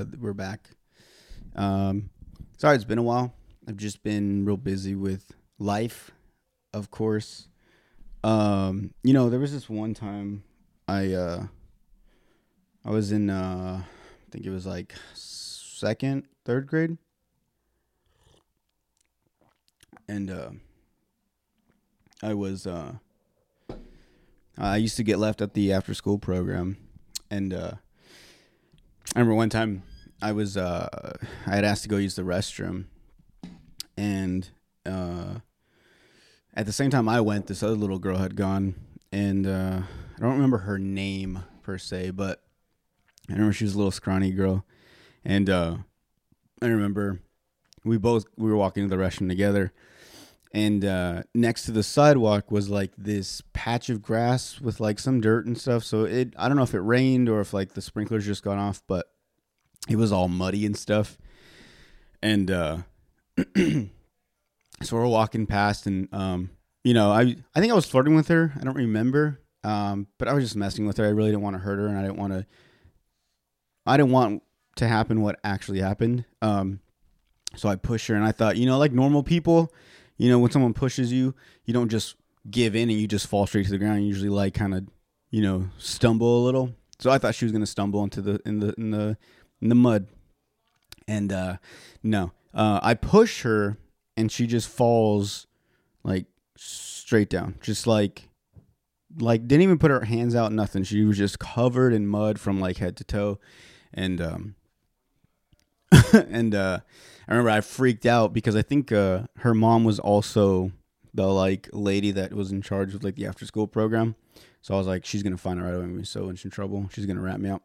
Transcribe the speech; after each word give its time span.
Uh, 0.00 0.06
we're 0.18 0.32
back. 0.32 0.70
Um, 1.54 2.08
sorry, 2.56 2.74
it's 2.74 2.84
been 2.86 2.96
a 2.96 3.02
while. 3.02 3.34
I've 3.68 3.76
just 3.76 4.02
been 4.02 4.46
real 4.46 4.56
busy 4.56 4.94
with 4.94 5.32
life, 5.58 6.10
of 6.72 6.90
course. 6.90 7.48
Um, 8.24 8.94
you 9.02 9.12
know, 9.12 9.28
there 9.28 9.38
was 9.38 9.52
this 9.52 9.68
one 9.68 9.92
time 9.92 10.44
I 10.88 11.12
uh, 11.12 11.46
I 12.82 12.90
was 12.90 13.12
in 13.12 13.28
uh, 13.28 13.82
I 13.82 14.30
think 14.30 14.46
it 14.46 14.50
was 14.50 14.64
like 14.64 14.94
second, 15.12 16.24
third 16.46 16.66
grade, 16.66 16.96
and 20.08 20.30
uh, 20.30 20.50
I 22.22 22.32
was 22.32 22.66
uh, 22.66 22.94
I 24.56 24.78
used 24.78 24.96
to 24.96 25.02
get 25.02 25.18
left 25.18 25.42
at 25.42 25.52
the 25.52 25.74
after 25.74 25.92
school 25.92 26.18
program, 26.18 26.78
and 27.30 27.52
uh, 27.52 27.72
I 29.14 29.18
remember 29.18 29.34
one 29.34 29.50
time 29.50 29.82
I 30.22 30.32
was 30.32 30.56
uh, 30.56 31.16
I 31.46 31.54
had 31.54 31.64
asked 31.64 31.82
to 31.82 31.88
go 31.88 31.96
use 31.96 32.16
the 32.16 32.22
restroom, 32.22 32.84
and 33.96 34.48
uh, 34.84 35.36
at 36.54 36.66
the 36.66 36.72
same 36.72 36.90
time 36.90 37.08
I 37.08 37.20
went, 37.20 37.46
this 37.46 37.62
other 37.62 37.74
little 37.74 37.98
girl 37.98 38.18
had 38.18 38.36
gone, 38.36 38.74
and 39.12 39.46
uh, 39.46 39.80
I 40.16 40.20
don't 40.20 40.32
remember 40.32 40.58
her 40.58 40.78
name 40.78 41.44
per 41.62 41.78
se, 41.78 42.10
but 42.10 42.42
I 43.28 43.32
remember 43.32 43.52
she 43.52 43.64
was 43.64 43.74
a 43.74 43.78
little 43.78 43.90
scrawny 43.90 44.30
girl, 44.30 44.64
and 45.24 45.48
uh, 45.48 45.76
I 46.60 46.66
remember 46.66 47.20
we 47.84 47.96
both 47.96 48.26
we 48.36 48.50
were 48.50 48.56
walking 48.56 48.88
to 48.88 48.94
the 48.94 49.02
restroom 49.02 49.28
together, 49.28 49.72
and 50.52 50.84
uh, 50.84 51.22
next 51.34 51.64
to 51.64 51.72
the 51.72 51.82
sidewalk 51.82 52.50
was 52.50 52.68
like 52.68 52.92
this 52.98 53.42
patch 53.52 53.88
of 53.88 54.02
grass 54.02 54.60
with 54.60 54.80
like 54.80 54.98
some 54.98 55.20
dirt 55.20 55.46
and 55.46 55.58
stuff. 55.58 55.84
So 55.84 56.04
it 56.04 56.34
I 56.36 56.48
don't 56.48 56.58
know 56.58 56.62
if 56.62 56.74
it 56.74 56.80
rained 56.80 57.28
or 57.28 57.40
if 57.40 57.54
like 57.54 57.72
the 57.72 57.80
sprinklers 57.80 58.26
just 58.26 58.42
gone 58.42 58.58
off, 58.58 58.82
but 58.86 59.06
it 59.88 59.96
was 59.96 60.12
all 60.12 60.28
muddy 60.28 60.66
and 60.66 60.76
stuff. 60.76 61.18
And 62.22 62.50
uh, 62.50 62.78
so 63.56 64.96
we're 64.96 65.06
walking 65.06 65.46
past, 65.46 65.86
and 65.86 66.08
um, 66.12 66.50
you 66.84 66.94
know, 66.94 67.10
I 67.10 67.36
I 67.54 67.60
think 67.60 67.72
I 67.72 67.74
was 67.74 67.86
flirting 67.86 68.14
with 68.14 68.28
her. 68.28 68.52
I 68.60 68.64
don't 68.64 68.76
remember, 68.76 69.40
um, 69.64 70.06
but 70.18 70.28
I 70.28 70.34
was 70.34 70.44
just 70.44 70.56
messing 70.56 70.86
with 70.86 70.98
her. 70.98 71.06
I 71.06 71.10
really 71.10 71.30
didn't 71.30 71.42
want 71.42 71.54
to 71.54 71.60
hurt 71.60 71.78
her, 71.78 71.86
and 71.86 71.98
I 71.98 72.02
didn't 72.02 72.18
want 72.18 72.32
to. 72.32 72.46
I 73.86 73.96
didn't 73.96 74.12
want 74.12 74.42
to 74.76 74.86
happen 74.86 75.22
what 75.22 75.40
actually 75.42 75.80
happened. 75.80 76.24
Um, 76.42 76.80
so 77.56 77.68
I 77.68 77.76
pushed 77.76 78.06
her, 78.08 78.14
and 78.14 78.24
I 78.24 78.32
thought, 78.32 78.56
you 78.56 78.66
know, 78.66 78.78
like 78.78 78.92
normal 78.92 79.22
people, 79.22 79.72
you 80.18 80.28
know, 80.28 80.38
when 80.38 80.50
someone 80.50 80.74
pushes 80.74 81.12
you, 81.12 81.34
you 81.64 81.72
don't 81.72 81.88
just 81.88 82.16
give 82.50 82.76
in 82.76 82.90
and 82.90 83.00
you 83.00 83.08
just 83.08 83.26
fall 83.26 83.46
straight 83.46 83.64
to 83.64 83.70
the 83.70 83.78
ground. 83.78 84.02
You 84.02 84.08
usually 84.08 84.28
like 84.28 84.54
kind 84.54 84.74
of, 84.74 84.86
you 85.30 85.42
know, 85.42 85.68
stumble 85.78 86.42
a 86.42 86.44
little. 86.44 86.74
So 86.98 87.10
I 87.10 87.18
thought 87.18 87.34
she 87.34 87.46
was 87.46 87.52
gonna 87.52 87.66
stumble 87.66 88.04
into 88.04 88.20
the 88.20 88.40
in 88.44 88.60
the 88.60 88.74
in 88.76 88.90
the 88.90 89.16
in 89.60 89.68
the 89.68 89.74
mud, 89.74 90.06
and 91.06 91.32
uh, 91.32 91.56
no, 92.02 92.32
uh, 92.54 92.80
I 92.82 92.94
push 92.94 93.42
her, 93.42 93.76
and 94.16 94.30
she 94.30 94.46
just 94.46 94.68
falls 94.68 95.46
like 96.02 96.26
straight 96.56 97.30
down, 97.30 97.56
just 97.60 97.86
like 97.86 98.28
like 99.18 99.46
didn't 99.48 99.62
even 99.62 99.78
put 99.78 99.90
her 99.90 100.04
hands 100.04 100.34
out, 100.34 100.52
nothing. 100.52 100.84
She 100.84 101.04
was 101.04 101.18
just 101.18 101.38
covered 101.38 101.92
in 101.92 102.06
mud 102.06 102.38
from 102.38 102.60
like 102.60 102.78
head 102.78 102.96
to 102.98 103.04
toe, 103.04 103.38
and 103.92 104.20
um, 104.20 104.54
and 106.12 106.54
uh, 106.54 106.80
I 107.28 107.32
remember 107.32 107.50
I 107.50 107.60
freaked 107.60 108.06
out 108.06 108.32
because 108.32 108.56
I 108.56 108.62
think 108.62 108.92
uh, 108.92 109.22
her 109.38 109.54
mom 109.54 109.84
was 109.84 109.98
also 109.98 110.72
the 111.12 111.26
like 111.26 111.68
lady 111.72 112.12
that 112.12 112.32
was 112.32 112.52
in 112.52 112.62
charge 112.62 112.94
of 112.94 113.02
like 113.02 113.16
the 113.16 113.26
after 113.26 113.44
school 113.46 113.66
program. 113.66 114.14
So 114.62 114.74
I 114.74 114.78
was 114.78 114.86
like, 114.86 115.04
she's 115.04 115.22
gonna 115.22 115.36
find 115.36 115.60
out 115.60 115.66
right 115.66 115.74
away 115.74 116.02
so 116.04 116.24
much 116.24 116.44
in 116.44 116.50
trouble. 116.50 116.88
She's 116.92 117.06
gonna 117.06 117.20
wrap 117.20 117.40
me 117.40 117.50
out. 117.50 117.62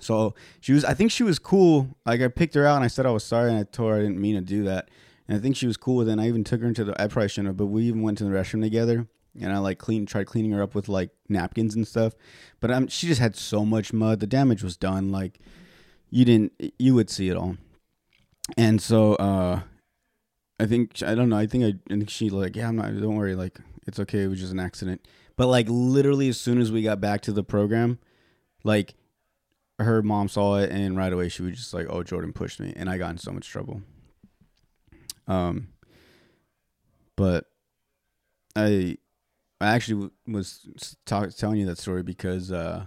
So 0.00 0.34
she 0.60 0.72
was, 0.72 0.84
I 0.84 0.94
think 0.94 1.10
she 1.10 1.22
was 1.22 1.38
cool. 1.38 1.88
Like 2.06 2.20
I 2.20 2.28
picked 2.28 2.54
her 2.54 2.66
out 2.66 2.76
and 2.76 2.84
I 2.84 2.88
said 2.88 3.06
I 3.06 3.10
was 3.10 3.24
sorry 3.24 3.50
and 3.50 3.58
I 3.58 3.64
told 3.64 3.90
her 3.90 3.96
I 3.96 4.00
didn't 4.00 4.20
mean 4.20 4.34
to 4.34 4.40
do 4.40 4.64
that. 4.64 4.90
And 5.26 5.36
I 5.36 5.40
think 5.40 5.56
she 5.56 5.66
was 5.66 5.76
cool 5.76 5.96
with 5.96 6.08
it. 6.08 6.12
And 6.12 6.20
I 6.20 6.28
even 6.28 6.44
took 6.44 6.60
her 6.60 6.66
into 6.66 6.84
the, 6.84 7.00
I 7.00 7.06
probably 7.06 7.28
shouldn't 7.28 7.48
have, 7.48 7.56
but 7.56 7.66
we 7.66 7.84
even 7.84 8.02
went 8.02 8.18
to 8.18 8.24
the 8.24 8.30
restroom 8.30 8.62
together 8.62 9.06
and 9.40 9.52
I 9.52 9.58
like 9.58 9.78
clean, 9.78 10.06
tried 10.06 10.26
cleaning 10.26 10.52
her 10.52 10.62
up 10.62 10.74
with 10.74 10.88
like 10.88 11.10
napkins 11.28 11.74
and 11.74 11.86
stuff. 11.86 12.14
But 12.60 12.70
um, 12.70 12.88
she 12.88 13.06
just 13.06 13.20
had 13.20 13.36
so 13.36 13.64
much 13.64 13.92
mud. 13.92 14.20
The 14.20 14.26
damage 14.26 14.62
was 14.62 14.76
done. 14.76 15.10
Like 15.10 15.38
you 16.10 16.24
didn't, 16.24 16.52
you 16.78 16.94
would 16.94 17.10
see 17.10 17.28
it 17.28 17.36
all. 17.36 17.56
And 18.56 18.80
so, 18.80 19.14
uh, 19.16 19.60
I 20.60 20.66
think, 20.66 21.02
I 21.02 21.14
don't 21.14 21.28
know. 21.28 21.36
I 21.36 21.46
think 21.46 21.64
I, 21.64 21.92
I 21.92 21.98
think 21.98 22.10
she 22.10 22.30
like, 22.30 22.56
yeah, 22.56 22.68
I'm 22.68 22.76
not, 22.76 22.86
don't 22.98 23.16
worry. 23.16 23.34
Like 23.34 23.58
it's 23.86 24.00
okay. 24.00 24.22
It 24.22 24.28
was 24.28 24.40
just 24.40 24.52
an 24.52 24.60
accident. 24.60 25.06
But 25.36 25.46
like 25.46 25.66
literally 25.68 26.28
as 26.28 26.40
soon 26.40 26.60
as 26.60 26.72
we 26.72 26.82
got 26.82 27.00
back 27.00 27.20
to 27.22 27.32
the 27.32 27.44
program, 27.44 27.98
like 28.64 28.94
her 29.78 30.02
mom 30.02 30.28
saw 30.28 30.56
it 30.58 30.70
and 30.70 30.96
right 30.96 31.12
away 31.12 31.28
she 31.28 31.42
was 31.42 31.56
just 31.56 31.74
like, 31.74 31.86
"Oh, 31.88 32.02
Jordan 32.02 32.32
pushed 32.32 32.60
me," 32.60 32.72
and 32.76 32.90
I 32.90 32.98
got 32.98 33.10
in 33.10 33.18
so 33.18 33.32
much 33.32 33.48
trouble. 33.48 33.82
Um, 35.26 35.68
but 37.16 37.44
I, 38.56 38.96
I 39.60 39.66
actually 39.68 40.10
was 40.26 40.66
talk, 41.04 41.30
telling 41.34 41.60
you 41.60 41.66
that 41.66 41.78
story 41.78 42.02
because 42.02 42.50
uh, 42.50 42.86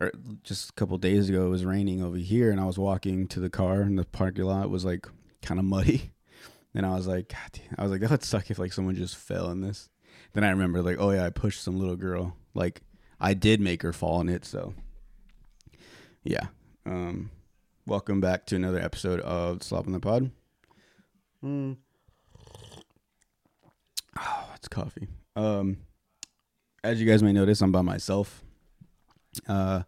or 0.00 0.12
just 0.42 0.70
a 0.70 0.72
couple 0.74 0.98
days 0.98 1.28
ago 1.28 1.46
it 1.46 1.50
was 1.50 1.64
raining 1.64 2.02
over 2.02 2.16
here, 2.16 2.50
and 2.50 2.60
I 2.60 2.64
was 2.64 2.78
walking 2.78 3.26
to 3.28 3.40
the 3.40 3.50
car, 3.50 3.80
and 3.80 3.98
the 3.98 4.04
parking 4.04 4.44
lot 4.44 4.70
was 4.70 4.84
like 4.84 5.06
kind 5.42 5.58
of 5.58 5.64
muddy, 5.64 6.12
and 6.74 6.84
I 6.84 6.94
was 6.94 7.06
like, 7.06 7.28
God 7.28 7.50
damn. 7.52 7.74
I 7.78 7.82
was 7.82 7.92
like, 7.92 8.00
that 8.02 8.10
would 8.10 8.24
suck 8.24 8.50
if 8.50 8.58
like 8.58 8.72
someone 8.72 8.94
just 8.94 9.16
fell 9.16 9.50
in 9.50 9.60
this. 9.60 9.88
Then 10.34 10.44
I 10.44 10.50
remember 10.50 10.82
like, 10.82 10.98
oh 10.98 11.10
yeah, 11.10 11.24
I 11.24 11.30
pushed 11.30 11.62
some 11.62 11.78
little 11.78 11.96
girl. 11.96 12.36
Like 12.54 12.82
I 13.20 13.34
did 13.34 13.60
make 13.60 13.82
her 13.82 13.92
fall 13.92 14.20
in 14.20 14.28
it, 14.28 14.44
so 14.44 14.74
yeah. 16.24 16.46
Um, 16.86 17.30
welcome 17.86 18.20
back 18.20 18.46
to 18.46 18.56
another 18.56 18.80
episode 18.80 19.20
of 19.20 19.62
Slop 19.62 19.86
in 19.86 19.92
the 19.92 20.00
Pod. 20.00 20.30
Mm. 21.44 21.76
Oh, 24.18 24.50
it's 24.54 24.68
coffee. 24.68 25.08
Um, 25.36 25.78
as 26.82 27.00
you 27.00 27.06
guys 27.06 27.22
may 27.22 27.32
notice, 27.32 27.60
I'm 27.60 27.72
by 27.72 27.82
myself. 27.82 28.42
Uh, 29.46 29.82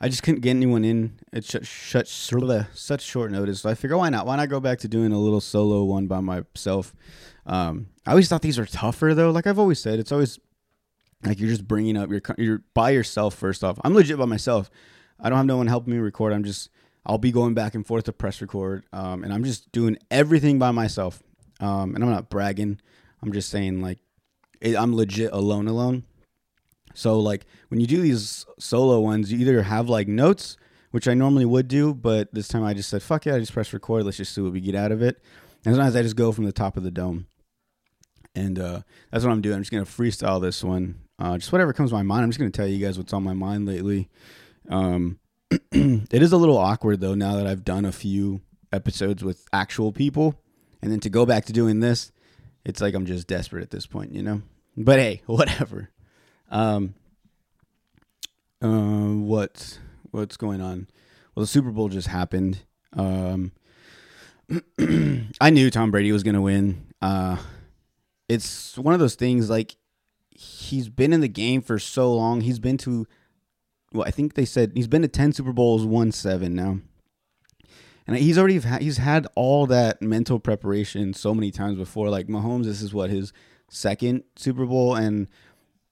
I 0.00 0.08
just 0.08 0.22
couldn't 0.22 0.40
get 0.40 0.50
anyone 0.50 0.84
in. 0.84 1.18
It's 1.32 1.48
such 1.48 1.66
such 1.68 2.08
short 3.02 3.30
notice. 3.30 3.60
So 3.60 3.70
I 3.70 3.74
figure 3.74 3.96
why 3.96 4.08
not? 4.08 4.26
Why 4.26 4.36
not 4.36 4.48
go 4.48 4.60
back 4.60 4.78
to 4.80 4.88
doing 4.88 5.12
a 5.12 5.18
little 5.18 5.40
solo 5.40 5.84
one 5.84 6.06
by 6.06 6.20
myself? 6.20 6.94
Um, 7.46 7.88
I 8.06 8.10
always 8.10 8.28
thought 8.28 8.42
these 8.42 8.58
were 8.58 8.66
tougher 8.66 9.14
though. 9.14 9.30
Like 9.30 9.46
I've 9.46 9.58
always 9.58 9.80
said, 9.80 9.98
it's 9.98 10.12
always 10.12 10.38
like 11.24 11.40
you're 11.40 11.48
just 11.48 11.66
bringing 11.66 11.96
up 11.96 12.10
your 12.10 12.20
you're 12.38 12.62
by 12.74 12.90
yourself. 12.90 13.34
First 13.34 13.64
off, 13.64 13.78
I'm 13.84 13.94
legit 13.94 14.18
by 14.18 14.26
myself. 14.26 14.70
I 15.20 15.28
don't 15.28 15.38
have 15.38 15.46
no 15.46 15.56
one 15.56 15.66
helping 15.66 15.92
me 15.92 15.98
record. 15.98 16.32
I'm 16.32 16.44
just 16.44 16.70
I'll 17.04 17.18
be 17.18 17.32
going 17.32 17.54
back 17.54 17.74
and 17.74 17.86
forth 17.86 18.04
to 18.04 18.12
press 18.12 18.40
record, 18.40 18.84
um, 18.92 19.22
and 19.22 19.32
I'm 19.32 19.44
just 19.44 19.70
doing 19.70 19.96
everything 20.10 20.58
by 20.58 20.72
myself. 20.72 21.22
Um, 21.60 21.94
and 21.94 22.04
I'm 22.04 22.10
not 22.10 22.28
bragging. 22.28 22.80
I'm 23.22 23.32
just 23.32 23.48
saying 23.48 23.80
like 23.80 23.98
it, 24.60 24.76
I'm 24.76 24.94
legit 24.94 25.32
alone, 25.32 25.68
alone. 25.68 26.04
So 26.94 27.20
like 27.20 27.46
when 27.68 27.80
you 27.80 27.86
do 27.86 28.00
these 28.00 28.44
solo 28.58 29.00
ones, 29.00 29.32
you 29.32 29.38
either 29.38 29.62
have 29.62 29.88
like 29.88 30.08
notes, 30.08 30.56
which 30.90 31.06
I 31.06 31.14
normally 31.14 31.44
would 31.44 31.68
do, 31.68 31.94
but 31.94 32.32
this 32.34 32.48
time 32.48 32.64
I 32.64 32.74
just 32.74 32.90
said 32.90 33.02
fuck 33.02 33.24
yeah, 33.24 33.36
I 33.36 33.38
just 33.38 33.52
press 33.52 33.72
record. 33.72 34.04
Let's 34.04 34.16
just 34.16 34.34
see 34.34 34.40
what 34.40 34.52
we 34.52 34.60
get 34.60 34.74
out 34.74 34.92
of 34.92 35.02
it. 35.02 35.22
And 35.64 35.74
sometimes 35.74 35.96
I 35.96 36.02
just 36.02 36.16
go 36.16 36.32
from 36.32 36.44
the 36.44 36.52
top 36.52 36.76
of 36.76 36.82
the 36.82 36.90
dome, 36.90 37.26
and 38.34 38.58
uh, 38.58 38.82
that's 39.10 39.24
what 39.24 39.32
I'm 39.32 39.40
doing. 39.40 39.56
I'm 39.56 39.62
just 39.62 39.72
gonna 39.72 39.84
freestyle 39.84 40.40
this 40.40 40.62
one, 40.62 40.96
uh, 41.18 41.38
just 41.38 41.52
whatever 41.52 41.72
comes 41.72 41.90
to 41.90 41.96
my 41.96 42.02
mind. 42.02 42.24
I'm 42.24 42.30
just 42.30 42.38
gonna 42.38 42.50
tell 42.50 42.68
you 42.68 42.84
guys 42.84 42.98
what's 42.98 43.12
on 43.12 43.24
my 43.24 43.34
mind 43.34 43.66
lately. 43.66 44.08
Um, 44.68 45.18
it 45.50 46.22
is 46.22 46.32
a 46.32 46.36
little 46.36 46.58
awkward 46.58 47.00
though 47.00 47.14
now 47.14 47.36
that 47.36 47.46
I've 47.46 47.64
done 47.64 47.84
a 47.84 47.92
few 47.92 48.40
episodes 48.72 49.22
with 49.22 49.46
actual 49.52 49.92
people, 49.92 50.40
and 50.82 50.90
then 50.90 51.00
to 51.00 51.10
go 51.10 51.26
back 51.26 51.44
to 51.46 51.52
doing 51.52 51.80
this, 51.80 52.12
it's 52.64 52.80
like 52.80 52.94
I'm 52.94 53.06
just 53.06 53.26
desperate 53.26 53.62
at 53.62 53.70
this 53.70 53.86
point, 53.86 54.12
you 54.12 54.22
know. 54.22 54.42
But 54.76 54.98
hey, 54.98 55.22
whatever. 55.26 55.90
Um, 56.50 56.94
uh, 58.62 58.68
what 58.68 59.78
what's 60.10 60.36
going 60.36 60.60
on? 60.60 60.88
Well, 61.34 61.42
the 61.42 61.46
Super 61.46 61.70
Bowl 61.70 61.88
just 61.88 62.08
happened. 62.08 62.60
Um, 62.92 63.52
I 65.40 65.50
knew 65.50 65.70
Tom 65.70 65.90
Brady 65.90 66.12
was 66.12 66.22
gonna 66.22 66.42
win. 66.42 66.86
Uh, 67.00 67.36
it's 68.28 68.76
one 68.76 68.94
of 68.94 69.00
those 69.00 69.14
things 69.14 69.48
like 69.48 69.76
he's 70.30 70.88
been 70.88 71.12
in 71.12 71.20
the 71.20 71.28
game 71.28 71.62
for 71.62 71.78
so 71.78 72.14
long. 72.14 72.40
He's 72.40 72.58
been 72.58 72.76
to 72.78 73.06
well, 73.96 74.06
I 74.06 74.10
think 74.10 74.34
they 74.34 74.44
said 74.44 74.72
he's 74.74 74.88
been 74.88 75.02
to 75.02 75.08
ten 75.08 75.32
Super 75.32 75.52
Bowls, 75.52 75.84
won 75.84 76.12
seven 76.12 76.54
now, 76.54 76.78
and 78.06 78.16
he's 78.16 78.38
already 78.38 78.60
he's 78.80 78.98
had 78.98 79.26
all 79.34 79.66
that 79.66 80.00
mental 80.00 80.38
preparation 80.38 81.12
so 81.12 81.34
many 81.34 81.50
times 81.50 81.76
before. 81.76 82.08
Like 82.08 82.28
Mahomes, 82.28 82.64
this 82.64 82.82
is 82.82 82.94
what 82.94 83.10
his 83.10 83.32
second 83.68 84.22
Super 84.36 84.66
Bowl, 84.66 84.94
and 84.94 85.28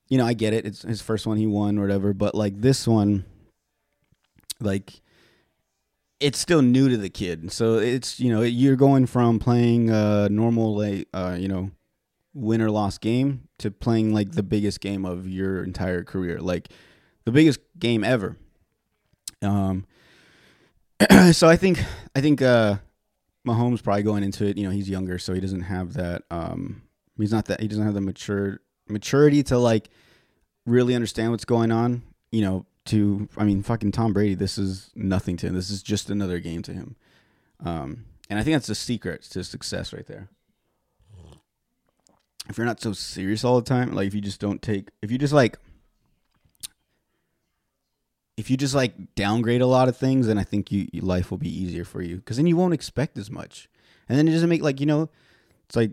you 0.09 0.19
know 0.19 0.27
I 0.27 0.35
get 0.35 0.53
it, 0.53 0.65
it's 0.65 0.83
his 0.83 1.03
first 1.03 1.27
one 1.27 1.37
he 1.37 1.47
won 1.47 1.79
or 1.79 1.83
whatever, 1.83 2.13
but 2.13 2.35
like 2.35 2.61
this 2.61 2.87
one, 2.87 3.25
like 4.61 5.01
it's 6.21 6.39
still 6.39 6.63
new 6.63 6.89
to 6.89 6.97
the 6.97 7.11
kid, 7.11 7.51
so 7.53 7.79
it's 7.79 8.21
you 8.21 8.33
know 8.33 8.43
you're 8.43 8.77
going 8.77 9.07
from 9.07 9.39
playing 9.39 9.91
a 9.91 10.29
normal 10.29 10.77
like 10.77 11.09
uh, 11.13 11.37
you 11.39 11.49
know 11.49 11.71
win 12.33 12.61
or 12.61 12.71
loss 12.71 12.99
game 12.99 13.49
to 13.59 13.71
playing 13.71 14.13
like 14.13 14.33
the 14.33 14.43
biggest 14.43 14.81
game 14.81 15.05
of 15.05 15.29
your 15.29 15.63
entire 15.63 16.05
career, 16.05 16.41
like 16.41 16.69
the 17.25 17.33
biggest 17.33 17.61
game 17.79 18.05
ever. 18.05 18.37
Um, 19.43 19.87
so 21.33 21.49
I 21.49 21.57
think 21.57 21.83
I 22.15 22.21
think 22.21 22.43
uh, 22.43 22.77
Mahomes 23.47 23.83
probably 23.83 24.03
going 24.03 24.23
into 24.23 24.47
it. 24.47 24.57
You 24.57 24.65
know, 24.65 24.71
he's 24.71 24.89
younger, 24.89 25.19
so 25.19 25.35
he 25.35 25.41
doesn't 25.41 25.63
have 25.63 25.95
that. 25.95 26.23
Um, 26.31 26.83
he's 27.19 27.33
not 27.33 27.47
that. 27.47 27.61
He 27.61 27.69
doesn't 27.69 27.85
have 27.85 27.95
the 27.95 28.01
mature 28.01 28.61
maturity 28.89 29.43
to 29.45 29.59
like 29.59 29.91
really 30.67 30.95
understand 30.95 31.31
what's 31.31 31.45
going 31.45 31.73
on. 31.73 32.03
You 32.31 32.43
know, 32.43 32.67
to 32.87 33.29
I 33.37 33.45
mean, 33.45 33.63
fucking 33.63 33.93
Tom 33.93 34.13
Brady. 34.13 34.35
This 34.35 34.59
is 34.59 34.91
nothing 34.95 35.37
to 35.39 35.47
him. 35.47 35.55
This 35.55 35.71
is 35.71 35.83
just 35.83 36.11
another 36.11 36.39
game 36.39 36.63
to 36.63 36.73
him. 36.73 36.97
Um, 37.65 38.05
and 38.29 38.39
I 38.39 38.43
think 38.43 38.55
that's 38.55 38.67
the 38.67 38.75
secret 38.75 39.23
to 39.23 39.45
success 39.45 39.93
right 39.93 40.07
there. 40.07 40.29
If 42.49 42.59
you're 42.59 42.67
not 42.67 42.81
so 42.81 42.93
serious 42.93 43.43
all 43.45 43.61
the 43.61 43.67
time, 43.67 43.93
like 43.93 44.07
if 44.07 44.15
you 44.15 44.21
just 44.21 44.41
don't 44.41 44.61
take, 44.61 44.89
if 45.01 45.11
you 45.11 45.17
just 45.17 45.33
like 45.33 45.59
if 48.37 48.51
you 48.51 48.57
just 48.57 48.75
like 48.75 49.15
downgrade 49.15 49.61
a 49.61 49.67
lot 49.67 49.89
of 49.89 49.97
things, 49.97 50.27
then 50.27 50.39
I 50.39 50.45
think 50.45 50.73
you, 50.73 50.89
life 51.01 51.31
will 51.31 51.39
be 51.39 51.49
easier 51.49 51.85
for 51.85 52.03
you 52.03 52.17
because 52.17 52.37
then 52.37 52.47
you 52.47 52.57
won't 52.57 52.75
expect 52.75 53.17
as 53.17 53.31
much, 53.31 53.69
and 54.09 54.19
then 54.19 54.27
it 54.27 54.33
doesn't 54.33 54.49
make 54.49 54.63
like 54.63 54.81
you 54.81 54.87
know, 54.87 55.09
it's 55.67 55.77
like 55.77 55.93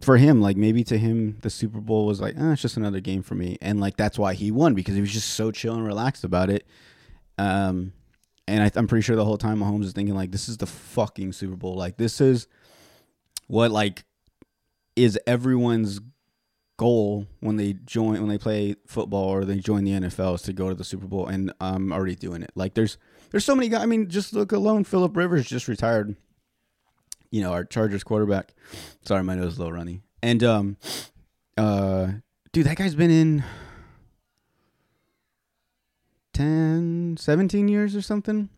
for 0.00 0.16
him 0.16 0.40
like 0.40 0.56
maybe 0.56 0.84
to 0.84 0.98
him 0.98 1.38
the 1.42 1.50
Super 1.50 1.80
Bowl 1.80 2.06
was 2.06 2.20
like 2.20 2.36
eh, 2.36 2.52
it's 2.52 2.62
just 2.62 2.76
another 2.76 3.00
game 3.00 3.22
for 3.22 3.34
me, 3.34 3.58
and 3.60 3.80
like 3.80 3.96
that's 3.96 4.18
why 4.18 4.34
he 4.34 4.50
won 4.50 4.74
because 4.74 4.94
he 4.94 5.00
was 5.00 5.12
just 5.12 5.30
so 5.30 5.50
chill 5.50 5.74
and 5.74 5.84
relaxed 5.84 6.24
about 6.24 6.50
it. 6.50 6.66
Um, 7.38 7.92
and 8.46 8.62
I, 8.62 8.70
I'm 8.78 8.86
pretty 8.86 9.02
sure 9.02 9.16
the 9.16 9.24
whole 9.24 9.38
time 9.38 9.58
Mahomes 9.58 9.84
is 9.84 9.92
thinking 9.92 10.14
like 10.14 10.30
this 10.30 10.48
is 10.48 10.58
the 10.58 10.66
fucking 10.66 11.32
Super 11.32 11.56
Bowl, 11.56 11.74
like 11.74 11.96
this 11.96 12.20
is 12.20 12.46
what 13.48 13.72
like 13.72 14.04
is 14.94 15.18
everyone's 15.26 16.00
goal 16.76 17.26
when 17.40 17.56
they 17.56 17.74
join 17.74 18.20
when 18.20 18.28
they 18.28 18.38
play 18.38 18.76
football 18.86 19.28
or 19.28 19.44
they 19.44 19.58
join 19.58 19.84
the 19.84 19.92
NFL 19.92 20.34
is 20.36 20.42
to 20.42 20.52
go 20.52 20.68
to 20.68 20.74
the 20.74 20.84
Super 20.84 21.06
Bowl, 21.06 21.26
and 21.26 21.52
I'm 21.60 21.92
already 21.92 22.14
doing 22.14 22.42
it. 22.42 22.50
Like 22.54 22.74
there's 22.74 22.98
there's 23.30 23.44
so 23.44 23.54
many 23.54 23.68
guys. 23.68 23.82
I 23.82 23.86
mean, 23.86 24.08
just 24.08 24.32
look 24.32 24.52
alone. 24.52 24.84
Philip 24.84 25.16
Rivers 25.16 25.46
just 25.46 25.68
retired. 25.68 26.16
You 27.30 27.42
know, 27.42 27.52
our 27.52 27.64
Chargers 27.64 28.04
quarterback. 28.04 28.54
Sorry, 29.04 29.24
my 29.24 29.34
nose 29.34 29.52
is 29.52 29.56
a 29.58 29.60
little 29.60 29.72
runny. 29.72 30.02
And 30.22 30.42
um, 30.44 30.76
uh, 31.56 32.12
dude, 32.52 32.66
that 32.66 32.76
guy's 32.76 32.94
been 32.94 33.10
in 33.10 33.44
10, 36.32 37.16
17 37.18 37.68
years 37.68 37.96
or 37.96 38.02
something. 38.02 38.48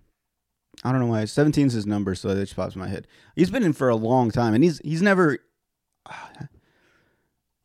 I 0.84 0.92
don't 0.92 1.00
know 1.00 1.06
why. 1.06 1.24
17 1.24 1.68
is 1.68 1.72
his 1.72 1.86
number, 1.86 2.14
so 2.14 2.28
that 2.28 2.40
just 2.40 2.54
pops 2.54 2.74
in 2.74 2.80
my 2.80 2.88
head. 2.88 3.06
He's 3.34 3.50
been 3.50 3.62
in 3.62 3.72
for 3.72 3.88
a 3.88 3.96
long 3.96 4.30
time, 4.30 4.54
and 4.54 4.62
he's 4.62 4.78
he's 4.84 5.02
never. 5.02 5.38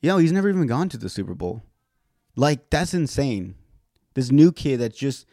Yo, 0.01 0.18
he's 0.18 0.31
never 0.31 0.50
even 0.50 0.68
gone 0.68 0.89
to 0.89 0.98
the 0.98 1.09
Super 1.09 1.33
Bowl. 1.33 1.63
Like 2.36 2.69
that's 2.69 2.94
insane. 2.94 3.56
This 4.13 4.31
new 4.31 4.51
kid 4.51 4.80
that's 4.80 4.98
just 4.98 5.25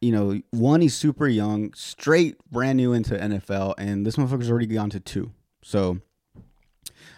you 0.00 0.12
know, 0.12 0.40
one 0.50 0.82
he's 0.82 0.94
super 0.94 1.26
young, 1.26 1.72
straight 1.72 2.36
brand 2.50 2.76
new 2.76 2.92
into 2.92 3.14
NFL, 3.14 3.74
and 3.78 4.06
this 4.06 4.16
motherfucker's 4.16 4.50
already 4.50 4.66
gone 4.66 4.90
to 4.90 5.00
two. 5.00 5.32
So 5.62 6.00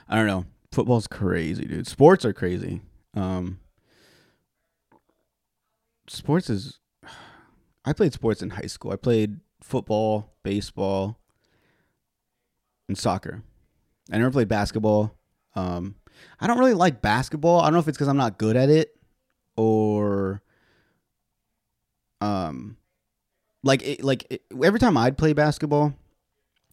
I 0.09 0.17
don't 0.17 0.27
know. 0.27 0.47
Football's 0.73 1.07
crazy, 1.07 1.65
dude. 1.65 1.87
Sports 1.87 2.25
are 2.25 2.33
crazy. 2.33 2.81
Um 3.15 3.61
sports 6.07 6.49
is 6.49 6.79
I 7.85 7.93
played 7.93 8.13
sports 8.13 8.43
in 8.43 8.51
high 8.51 8.67
school. 8.67 8.93
I 8.93 8.97
played 8.97 9.41
football, 9.63 10.35
baseball, 10.43 11.19
and 12.87 12.97
soccer. 12.97 13.43
I 14.13 14.19
never 14.19 14.31
played 14.31 14.49
basketball. 14.49 15.17
Um, 15.55 15.97
I 16.41 16.47
don't 16.47 16.59
really 16.59 16.75
like 16.75 17.03
basketball. 17.03 17.61
I 17.61 17.65
don't 17.65 17.75
know 17.75 17.79
if 17.81 17.89
it's 17.89 17.97
because 17.97 18.09
I'm 18.09 18.17
not 18.17 18.39
good 18.39 18.57
at 18.57 18.71
it 18.71 18.97
or 19.57 20.43
um 22.21 22.77
like 23.63 23.83
it, 23.83 24.05
like 24.05 24.27
it, 24.31 24.43
every 24.63 24.79
time 24.79 24.97
I'd 24.97 25.19
play 25.19 25.33
basketball, 25.33 25.95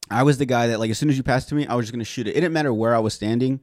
I 0.10 0.24
was 0.24 0.38
the 0.38 0.46
guy 0.46 0.68
that 0.68 0.80
like 0.80 0.92
as 0.92 1.00
soon 1.00 1.10
as 1.10 1.18
you 1.18 1.24
passed 1.24 1.50
to 1.50 1.56
me, 1.56 1.66
I 1.68 1.76
was 1.76 1.86
just 1.86 1.94
gonna 1.94 2.04
shoot 2.04 2.28
it. 2.28 2.32
It 2.32 2.42
didn't 2.42 2.54
matter 2.54 2.74
where 2.74 2.96
I 2.96 3.00
was 3.00 3.14
standing, 3.14 3.62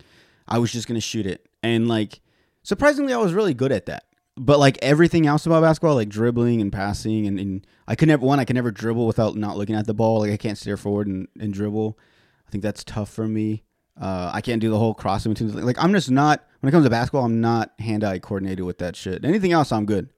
I 0.49 0.58
was 0.58 0.73
just 0.73 0.88
gonna 0.88 1.00
shoot 1.00 1.26
it. 1.26 1.49
And 1.62 1.88
like 1.88 2.20
surprisingly, 2.62 3.12
I 3.12 3.19
was 3.19 3.32
really 3.32 3.55
good 3.55 3.73
at 3.73 3.87
that. 3.87 4.05
But 4.37 4.58
like 4.58 4.79
everything 4.82 5.26
else 5.26 5.44
about 5.46 5.62
basketball, 5.62 5.94
like 5.94 6.08
dribbling 6.08 6.61
and 6.61 6.73
passing, 6.73 7.26
and, 7.26 7.38
and 7.38 7.67
I 7.87 7.94
could 7.94 8.08
never 8.08 8.25
one, 8.25 8.40
I 8.40 8.44
could 8.44 8.56
never 8.56 8.70
dribble 8.70 9.06
without 9.06 9.37
not 9.37 9.56
looking 9.56 9.76
at 9.76 9.87
the 9.87 9.94
ball. 9.94 10.20
Like 10.20 10.32
I 10.32 10.37
can't 10.37 10.58
stare 10.58 10.76
forward 10.76 11.06
and, 11.06 11.29
and 11.38 11.52
dribble. 11.52 11.99
I 12.46 12.50
think 12.50 12.62
that's 12.62 12.82
tough 12.82 13.11
for 13.11 13.29
me. 13.29 13.64
Uh, 14.00 14.31
I 14.33 14.41
can't 14.41 14.61
do 14.61 14.71
the 14.71 14.79
whole 14.79 14.94
crossing 14.94 15.33
between. 15.35 15.53
Like 15.65 15.83
I'm 15.83 15.93
just 15.93 16.11
not 16.11 16.44
when 16.61 16.69
it 16.69 16.73
comes 16.73 16.85
to 16.87 16.91
basketball. 16.91 17.25
I'm 17.25 17.41
not 17.41 17.73
hand-eye 17.79 18.21
coordinated 18.21 18.65
with 18.65 18.79
that 18.79 18.97
shit. 18.97 19.25
Anything 19.25 19.53
else, 19.53 19.71
I'm 19.73 19.85
good. 19.85 20.09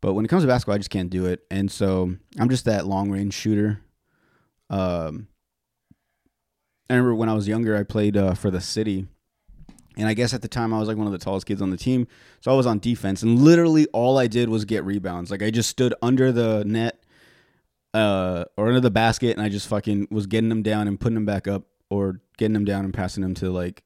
But 0.00 0.14
when 0.14 0.24
it 0.24 0.28
comes 0.28 0.42
to 0.42 0.46
basketball, 0.46 0.76
I 0.76 0.78
just 0.78 0.90
can't 0.90 1.10
do 1.10 1.26
it. 1.26 1.44
And 1.50 1.70
so 1.70 2.14
I'm 2.38 2.48
just 2.48 2.64
that 2.64 2.86
long 2.86 3.10
range 3.10 3.34
shooter. 3.34 3.80
Um, 4.70 5.28
I 6.88 6.94
remember 6.94 7.14
when 7.14 7.28
I 7.28 7.34
was 7.34 7.46
younger, 7.46 7.76
I 7.76 7.82
played 7.82 8.16
uh, 8.16 8.34
for 8.34 8.50
the 8.50 8.60
city. 8.60 9.06
And 9.96 10.08
I 10.08 10.14
guess 10.14 10.32
at 10.32 10.40
the 10.40 10.48
time 10.48 10.72
I 10.72 10.78
was 10.78 10.88
like 10.88 10.96
one 10.96 11.06
of 11.06 11.12
the 11.12 11.18
tallest 11.18 11.46
kids 11.46 11.60
on 11.60 11.70
the 11.70 11.76
team. 11.76 12.06
So 12.40 12.50
I 12.50 12.54
was 12.54 12.66
on 12.66 12.78
defense. 12.78 13.22
And 13.22 13.40
literally 13.40 13.86
all 13.88 14.18
I 14.18 14.28
did 14.28 14.48
was 14.48 14.64
get 14.64 14.84
rebounds. 14.84 15.30
Like 15.30 15.42
I 15.42 15.50
just 15.50 15.68
stood 15.68 15.94
under 16.00 16.32
the 16.32 16.64
net 16.64 17.02
uh, 17.92 18.44
or 18.56 18.68
under 18.68 18.80
the 18.80 18.90
basket 18.90 19.36
and 19.36 19.44
I 19.44 19.48
just 19.48 19.68
fucking 19.68 20.08
was 20.10 20.26
getting 20.26 20.48
them 20.48 20.62
down 20.62 20.88
and 20.88 20.98
putting 20.98 21.16
them 21.16 21.26
back 21.26 21.46
up 21.46 21.64
or 21.90 22.20
getting 22.38 22.54
them 22.54 22.64
down 22.64 22.84
and 22.84 22.94
passing 22.94 23.22
them 23.22 23.34
to 23.34 23.50
like 23.50 23.82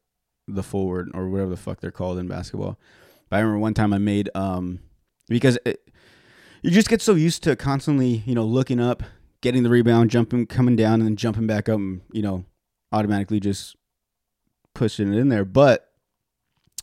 the 0.46 0.62
forward 0.62 1.10
or 1.14 1.28
whatever 1.28 1.50
the 1.50 1.56
fuck 1.56 1.80
they're 1.80 1.90
called 1.90 2.18
in 2.18 2.28
basketball. 2.28 2.78
But 3.30 3.36
I 3.36 3.40
remember 3.40 3.60
one 3.60 3.74
time 3.74 3.92
I 3.92 3.98
made 3.98 4.30
um 4.34 4.80
because 5.28 5.58
it, 5.64 5.88
you 6.62 6.70
just 6.70 6.88
get 6.88 7.02
so 7.02 7.14
used 7.14 7.42
to 7.44 7.56
constantly 7.56 8.22
you 8.26 8.34
know 8.34 8.44
looking 8.44 8.80
up, 8.80 9.02
getting 9.40 9.62
the 9.62 9.70
rebound, 9.70 10.10
jumping, 10.10 10.46
coming 10.46 10.76
down, 10.76 10.94
and 10.94 11.04
then 11.04 11.16
jumping 11.16 11.46
back 11.46 11.68
up, 11.68 11.78
and 11.78 12.02
you 12.12 12.22
know 12.22 12.44
automatically 12.92 13.40
just 13.40 13.76
pushing 14.74 15.12
it 15.12 15.18
in 15.18 15.28
there. 15.28 15.44
But 15.44 15.90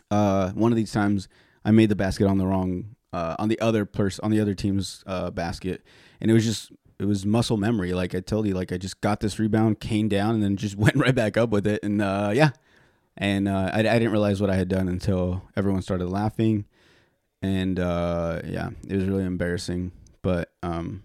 uh, 0.10 0.52
one 0.52 0.72
of 0.72 0.76
these 0.76 0.92
times 0.92 1.28
I 1.64 1.72
made 1.72 1.90
the 1.90 1.96
basket 1.96 2.28
on 2.28 2.38
the 2.38 2.46
wrong 2.48 2.96
uh, 3.14 3.36
on 3.40 3.50
the 3.50 3.60
other 3.60 3.86
person 3.86 4.24
on 4.24 4.32
the 4.32 4.40
other 4.40 4.54
team's 4.54 5.04
uh, 5.06 5.30
basket, 5.32 5.84
and 6.20 6.32
it 6.32 6.34
was 6.34 6.46
just 6.46 6.72
it 7.02 7.08
was 7.08 7.26
muscle 7.26 7.58
memory. 7.58 7.94
Like 7.94 8.14
I 8.14 8.20
told 8.20 8.46
you, 8.46 8.54
like 8.54 8.72
I 8.72 8.78
just 8.78 9.02
got 9.02 9.22
this 9.22 9.40
rebound, 9.40 9.80
came 9.80 10.08
down, 10.08 10.36
and 10.36 10.44
then 10.44 10.56
just 10.56 10.76
went 10.78 10.96
right 10.96 11.16
back 11.16 11.36
up 11.36 11.50
with 11.50 11.66
it. 11.66 11.84
And 11.84 12.00
uh, 12.02 12.32
yeah, 12.34 12.52
and 13.18 13.48
uh, 13.48 13.72
I, 13.74 13.80
I 13.80 13.82
didn't 13.82 14.12
realize 14.12 14.40
what 14.40 14.52
I 14.52 14.56
had 14.56 14.70
done 14.70 14.88
until 14.88 15.42
everyone 15.56 15.82
started 15.82 16.08
laughing, 16.08 16.66
and 17.42 17.80
uh, 17.80 18.42
yeah, 18.46 18.70
it 18.88 18.96
was 18.96 19.06
really 19.06 19.24
embarrassing. 19.24 19.92
But 20.22 20.52
um, 20.62 21.02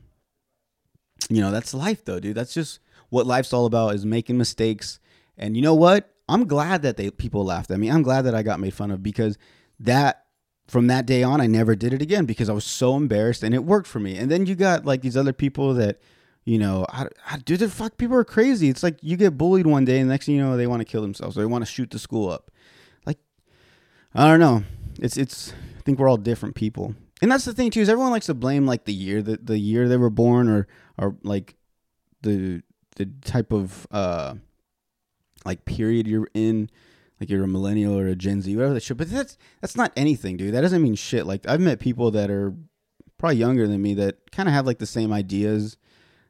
you 1.30 1.40
know, 1.40 1.50
that's 1.50 1.72
life, 1.72 2.04
though, 2.04 2.20
dude. 2.20 2.36
That's 2.36 2.52
just 2.52 2.80
what 3.08 3.26
life's 3.26 3.54
all 3.54 3.64
about: 3.64 3.94
is 3.94 4.04
making 4.04 4.36
mistakes. 4.36 5.00
And 5.38 5.56
you 5.56 5.62
know 5.62 5.74
what? 5.74 6.12
I'm 6.28 6.46
glad 6.46 6.82
that 6.82 6.98
they 6.98 7.10
people 7.10 7.44
laughed 7.44 7.70
at 7.70 7.78
me. 7.78 7.88
I'm 7.88 8.02
glad 8.02 8.22
that 8.22 8.34
I 8.34 8.42
got 8.42 8.60
made 8.60 8.74
fun 8.74 8.90
of 8.90 9.02
because 9.02 9.38
that 9.80 10.25
from 10.66 10.88
that 10.88 11.06
day 11.06 11.22
on, 11.22 11.40
I 11.40 11.46
never 11.46 11.76
did 11.76 11.92
it 11.92 12.02
again 12.02 12.24
because 12.24 12.48
I 12.48 12.52
was 12.52 12.64
so 12.64 12.96
embarrassed 12.96 13.42
and 13.42 13.54
it 13.54 13.64
worked 13.64 13.86
for 13.86 14.00
me. 14.00 14.16
And 14.16 14.30
then 14.30 14.46
you 14.46 14.54
got 14.54 14.84
like 14.84 15.00
these 15.00 15.16
other 15.16 15.32
people 15.32 15.74
that, 15.74 16.00
you 16.44 16.58
know, 16.58 16.84
I, 16.88 17.06
I, 17.30 17.38
dude, 17.38 17.60
the 17.60 17.68
fuck, 17.68 17.96
people 17.96 18.16
are 18.16 18.24
crazy. 18.24 18.68
It's 18.68 18.82
like 18.82 18.98
you 19.00 19.16
get 19.16 19.38
bullied 19.38 19.66
one 19.66 19.84
day 19.84 20.00
and 20.00 20.10
the 20.10 20.14
next 20.14 20.26
thing 20.26 20.34
you 20.34 20.42
know, 20.42 20.56
they 20.56 20.66
want 20.66 20.80
to 20.80 20.84
kill 20.84 21.02
themselves 21.02 21.36
or 21.36 21.40
they 21.40 21.46
want 21.46 21.64
to 21.64 21.70
shoot 21.70 21.90
the 21.90 21.98
school 21.98 22.28
up. 22.28 22.50
Like, 23.04 23.18
I 24.14 24.26
don't 24.28 24.40
know. 24.40 24.64
It's, 25.00 25.16
it's, 25.16 25.52
I 25.78 25.82
think 25.82 25.98
we're 25.98 26.08
all 26.08 26.16
different 26.16 26.56
people. 26.56 26.94
And 27.22 27.30
that's 27.30 27.44
the 27.44 27.54
thing 27.54 27.70
too, 27.70 27.80
is 27.80 27.88
everyone 27.88 28.10
likes 28.10 28.26
to 28.26 28.34
blame 28.34 28.66
like 28.66 28.84
the 28.84 28.92
year 28.92 29.22
that 29.22 29.46
the 29.46 29.58
year 29.58 29.88
they 29.88 29.96
were 29.96 30.10
born 30.10 30.48
or, 30.48 30.66
or 30.98 31.16
like 31.22 31.54
the, 32.22 32.62
the 32.96 33.06
type 33.24 33.52
of, 33.52 33.86
uh, 33.92 34.34
like 35.44 35.64
period 35.64 36.08
you're 36.08 36.28
in 36.34 36.68
like 37.20 37.30
you're 37.30 37.44
a 37.44 37.48
millennial 37.48 37.98
or 37.98 38.06
a 38.08 38.14
Gen 38.14 38.42
Z, 38.42 38.54
whatever 38.54 38.74
that 38.74 38.82
shit. 38.82 38.96
But 38.96 39.10
that's 39.10 39.38
that's 39.60 39.76
not 39.76 39.92
anything, 39.96 40.36
dude. 40.36 40.54
That 40.54 40.60
doesn't 40.60 40.82
mean 40.82 40.94
shit. 40.94 41.26
Like 41.26 41.48
I've 41.48 41.60
met 41.60 41.80
people 41.80 42.10
that 42.12 42.30
are 42.30 42.54
probably 43.18 43.36
younger 43.36 43.66
than 43.66 43.80
me 43.80 43.94
that 43.94 44.30
kind 44.30 44.48
of 44.48 44.54
have 44.54 44.66
like 44.66 44.78
the 44.78 44.86
same 44.86 45.12
ideas, 45.12 45.76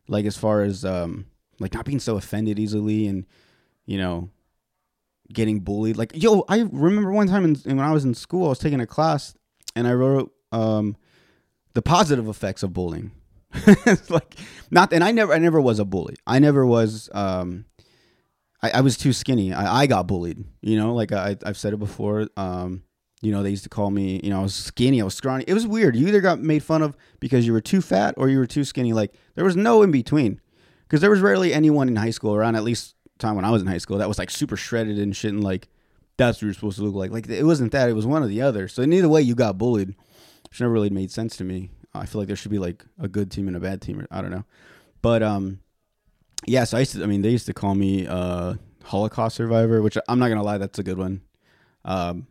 like 0.09 0.25
as 0.25 0.37
far 0.37 0.63
as 0.63 0.85
um 0.85 1.27
like 1.59 1.75
not 1.75 1.85
being 1.85 2.01
so 2.01 2.17
offended 2.17 2.59
easily 2.59 3.07
and 3.07 3.27
you 3.85 3.99
know 3.99 4.31
getting 5.33 5.61
bullied. 5.61 5.97
Like 5.97 6.13
yo, 6.15 6.45
I 6.49 6.61
remember 6.71 7.11
one 7.11 7.27
time 7.27 7.45
in, 7.45 7.55
when 7.65 7.81
I 7.81 7.93
was 7.93 8.05
in 8.05 8.15
school, 8.15 8.47
I 8.47 8.51
was 8.51 8.59
taking 8.59 8.81
a 8.81 8.87
class 8.87 9.35
and 9.75 9.89
I 9.89 9.93
wrote 9.93 10.33
um 10.53 10.97
the 11.75 11.83
positive 11.83 12.29
effects 12.29 12.63
of 12.63 12.73
bullying. 12.73 13.11
like 14.09 14.37
not 14.71 14.93
and 14.93 15.03
I 15.03 15.13
never 15.13 15.33
I 15.33 15.39
never 15.39 15.61
was 15.61 15.81
a 15.81 15.85
bully. 15.85 16.15
I 16.27 16.39
never 16.39 16.65
was 16.65 17.09
um 17.13 17.65
I, 18.63 18.71
I 18.75 18.81
was 18.81 18.97
too 18.97 19.13
skinny. 19.13 19.53
I, 19.53 19.83
I 19.83 19.87
got 19.87 20.07
bullied. 20.07 20.45
You 20.61 20.79
know, 20.79 20.95
like 20.95 21.13
I, 21.13 21.37
I've 21.45 21.57
said 21.57 21.73
it 21.73 21.79
before. 21.79 22.29
Um, 22.37 22.83
you 23.23 23.33
know, 23.33 23.43
they 23.43 23.51
used 23.51 23.65
to 23.65 23.71
call 23.71 23.91
me, 23.91 24.21
you 24.23 24.31
know, 24.31 24.41
I 24.41 24.43
was 24.43 24.55
skinny, 24.55 25.01
I 25.01 25.05
was 25.05 25.15
scrawny. 25.15 25.45
It 25.47 25.55
was 25.55 25.67
weird. 25.67 25.97
You 25.97 26.07
either 26.09 26.21
got 26.21 26.41
made 26.41 26.63
fun 26.63 26.83
of 26.83 26.97
because 27.19 27.47
you 27.47 27.53
were 27.53 27.61
too 27.61 27.81
fat 27.81 28.15
or 28.17 28.29
you 28.29 28.39
were 28.39 28.47
too 28.47 28.65
skinny. 28.65 28.93
Like 28.93 29.15
there 29.35 29.45
was 29.45 29.57
no 29.57 29.83
in 29.83 29.91
between. 29.91 30.41
Because 30.83 31.01
there 31.01 31.11
was 31.11 31.21
rarely 31.21 31.53
anyone 31.53 31.89
in 31.89 31.97
high 31.97 32.11
school 32.11 32.35
around 32.35 32.55
at 32.55 32.63
least 32.63 32.95
time 33.19 33.35
when 33.35 33.45
I 33.45 33.51
was 33.51 33.63
in 33.63 33.69
high 33.69 33.79
school 33.79 33.99
that 33.99 34.09
was 34.09 34.19
like 34.19 34.31
super 34.31 34.57
shredded 34.57 34.99
and 34.99 35.17
shit 35.17 35.33
and 35.33 35.43
like 35.43 35.69
that's 36.17 36.39
what 36.39 36.43
you're 36.43 36.55
supposed 36.55 36.79
to 36.79 36.85
look 36.85 36.95
like. 36.95 37.11
Like 37.11 37.29
it 37.29 37.45
wasn't 37.45 37.73
that, 37.73 37.89
it 37.89 37.95
was 37.95 38.07
one 38.07 38.23
or 38.23 38.29
the 38.29 38.43
other. 38.43 38.69
So 38.69 38.83
in 38.83 38.93
either 38.93 39.09
way 39.09 39.23
you 39.23 39.35
got 39.35 39.59
bullied, 39.59 39.95
which 40.49 40.61
never 40.61 40.73
really 40.73 40.91
made 40.91 41.11
sense 41.11 41.37
to 41.39 41.45
me. 41.45 41.71
I 41.95 42.07
feel 42.07 42.21
like 42.21 42.29
there 42.29 42.37
should 42.37 42.51
be 42.51 42.59
like 42.59 42.85
a 43.01 43.09
good 43.09 43.31
team 43.31 43.49
and 43.49 43.57
a 43.57 43.61
bad 43.61 43.81
team. 43.81 44.07
I 44.11 44.21
don't 44.21 44.31
know. 44.31 44.45
But 45.03 45.23
um, 45.23 45.61
yeah. 46.47 46.65
So 46.65 46.77
I 46.77 46.81
used 46.81 46.93
to. 46.93 47.03
I 47.03 47.07
mean, 47.07 47.23
they 47.23 47.31
used 47.31 47.47
to 47.47 47.55
call 47.55 47.75
me 47.75 48.07
uh 48.07 48.55
Holocaust 48.87 49.37
survivor, 49.37 49.83
which 49.83 49.99
I'm 50.09 50.19
not 50.19 50.29
gonna 50.29 50.43
lie, 50.43 50.59
that's 50.59 50.79
a 50.79 50.83
good 50.83 50.99
one. 50.99 51.23
Um, 51.85 52.29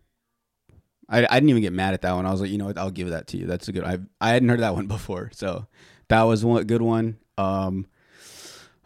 I, 1.10 1.19
I 1.19 1.36
didn't 1.36 1.50
even 1.50 1.62
get 1.62 1.74
mad 1.74 1.93
at 1.93 2.01
that 2.01 2.13
one. 2.13 2.25
I 2.25 2.31
was 2.31 2.41
like, 2.41 2.50
you 2.50 2.57
know 2.57 2.65
what, 2.65 2.77
I'll 2.77 2.91
give 2.91 3.10
that 3.10 3.27
to 3.27 3.38
you. 3.38 3.45
That's 3.45 3.67
a 3.67 3.72
good. 3.72 3.84
I 3.84 4.00
I 4.22 4.29
hadn't 4.29 4.50
heard 4.50 4.62
that 4.62 4.74
one 4.74 4.88
before, 4.98 5.29
so 5.34 5.67
that 6.07 6.24
was 6.24 6.43
one 6.45 6.63
good 6.63 6.81
one. 6.81 7.17
Um, 7.38 7.88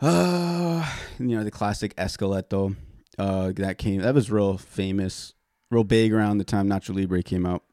uh, 0.02 0.90
you 1.20 1.38
know 1.38 1.44
the 1.44 1.52
classic 1.52 1.96
Esqueleto, 1.96 2.76
uh, 3.18 3.52
that 3.56 3.78
came 3.78 4.02
that 4.02 4.16
was 4.16 4.32
real 4.32 4.58
famous, 4.58 5.34
real 5.70 5.84
big 5.84 6.12
around 6.12 6.40
the 6.40 6.44
time 6.44 6.68
Nacho 6.68 6.96
Libre 6.96 7.22
came 7.22 7.46
out. 7.46 7.64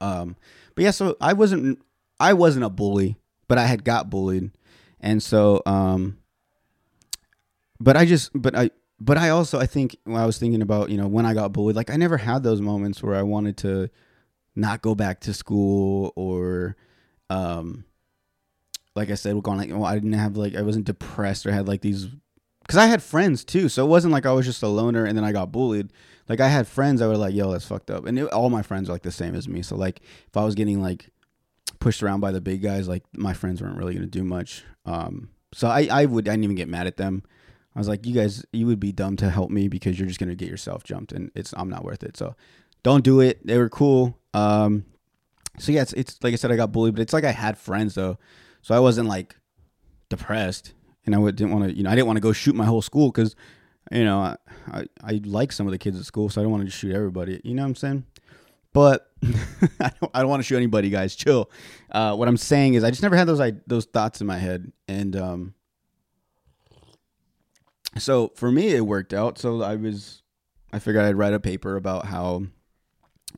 Um, 0.00 0.36
but 0.74 0.84
yeah, 0.84 0.90
so 0.90 1.16
I 1.20 1.32
wasn't 1.32 1.82
I 2.18 2.34
wasn't 2.34 2.64
a 2.66 2.70
bully, 2.70 3.16
but 3.48 3.56
I 3.58 3.66
had 3.66 3.84
got 3.84 4.10
bullied, 4.10 4.50
and 5.00 5.22
so 5.22 5.62
um, 5.64 6.18
but 7.80 7.96
I 7.96 8.04
just 8.04 8.30
but 8.34 8.54
I 8.54 8.70
but 9.00 9.16
I 9.16 9.30
also 9.30 9.58
I 9.58 9.66
think 9.66 9.96
when 10.04 10.20
I 10.20 10.26
was 10.26 10.38
thinking 10.38 10.62
about 10.62 10.90
you 10.90 10.98
know 10.98 11.08
when 11.08 11.26
I 11.26 11.34
got 11.34 11.52
bullied, 11.52 11.76
like 11.76 11.90
I 11.90 11.96
never 11.96 12.18
had 12.18 12.42
those 12.42 12.60
moments 12.60 13.02
where 13.02 13.16
I 13.16 13.22
wanted 13.22 13.56
to 13.58 13.88
not 14.54 14.82
go 14.82 14.94
back 14.94 15.20
to 15.20 15.34
school 15.34 16.12
or 16.16 16.76
um 17.30 17.84
like 18.94 19.10
I 19.10 19.14
said, 19.14 19.40
going 19.42 19.58
like 19.58 19.70
well, 19.70 19.84
I 19.84 19.94
didn't 19.94 20.12
have 20.12 20.36
like 20.36 20.54
I 20.54 20.62
wasn't 20.62 20.84
depressed 20.84 21.46
or 21.46 21.52
had 21.52 21.66
like 21.66 21.80
these 21.80 22.08
because 22.60 22.76
I 22.76 22.86
had 22.86 23.02
friends 23.02 23.44
too, 23.44 23.68
so 23.68 23.84
it 23.84 23.88
wasn't 23.88 24.12
like 24.12 24.26
I 24.26 24.32
was 24.32 24.46
just 24.46 24.62
a 24.62 24.68
loner 24.68 25.04
and 25.04 25.16
then 25.16 25.24
I 25.24 25.32
got 25.32 25.50
bullied. 25.50 25.92
Like 26.28 26.40
I 26.40 26.48
had 26.48 26.68
friends 26.68 27.00
that 27.00 27.08
were 27.08 27.16
like, 27.16 27.34
"Yo, 27.34 27.50
that's 27.50 27.64
fucked 27.64 27.90
up," 27.90 28.06
and 28.06 28.18
it, 28.18 28.30
all 28.32 28.50
my 28.50 28.62
friends 28.62 28.88
are 28.88 28.92
like 28.92 29.02
the 29.02 29.10
same 29.10 29.34
as 29.34 29.48
me. 29.48 29.62
So 29.62 29.74
like 29.74 30.00
if 30.28 30.36
I 30.36 30.44
was 30.44 30.54
getting 30.54 30.82
like 30.82 31.10
pushed 31.80 32.02
around 32.02 32.20
by 32.20 32.30
the 32.30 32.40
big 32.40 32.62
guys, 32.62 32.86
like 32.86 33.02
my 33.12 33.32
friends 33.32 33.62
weren't 33.62 33.76
really 33.76 33.94
gonna 33.94 34.06
do 34.06 34.22
much. 34.22 34.64
Um, 34.84 35.30
so 35.52 35.68
I 35.68 35.88
I 35.90 36.04
would 36.04 36.28
I 36.28 36.32
didn't 36.32 36.44
even 36.44 36.56
get 36.56 36.68
mad 36.68 36.86
at 36.86 36.98
them. 36.98 37.24
I 37.74 37.78
was 37.78 37.88
like, 37.88 38.04
you 38.04 38.14
guys, 38.14 38.44
you 38.52 38.66
would 38.66 38.80
be 38.80 38.92
dumb 38.92 39.16
to 39.18 39.30
help 39.30 39.50
me 39.50 39.68
because 39.68 39.98
you're 39.98 40.08
just 40.08 40.20
gonna 40.20 40.34
get 40.34 40.48
yourself 40.48 40.84
jumped, 40.84 41.12
and 41.12 41.30
it's 41.34 41.54
I'm 41.56 41.70
not 41.70 41.84
worth 41.84 42.02
it. 42.02 42.16
So 42.16 42.34
don't 42.82 43.04
do 43.04 43.20
it. 43.20 43.46
They 43.46 43.58
were 43.58 43.68
cool. 43.68 44.18
Um, 44.34 44.84
so 45.58 45.72
yeah, 45.72 45.82
it's, 45.82 45.92
it's 45.92 46.18
like 46.22 46.32
I 46.32 46.36
said, 46.36 46.50
I 46.50 46.56
got 46.56 46.72
bullied, 46.72 46.94
but 46.94 47.02
it's 47.02 47.12
like 47.12 47.24
I 47.24 47.32
had 47.32 47.58
friends 47.58 47.94
though, 47.94 48.18
so 48.62 48.74
I 48.74 48.80
wasn't 48.80 49.08
like 49.08 49.36
depressed, 50.08 50.74
and 51.06 51.14
I 51.14 51.18
didn't 51.30 51.52
want 51.52 51.64
to, 51.70 51.76
you 51.76 51.82
know, 51.82 51.90
I 51.90 51.94
didn't 51.94 52.06
want 52.06 52.16
to 52.16 52.22
go 52.22 52.32
shoot 52.32 52.54
my 52.54 52.64
whole 52.64 52.82
school 52.82 53.10
because, 53.10 53.36
you 53.90 54.04
know, 54.04 54.18
I, 54.20 54.36
I 54.68 54.84
I 55.02 55.20
like 55.24 55.52
some 55.52 55.66
of 55.66 55.72
the 55.72 55.78
kids 55.78 55.98
at 55.98 56.04
school, 56.06 56.28
so 56.28 56.40
I 56.40 56.44
don't 56.44 56.52
want 56.52 56.64
to 56.64 56.70
shoot 56.70 56.94
everybody. 56.94 57.40
You 57.44 57.54
know 57.54 57.62
what 57.62 57.68
I'm 57.68 57.74
saying? 57.76 58.06
But 58.72 59.10
I 59.80 59.90
don't, 60.00 60.10
I 60.14 60.20
don't 60.20 60.28
want 60.28 60.40
to 60.40 60.46
shoot 60.46 60.56
anybody, 60.56 60.90
guys. 60.90 61.14
Chill. 61.16 61.50
Uh, 61.90 62.14
what 62.16 62.28
I'm 62.28 62.36
saying 62.36 62.74
is, 62.74 62.84
I 62.84 62.90
just 62.90 63.02
never 63.02 63.16
had 63.16 63.26
those 63.26 63.40
I, 63.40 63.52
those 63.66 63.84
thoughts 63.84 64.20
in 64.20 64.26
my 64.26 64.38
head, 64.38 64.72
and 64.88 65.16
um, 65.16 65.54
so 67.98 68.32
for 68.34 68.50
me 68.50 68.68
it 68.68 68.86
worked 68.86 69.12
out. 69.12 69.38
So 69.38 69.62
i 69.62 69.76
was 69.76 70.22
i 70.72 70.78
figured 70.78 71.04
i'd 71.04 71.16
write 71.16 71.32
a 71.32 71.40
paper 71.40 71.76
about 71.76 72.06
how 72.06 72.44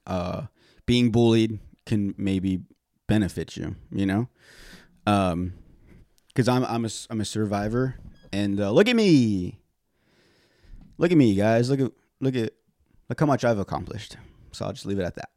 uh 0.07 0.43
being 0.87 1.11
bullied 1.11 1.59
can 1.87 2.15
maybe 2.19 2.63
benefit 3.09 3.57
you 3.57 3.77
you 3.91 4.07
know? 4.07 4.29
Um 5.07 5.55
because 6.29 6.49
i'm 6.49 6.65
i'm 6.65 6.85
a 6.85 6.91
i'm 7.11 7.21
a 7.21 7.25
survivor. 7.25 7.97
And 8.35 8.59
uh, 8.61 8.71
look 8.71 8.89
at 8.89 8.97
me. 8.97 9.59
Look 10.97 11.13
at 11.13 11.19
me 11.19 11.35
guys. 11.35 11.69
Look 11.69 11.81
at 11.81 11.93
look 12.21 12.35
at 12.35 12.53
look 13.09 13.21
how 13.21 13.27
much 13.27 13.45
i've 13.45 13.59
accomplished. 13.59 14.17
So 14.53 14.65
i'll 14.67 14.73
just 14.73 14.87
leave 14.87 14.99
it 14.99 15.05
at 15.05 15.15
that. 15.17 15.29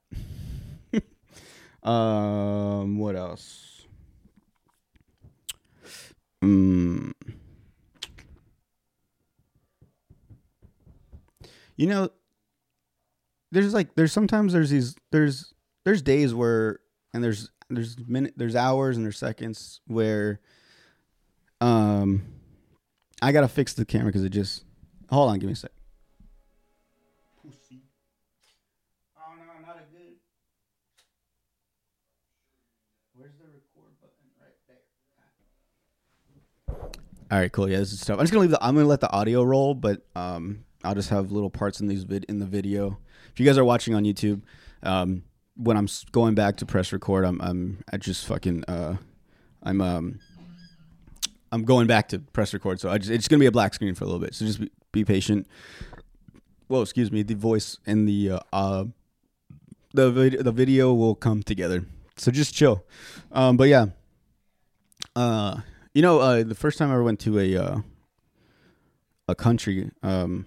Um 1.87 2.97
what 2.97 3.15
else? 3.15 3.85
Mm. 6.43 7.11
You 11.75 11.87
know, 11.87 12.09
there's 13.51 13.73
like 13.73 13.95
there's 13.95 14.13
sometimes 14.13 14.53
there's 14.53 14.69
these 14.69 14.95
there's 15.11 15.53
there's 15.83 16.01
days 16.01 16.33
where 16.33 16.79
and 17.13 17.23
there's 17.23 17.51
there's 17.69 17.97
minute 18.07 18.33
there's 18.37 18.55
hours 18.55 18.95
and 18.97 19.05
there's 19.05 19.17
seconds 19.17 19.81
where 19.87 20.39
um 21.61 22.23
I 23.21 23.31
gotta 23.31 23.47
fix 23.47 23.73
the 23.73 23.85
camera 23.85 24.07
because 24.07 24.23
it 24.23 24.29
just 24.29 24.63
hold 25.09 25.29
on, 25.29 25.39
give 25.39 25.47
me 25.47 25.53
a 25.53 25.55
sec. 25.55 25.71
Pussy. 27.41 27.81
Oh 29.17 29.21
no, 29.37 29.43
not 29.65 29.77
a 29.77 29.85
good. 29.91 30.15
Where's 33.15 33.33
the 33.37 33.45
record 33.45 33.95
button? 34.01 34.27
Right 34.41 34.57
there. 34.67 34.77
All 37.31 37.39
right, 37.39 37.51
cool. 37.51 37.69
Yeah, 37.69 37.79
this 37.79 37.93
is 37.93 38.01
stuff. 38.01 38.19
I'm 38.19 38.23
just 38.23 38.33
gonna 38.33 38.41
leave 38.41 38.51
the. 38.51 38.63
I'm 38.63 38.75
gonna 38.75 38.87
let 38.87 39.01
the 39.01 39.11
audio 39.11 39.43
roll, 39.43 39.73
but 39.73 40.05
um, 40.15 40.64
I'll 40.85 40.95
just 40.95 41.09
have 41.09 41.31
little 41.31 41.49
parts 41.49 41.81
in 41.81 41.87
these 41.87 42.03
vid 42.03 42.25
in 42.25 42.39
the 42.39 42.45
video. 42.45 42.97
If 43.31 43.39
you 43.39 43.45
guys 43.45 43.57
are 43.57 43.65
watching 43.65 43.95
on 43.95 44.03
YouTube, 44.03 44.41
um, 44.83 45.23
when 45.55 45.77
I'm 45.77 45.87
going 46.11 46.35
back 46.35 46.57
to 46.57 46.65
press 46.65 46.93
record, 46.93 47.25
I'm 47.25 47.41
I'm 47.41 47.83
I 47.91 47.97
just 47.97 48.25
fucking 48.25 48.63
uh, 48.65 48.97
I'm 49.63 49.81
um 49.81 50.19
I'm 51.51 51.63
going 51.63 51.87
back 51.87 52.09
to 52.09 52.19
press 52.19 52.53
record, 52.53 52.79
so 52.79 52.89
I 52.89 52.97
just 52.97 53.11
it's 53.11 53.27
gonna 53.27 53.39
be 53.39 53.45
a 53.45 53.51
black 53.51 53.73
screen 53.73 53.95
for 53.95 54.03
a 54.03 54.07
little 54.07 54.21
bit. 54.21 54.35
So 54.35 54.45
just 54.45 54.59
be, 54.59 54.71
be 54.91 55.05
patient. 55.05 55.47
Well, 56.67 56.81
excuse 56.81 57.11
me. 57.11 57.23
The 57.23 57.35
voice 57.35 57.77
and 57.85 58.07
the 58.07 58.31
uh, 58.31 58.39
uh 58.53 58.85
the 59.93 60.11
vid- 60.11 60.43
the 60.43 60.51
video 60.51 60.93
will 60.93 61.15
come 61.15 61.43
together. 61.43 61.85
So 62.17 62.31
just 62.31 62.53
chill. 62.53 62.85
Um, 63.31 63.57
but 63.57 63.69
yeah. 63.69 63.87
Uh, 65.15 65.61
you 65.93 66.01
know, 66.01 66.19
uh, 66.19 66.43
the 66.43 66.55
first 66.55 66.77
time 66.77 66.89
I 66.89 66.93
ever 66.93 67.03
went 67.03 67.21
to 67.21 67.39
a 67.39 67.55
uh, 67.55 67.77
a 69.27 69.35
country 69.35 69.91
um 70.03 70.45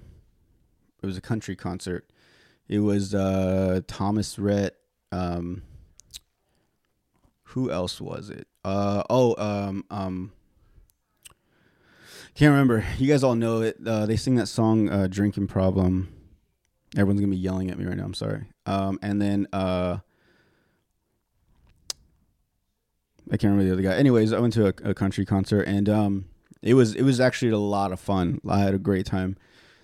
it 1.02 1.06
was 1.06 1.16
a 1.16 1.20
country 1.20 1.56
concert. 1.56 2.08
It 2.68 2.80
was 2.80 3.14
uh, 3.14 3.80
Thomas 3.86 4.38
Rhett. 4.38 4.76
Um, 5.10 5.62
who 7.44 7.70
else 7.70 8.00
was 8.00 8.28
it? 8.28 8.46
Uh, 8.64 9.02
oh, 9.08 9.34
um, 9.38 9.84
um, 9.90 10.32
can't 12.34 12.50
remember. 12.50 12.84
You 12.98 13.08
guys 13.08 13.24
all 13.24 13.34
know 13.34 13.62
it. 13.62 13.78
Uh, 13.84 14.06
they 14.06 14.16
sing 14.16 14.34
that 14.34 14.48
song 14.48 14.90
uh, 14.90 15.06
"Drinking 15.08 15.46
Problem." 15.46 16.12
Everyone's 16.96 17.20
gonna 17.20 17.30
be 17.30 17.36
yelling 17.36 17.70
at 17.70 17.78
me 17.78 17.86
right 17.86 17.96
now. 17.96 18.04
I'm 18.04 18.14
sorry. 18.14 18.44
Um, 18.66 18.98
and 19.02 19.20
then 19.20 19.46
uh, 19.52 19.98
I 23.30 23.36
can't 23.36 23.50
remember 23.52 23.64
the 23.64 23.72
other 23.72 23.82
guy. 23.82 23.96
Anyways, 23.96 24.32
I 24.32 24.40
went 24.40 24.54
to 24.54 24.66
a, 24.66 24.90
a 24.90 24.94
country 24.94 25.24
concert 25.24 25.62
and 25.62 25.88
um, 25.88 26.26
it 26.62 26.74
was 26.74 26.94
it 26.94 27.02
was 27.02 27.20
actually 27.20 27.50
a 27.52 27.58
lot 27.58 27.92
of 27.92 28.00
fun. 28.00 28.40
I 28.48 28.60
had 28.60 28.74
a 28.74 28.78
great 28.78 29.06
time 29.06 29.36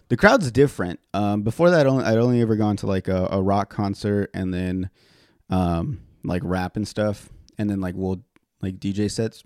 the 0.08 0.16
crowd's 0.16 0.50
different. 0.50 1.00
Um, 1.12 1.42
before 1.42 1.70
that, 1.70 1.86
only, 1.86 2.04
I'd 2.04 2.18
only 2.18 2.40
ever 2.40 2.56
gone 2.56 2.76
to 2.78 2.86
like 2.86 3.08
a, 3.08 3.28
a 3.30 3.42
rock 3.42 3.70
concert 3.70 4.30
and 4.34 4.52
then 4.52 4.90
um, 5.50 6.00
like 6.22 6.42
rap 6.44 6.76
and 6.76 6.86
stuff, 6.86 7.28
and 7.58 7.68
then 7.70 7.80
like 7.80 7.94
we'll 7.96 8.22
like 8.60 8.78
DJ 8.78 9.10
sets. 9.10 9.44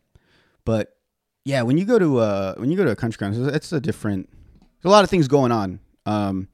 But 0.65 0.97
yeah, 1.45 1.63
when 1.63 1.79
you 1.79 1.85
go 1.85 1.99
to 1.99 2.19
uh 2.19 2.55
when 2.57 2.71
you 2.71 2.77
go 2.77 2.85
to 2.85 2.91
a 2.91 2.97
country 2.97 3.19
concert, 3.19 3.55
it's 3.55 3.73
a 3.73 3.81
different. 3.81 4.29
There's 4.31 4.91
a 4.91 4.95
lot 4.95 5.05
of 5.05 5.11
things 5.11 5.29
going 5.29 5.53
on. 5.53 5.81
Um, 6.07 6.49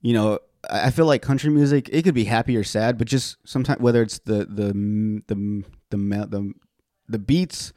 you 0.00 0.12
know, 0.12 0.38
I 0.70 0.90
feel 0.90 1.06
like 1.06 1.22
country 1.22 1.50
music 1.50 1.88
it 1.92 2.02
could 2.02 2.14
be 2.14 2.24
happy 2.24 2.56
or 2.56 2.64
sad, 2.64 2.98
but 2.98 3.06
just 3.06 3.36
sometimes 3.44 3.80
whether 3.80 4.02
it's 4.02 4.18
the 4.20 4.46
the 4.46 4.72
the 5.26 5.64
the 5.90 5.96
the, 5.96 6.26
the, 6.26 6.52
the 7.08 7.18
beats 7.18 7.72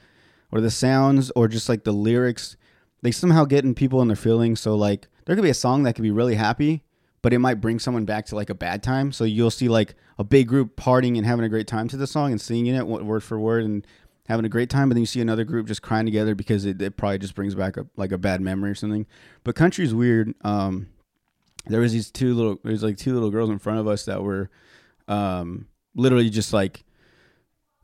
or 0.52 0.62
the 0.62 0.72
sounds 0.72 1.32
or 1.32 1.48
just 1.48 1.70
like 1.70 1.84
the 1.84 1.92
lyrics, 1.92 2.56
they 3.02 3.12
somehow 3.12 3.46
get 3.46 3.64
in 3.64 3.76
people 3.76 4.02
and 4.02 4.10
their 4.10 4.16
feelings. 4.16 4.60
So 4.60 4.76
like 4.76 5.08
there 5.30 5.36
could 5.36 5.44
be 5.44 5.52
a 5.52 5.54
song 5.54 5.84
that 5.84 5.94
could 5.94 6.02
be 6.02 6.10
really 6.10 6.34
happy, 6.34 6.82
but 7.22 7.34
it 7.34 7.38
might 7.38 7.62
bring 7.62 7.78
someone 7.78 8.04
back 8.04 8.26
to 8.26 8.36
like 8.36 8.50
a 8.50 8.56
bad 8.56 8.82
time. 8.82 9.12
So 9.12 9.26
you'll 9.26 9.52
see 9.52 9.70
like 9.70 9.94
a 10.18 10.24
big 10.24 10.48
group 10.48 10.76
partying 10.76 11.18
and 11.18 11.26
having 11.28 11.46
a 11.46 11.50
great 11.50 11.68
time 11.68 11.88
to 11.90 11.98
the 11.98 12.08
song 12.08 12.32
and 12.32 12.42
singing 12.42 12.74
it 12.74 12.88
word 12.88 13.22
for 13.22 13.40
word 13.40 13.64
and 13.64 13.86
having 14.28 14.44
a 14.44 14.50
great 14.50 14.72
time, 14.72 14.90
but 14.90 14.96
then 14.96 15.04
you 15.04 15.06
see 15.06 15.22
another 15.22 15.44
group 15.44 15.68
just 15.68 15.84
crying 15.84 16.08
together 16.08 16.34
because 16.34 16.66
it, 16.66 16.82
it 16.82 16.98
probably 16.98 17.20
just 17.20 17.36
brings 17.36 17.54
back 17.54 17.78
a 17.78 17.86
like 17.96 18.12
a 18.12 18.18
bad 18.18 18.42
memory 18.42 18.72
or 18.72 18.76
something. 18.76 19.06
But 19.44 19.54
country's 19.54 19.94
weird. 19.94 20.34
Um, 20.42 20.88
there 21.68 21.82
was 21.82 21.94
these 21.94 22.10
two 22.10 22.34
little 22.34 22.60
there's 22.64 22.82
like 22.82 22.98
two 22.98 23.14
little 23.14 23.30
girls 23.30 23.52
in 23.52 23.60
front 23.60 23.78
of 23.78 23.88
us 23.88 24.06
that 24.06 24.24
were 24.24 24.50
um, 25.08 25.68
literally 25.94 26.32
just 26.32 26.54
like 26.54 26.84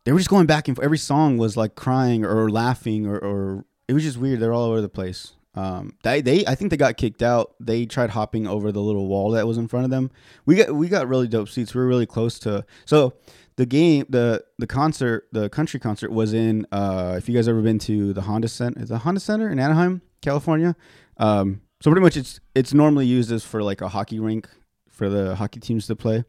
they 0.04 0.12
were 0.12 0.18
just 0.18 0.32
going 0.32 0.48
back 0.48 0.68
and 0.68 0.76
forth. 0.76 0.86
every 0.86 0.98
song 0.98 1.38
was 1.38 1.56
like 1.56 1.76
crying 1.76 2.26
or 2.26 2.50
laughing 2.50 3.06
or, 3.06 3.20
or 3.20 3.66
it 3.88 3.94
was 3.94 4.02
just 4.02 4.18
weird. 4.18 4.40
They're 4.40 4.52
all 4.52 4.66
over 4.66 4.82
the 4.82 4.90
place. 4.90 5.34
Um, 5.56 5.94
they, 6.04 6.22
they, 6.22 6.46
I 6.46 6.54
think 6.56 6.70
they 6.70 6.78
got 6.78 6.98
kicked 6.98 7.24
out. 7.24 7.56
They 7.60 7.86
tried 7.86 8.10
hopping 8.12 8.46
over 8.46 8.72
the 8.72 8.82
little 8.82 9.08
wall 9.08 9.32
that 9.32 9.48
was 9.48 9.58
in 9.58 9.68
front 9.68 9.86
of 9.86 9.90
them. 9.90 10.12
We 10.46 10.56
got, 10.56 10.76
we 10.76 10.90
got 10.90 11.08
really 11.08 11.28
dope 11.28 11.50
seats. 11.50 11.74
We 11.74 11.82
were 11.82 11.88
really 11.88 12.06
close 12.06 12.38
to. 12.40 12.66
So 12.84 13.14
the 13.56 13.66
game, 13.66 14.06
the 14.10 14.44
the 14.58 14.68
concert, 14.68 15.28
the 15.32 15.50
country 15.50 15.80
concert 15.80 16.12
was 16.12 16.34
in. 16.34 16.68
Uh, 16.72 17.16
if 17.18 17.30
you 17.30 17.36
guys 17.36 17.48
ever 17.48 17.62
been 17.62 17.80
to 17.80 18.14
the 18.14 18.22
Honda 18.22 18.50
Center, 18.50 18.82
is 18.82 18.90
the 18.90 19.00
Honda 19.00 19.22
Center 19.22 19.50
in 19.50 19.60
Anaheim, 19.60 20.02
California. 20.22 20.76
Um, 21.18 21.62
so 21.82 21.90
pretty 21.90 22.04
much 22.04 22.18
it's 22.18 22.40
it's 22.54 22.74
normally 22.74 23.06
used 23.06 23.32
as 23.32 23.46
for 23.46 23.64
like 23.64 23.82
a 23.82 23.88
hockey 23.88 24.20
rink 24.20 24.50
for 24.90 25.10
the 25.10 25.36
hockey 25.36 25.62
teams 25.62 25.88
to 25.88 25.96
play, 25.96 26.26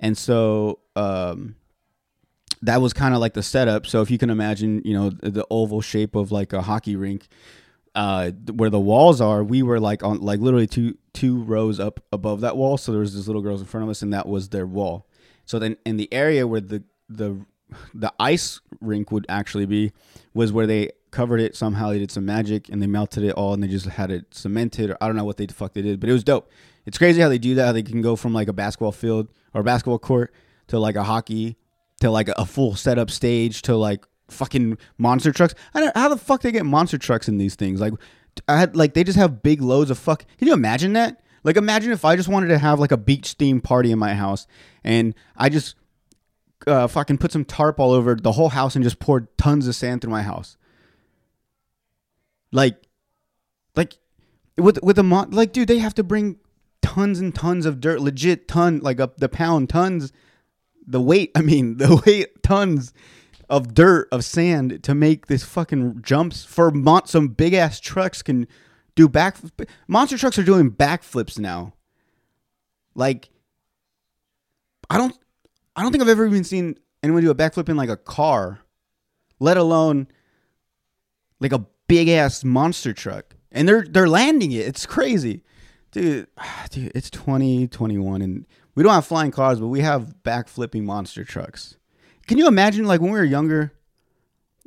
and 0.00 0.18
so 0.18 0.80
um, 0.96 1.54
that 2.62 2.80
was 2.80 2.92
kind 2.92 3.14
of 3.14 3.20
like 3.20 3.34
the 3.34 3.42
setup. 3.42 3.86
So 3.86 4.00
if 4.00 4.10
you 4.10 4.18
can 4.18 4.30
imagine, 4.30 4.82
you 4.84 4.94
know, 4.94 5.10
the 5.10 5.46
oval 5.50 5.80
shape 5.80 6.16
of 6.16 6.32
like 6.32 6.52
a 6.52 6.62
hockey 6.62 6.96
rink, 6.96 7.28
uh, 7.94 8.30
where 8.52 8.70
the 8.70 8.80
walls 8.80 9.20
are, 9.20 9.44
we 9.44 9.62
were 9.62 9.80
like 9.80 10.02
on 10.02 10.20
like 10.20 10.40
literally 10.40 10.66
two 10.66 10.96
two 11.12 11.42
rows 11.42 11.78
up 11.78 12.00
above 12.12 12.40
that 12.40 12.56
wall. 12.56 12.76
So 12.76 12.92
there 12.92 13.00
was 13.00 13.14
these 13.14 13.26
little 13.26 13.42
girls 13.42 13.60
in 13.60 13.66
front 13.66 13.84
of 13.84 13.90
us, 13.90 14.02
and 14.02 14.12
that 14.12 14.26
was 14.28 14.48
their 14.48 14.66
wall. 14.66 15.06
So 15.44 15.58
then 15.58 15.76
in 15.84 15.96
the 15.96 16.12
area 16.12 16.46
where 16.46 16.60
the 16.60 16.82
the 17.08 17.44
the 17.92 18.12
ice 18.18 18.60
rink 18.80 19.10
would 19.10 19.26
actually 19.28 19.66
be 19.66 19.92
was 20.32 20.52
where 20.52 20.66
they 20.66 20.90
covered 21.10 21.40
it 21.40 21.56
somehow. 21.56 21.90
They 21.90 21.98
did 21.98 22.10
some 22.10 22.26
magic 22.26 22.68
and 22.68 22.82
they 22.82 22.86
melted 22.86 23.24
it 23.24 23.32
all, 23.32 23.54
and 23.54 23.62
they 23.62 23.68
just 23.68 23.86
had 23.86 24.10
it 24.10 24.34
cemented. 24.34 24.90
Or 24.90 24.96
I 25.00 25.06
don't 25.06 25.16
know 25.16 25.24
what 25.24 25.36
they 25.36 25.46
the 25.46 25.54
fuck 25.54 25.72
they 25.72 25.82
did, 25.82 26.00
but 26.00 26.08
it 26.08 26.12
was 26.12 26.24
dope. 26.24 26.50
It's 26.86 26.98
crazy 26.98 27.20
how 27.20 27.28
they 27.28 27.38
do 27.38 27.54
that. 27.54 27.66
How 27.66 27.72
they 27.72 27.82
can 27.82 28.02
go 28.02 28.16
from 28.16 28.34
like 28.34 28.48
a 28.48 28.52
basketball 28.52 28.92
field 28.92 29.28
or 29.54 29.62
basketball 29.62 29.98
court 29.98 30.34
to 30.68 30.78
like 30.78 30.96
a 30.96 31.04
hockey 31.04 31.56
to 32.00 32.10
like 32.10 32.28
a 32.28 32.44
full 32.44 32.74
setup 32.74 33.10
stage 33.10 33.62
to 33.62 33.76
like 33.76 34.04
fucking 34.28 34.78
monster 34.98 35.32
trucks. 35.32 35.54
I 35.74 35.80
don't 35.80 35.96
how 35.96 36.08
the 36.08 36.16
fuck 36.16 36.42
they 36.42 36.52
get 36.52 36.64
monster 36.66 36.98
trucks 36.98 37.28
in 37.28 37.38
these 37.38 37.54
things. 37.54 37.80
Like 37.80 37.94
I 38.48 38.58
had 38.58 38.76
like 38.76 38.94
they 38.94 39.04
just 39.04 39.18
have 39.18 39.42
big 39.42 39.60
loads 39.60 39.90
of 39.90 39.98
fuck. 39.98 40.24
Can 40.38 40.48
you 40.48 40.54
imagine 40.54 40.94
that? 40.94 41.22
Like 41.42 41.56
imagine 41.56 41.92
if 41.92 42.04
I 42.04 42.16
just 42.16 42.28
wanted 42.28 42.48
to 42.48 42.58
have 42.58 42.80
like 42.80 42.92
a 42.92 42.96
beach 42.96 43.34
theme 43.34 43.60
party 43.60 43.92
in 43.92 43.98
my 43.98 44.14
house 44.14 44.46
and 44.82 45.14
I 45.36 45.48
just 45.48 45.76
uh, 46.66 46.86
fucking 46.86 47.18
put 47.18 47.32
some 47.32 47.44
tarp 47.44 47.78
all 47.78 47.92
over 47.92 48.14
the 48.14 48.32
whole 48.32 48.50
house 48.50 48.74
and 48.74 48.82
just 48.82 48.98
poured 48.98 49.36
tons 49.36 49.68
of 49.68 49.74
sand 49.74 50.00
through 50.00 50.10
my 50.10 50.22
house. 50.22 50.56
Like, 52.52 52.76
like 53.74 53.98
with 54.56 54.82
with 54.82 54.98
a 54.98 55.02
mon- 55.02 55.30
like, 55.30 55.52
dude, 55.52 55.68
they 55.68 55.78
have 55.78 55.94
to 55.94 56.04
bring 56.04 56.38
tons 56.82 57.18
and 57.20 57.34
tons 57.34 57.66
of 57.66 57.80
dirt, 57.80 58.00
legit 58.00 58.48
ton, 58.48 58.80
like 58.80 59.00
up 59.00 59.18
the 59.18 59.28
pound 59.28 59.68
tons, 59.68 60.12
the 60.86 61.00
weight. 61.00 61.32
I 61.34 61.40
mean, 61.40 61.78
the 61.78 62.02
weight 62.06 62.42
tons 62.42 62.92
of 63.54 63.72
dirt 63.72 64.08
of 64.10 64.24
sand 64.24 64.82
to 64.82 64.96
make 64.96 65.28
this 65.28 65.44
fucking 65.44 66.02
jumps 66.02 66.44
for 66.44 66.72
mon- 66.72 67.06
some 67.06 67.28
big 67.28 67.54
ass 67.54 67.78
trucks 67.78 68.20
can 68.20 68.48
do 68.96 69.08
back. 69.08 69.36
Monster 69.86 70.18
trucks 70.18 70.36
are 70.40 70.42
doing 70.42 70.72
backflips 70.72 71.38
now. 71.38 71.72
Like, 72.96 73.28
I 74.90 74.98
don't, 74.98 75.16
I 75.76 75.82
don't 75.82 75.92
think 75.92 76.02
I've 76.02 76.10
ever 76.10 76.26
even 76.26 76.42
seen 76.42 76.74
anyone 77.00 77.22
do 77.22 77.30
a 77.30 77.34
backflip 77.34 77.68
in 77.68 77.76
like 77.76 77.88
a 77.88 77.96
car, 77.96 78.58
let 79.38 79.56
alone 79.56 80.08
like 81.38 81.52
a 81.52 81.64
big 81.86 82.08
ass 82.08 82.42
monster 82.42 82.92
truck. 82.92 83.36
And 83.52 83.68
they're 83.68 83.84
they're 83.88 84.08
landing 84.08 84.50
it. 84.50 84.66
It's 84.66 84.84
crazy. 84.84 85.44
Dude, 85.92 86.26
dude, 86.70 86.90
it's 86.92 87.08
2021 87.08 88.20
and 88.20 88.46
we 88.74 88.82
don't 88.82 88.92
have 88.92 89.06
flying 89.06 89.30
cars, 89.30 89.60
but 89.60 89.68
we 89.68 89.82
have 89.82 90.16
backflipping 90.24 90.82
monster 90.82 91.22
trucks. 91.22 91.76
Can 92.26 92.38
you 92.38 92.48
imagine 92.48 92.84
like 92.84 93.00
when 93.00 93.10
we 93.10 93.18
were 93.18 93.24
younger? 93.24 93.72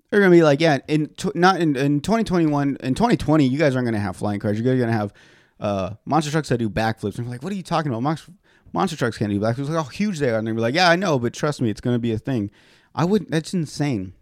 They're 0.09 0.21
gonna 0.21 0.31
be 0.31 0.43
like, 0.43 0.61
yeah, 0.61 0.79
in 0.87 1.07
tw- 1.07 1.35
not 1.35 1.59
in, 1.59 1.75
in 1.75 1.99
2021, 1.99 2.77
in 2.81 2.95
2020, 2.95 3.45
you 3.45 3.57
guys 3.57 3.75
aren't 3.75 3.85
gonna 3.85 3.99
have 3.99 4.15
flying 4.15 4.39
cars. 4.39 4.57
You 4.57 4.63
guys 4.63 4.75
are 4.75 4.79
gonna 4.79 4.91
have 4.93 5.13
uh, 5.59 5.93
monster 6.05 6.31
trucks 6.31 6.49
that 6.49 6.59
do 6.59 6.69
backflips. 6.69 7.17
And 7.17 7.27
we're 7.27 7.31
like, 7.31 7.43
what 7.43 7.51
are 7.51 7.55
you 7.55 7.63
talking 7.63 7.91
about? 7.91 8.03
Monster, 8.03 8.31
monster 8.71 8.95
trucks 8.95 9.17
can't 9.17 9.31
do 9.31 9.39
backflips. 9.39 9.69
Like 9.69 9.83
how 9.83 9.83
huge 9.83 10.19
they 10.19 10.29
are. 10.29 10.37
And 10.37 10.47
they're 10.47 10.53
like, 10.53 10.75
yeah, 10.75 10.89
I 10.89 10.95
know, 10.95 11.19
but 11.19 11.33
trust 11.33 11.61
me, 11.61 11.69
it's 11.69 11.81
gonna 11.81 11.99
be 11.99 12.13
a 12.13 12.17
thing. 12.17 12.51
I 12.95 13.05
would. 13.05 13.29
That's 13.29 13.53
insane. 13.53 14.13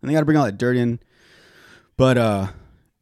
And 0.00 0.08
they 0.08 0.14
got 0.14 0.20
to 0.20 0.26
bring 0.26 0.36
all 0.36 0.44
that 0.44 0.58
dirt 0.58 0.76
in. 0.76 1.00
But 1.96 2.18
uh, 2.18 2.48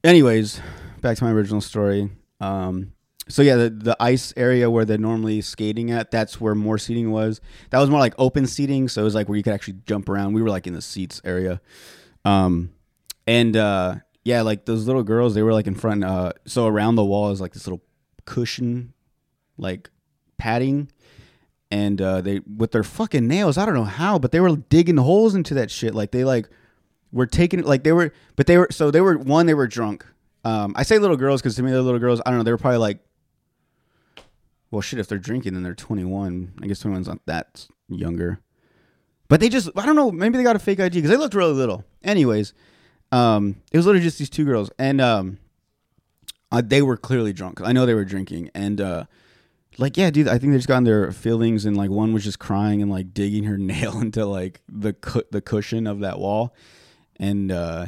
anyways, 0.04 0.60
back 1.00 1.18
to 1.18 1.25
my 1.25 1.30
original 1.30 1.60
story. 1.60 2.10
Um, 2.40 2.92
so 3.28 3.43
yeah, 3.43 3.56
the, 3.56 3.71
the 3.71 3.97
ice 3.99 4.32
area 4.36 4.71
where 4.71 4.84
they're 4.84 4.99
normally 4.99 5.41
skating 5.41 5.91
at, 5.91 6.10
that's 6.10 6.41
where 6.41 6.54
more 6.54 6.78
seating 6.78 7.10
was. 7.10 7.41
That 7.71 7.80
was 7.80 7.91
more 7.91 7.99
like 7.99 8.15
open 8.19 8.47
seating, 8.47 8.89
so 8.89 9.00
it 9.00 9.04
was 9.04 9.15
like 9.15 9.28
where 9.28 9.36
you 9.36 9.43
could 9.43 9.52
actually 9.52 9.78
jump 9.84 10.08
around. 10.08 10.32
We 10.32 10.43
were 10.43 10.50
like 10.50 10.67
in 10.67 10.75
the 10.75 10.82
seats 10.82 11.21
area. 11.25 11.60
Um, 12.25 12.71
and 13.26 13.56
uh, 13.56 13.97
yeah, 14.25 14.43
like 14.43 14.65
those 14.65 14.86
little 14.86 15.02
girls, 15.02 15.34
they 15.34 15.43
were 15.43 15.52
like 15.52 15.67
in 15.67 15.75
front. 15.75 16.04
Uh, 16.04 16.32
so 16.47 16.67
around 16.67 16.95
the 16.95 17.04
wall 17.04 17.30
is 17.30 17.41
like 17.41 17.52
this 17.52 17.67
little 17.67 17.82
cushion, 18.26 18.93
like 19.58 19.91
padding, 20.39 20.91
and 21.71 22.00
uh, 22.00 22.21
they 22.21 22.41
with 22.41 22.71
their 22.71 22.84
fucking 22.84 23.26
nails. 23.26 23.58
I 23.58 23.65
don't 23.65 23.75
know 23.75 23.84
how, 23.84 24.21
but 24.21 24.30
they 24.30 24.41
were 24.41 24.54
digging 24.54 24.99
holes 24.99 25.34
into 25.34 25.54
that 25.54 25.71
shit. 25.73 25.97
Like 25.97 26.12
they 26.12 26.25
like 26.25 26.49
were 27.10 27.26
taking 27.26 27.62
like 27.62 27.82
they 27.82 27.93
were, 27.93 28.12
but 28.36 28.47
they 28.47 28.56
were 28.58 28.69
so 28.71 28.93
they 28.93 29.00
were 29.00 29.19
one 29.19 29.47
they 29.47 29.54
were 29.54 29.67
drunk. 29.67 30.06
Um, 30.45 30.75
I 30.76 30.84
say 30.84 31.00
little 31.00 31.17
girls 31.17 31.43
because 31.43 31.56
to 31.56 31.62
me 31.65 31.73
they're 31.73 31.80
little 31.80 31.99
girls. 31.99 32.21
I 32.25 32.30
don't 32.30 32.39
know. 32.39 32.45
They 32.45 32.52
were 32.52 32.58
probably 32.58 32.78
like 32.78 33.00
well, 34.71 34.83
shit, 34.83 34.99
if 34.99 35.09
they're 35.09 35.19
drinking, 35.19 35.55
then 35.55 35.63
they're 35.63 35.75
21. 35.75 36.55
I 36.63 36.67
guess 36.67 36.83
21's 36.83 37.09
not 37.09 37.25
that 37.26 37.67
younger. 37.89 38.41
But 39.29 39.41
they 39.41 39.49
just, 39.49 39.69
I 39.76 39.87
don't 39.87 39.97
know, 39.97 40.11
maybe 40.11 40.37
they 40.37 40.45
got 40.45 40.57
a 40.57 40.61
fake 40.61 40.81
ID 40.81 40.99
because 40.99 41.11
they 41.11 41.17
looked 41.17 41.35
really 41.35 41.52
little. 41.52 41.85
Anyways, 42.02 42.52
um, 43.13 43.57
it 43.73 43.76
was 43.76 43.87
literally 43.87 44.05
just 44.05 44.19
these 44.19 44.31
two 44.31 44.45
girls. 44.45 44.71
And 44.79 45.00
um, 45.00 45.39
uh, 46.52 46.63
they 46.65 46.83
were 46.83 46.97
clearly 46.97 47.33
drunk. 47.33 47.61
I 47.61 47.73
know 47.73 47.87
they 47.87 47.95
were 47.95 48.05
drinking. 48.05 48.50
And, 48.55 48.81
uh, 48.81 49.05
like, 49.79 49.97
yeah, 49.97 50.11
dude, 50.11 50.29
I 50.29 50.39
think 50.39 50.52
they 50.52 50.59
just 50.59 50.69
got 50.69 50.79
in 50.79 50.85
their 50.85 51.13
feelings. 51.13 51.65
And, 51.65 51.76
like, 51.76 51.91
one 51.91 52.13
was 52.13 52.25
just 52.25 52.39
crying 52.39 52.83
and, 52.83 52.91
like, 52.91 53.13
digging 53.13 53.45
her 53.45 53.59
nail 53.59 54.00
into, 54.00 54.25
like, 54.26 54.63
the, 54.69 54.93
cu- 54.93 55.25
the 55.31 55.41
cushion 55.41 55.87
of 55.87 56.00
that 56.00 56.19
wall. 56.19 56.55
And 57.19 57.50
uh, 57.50 57.87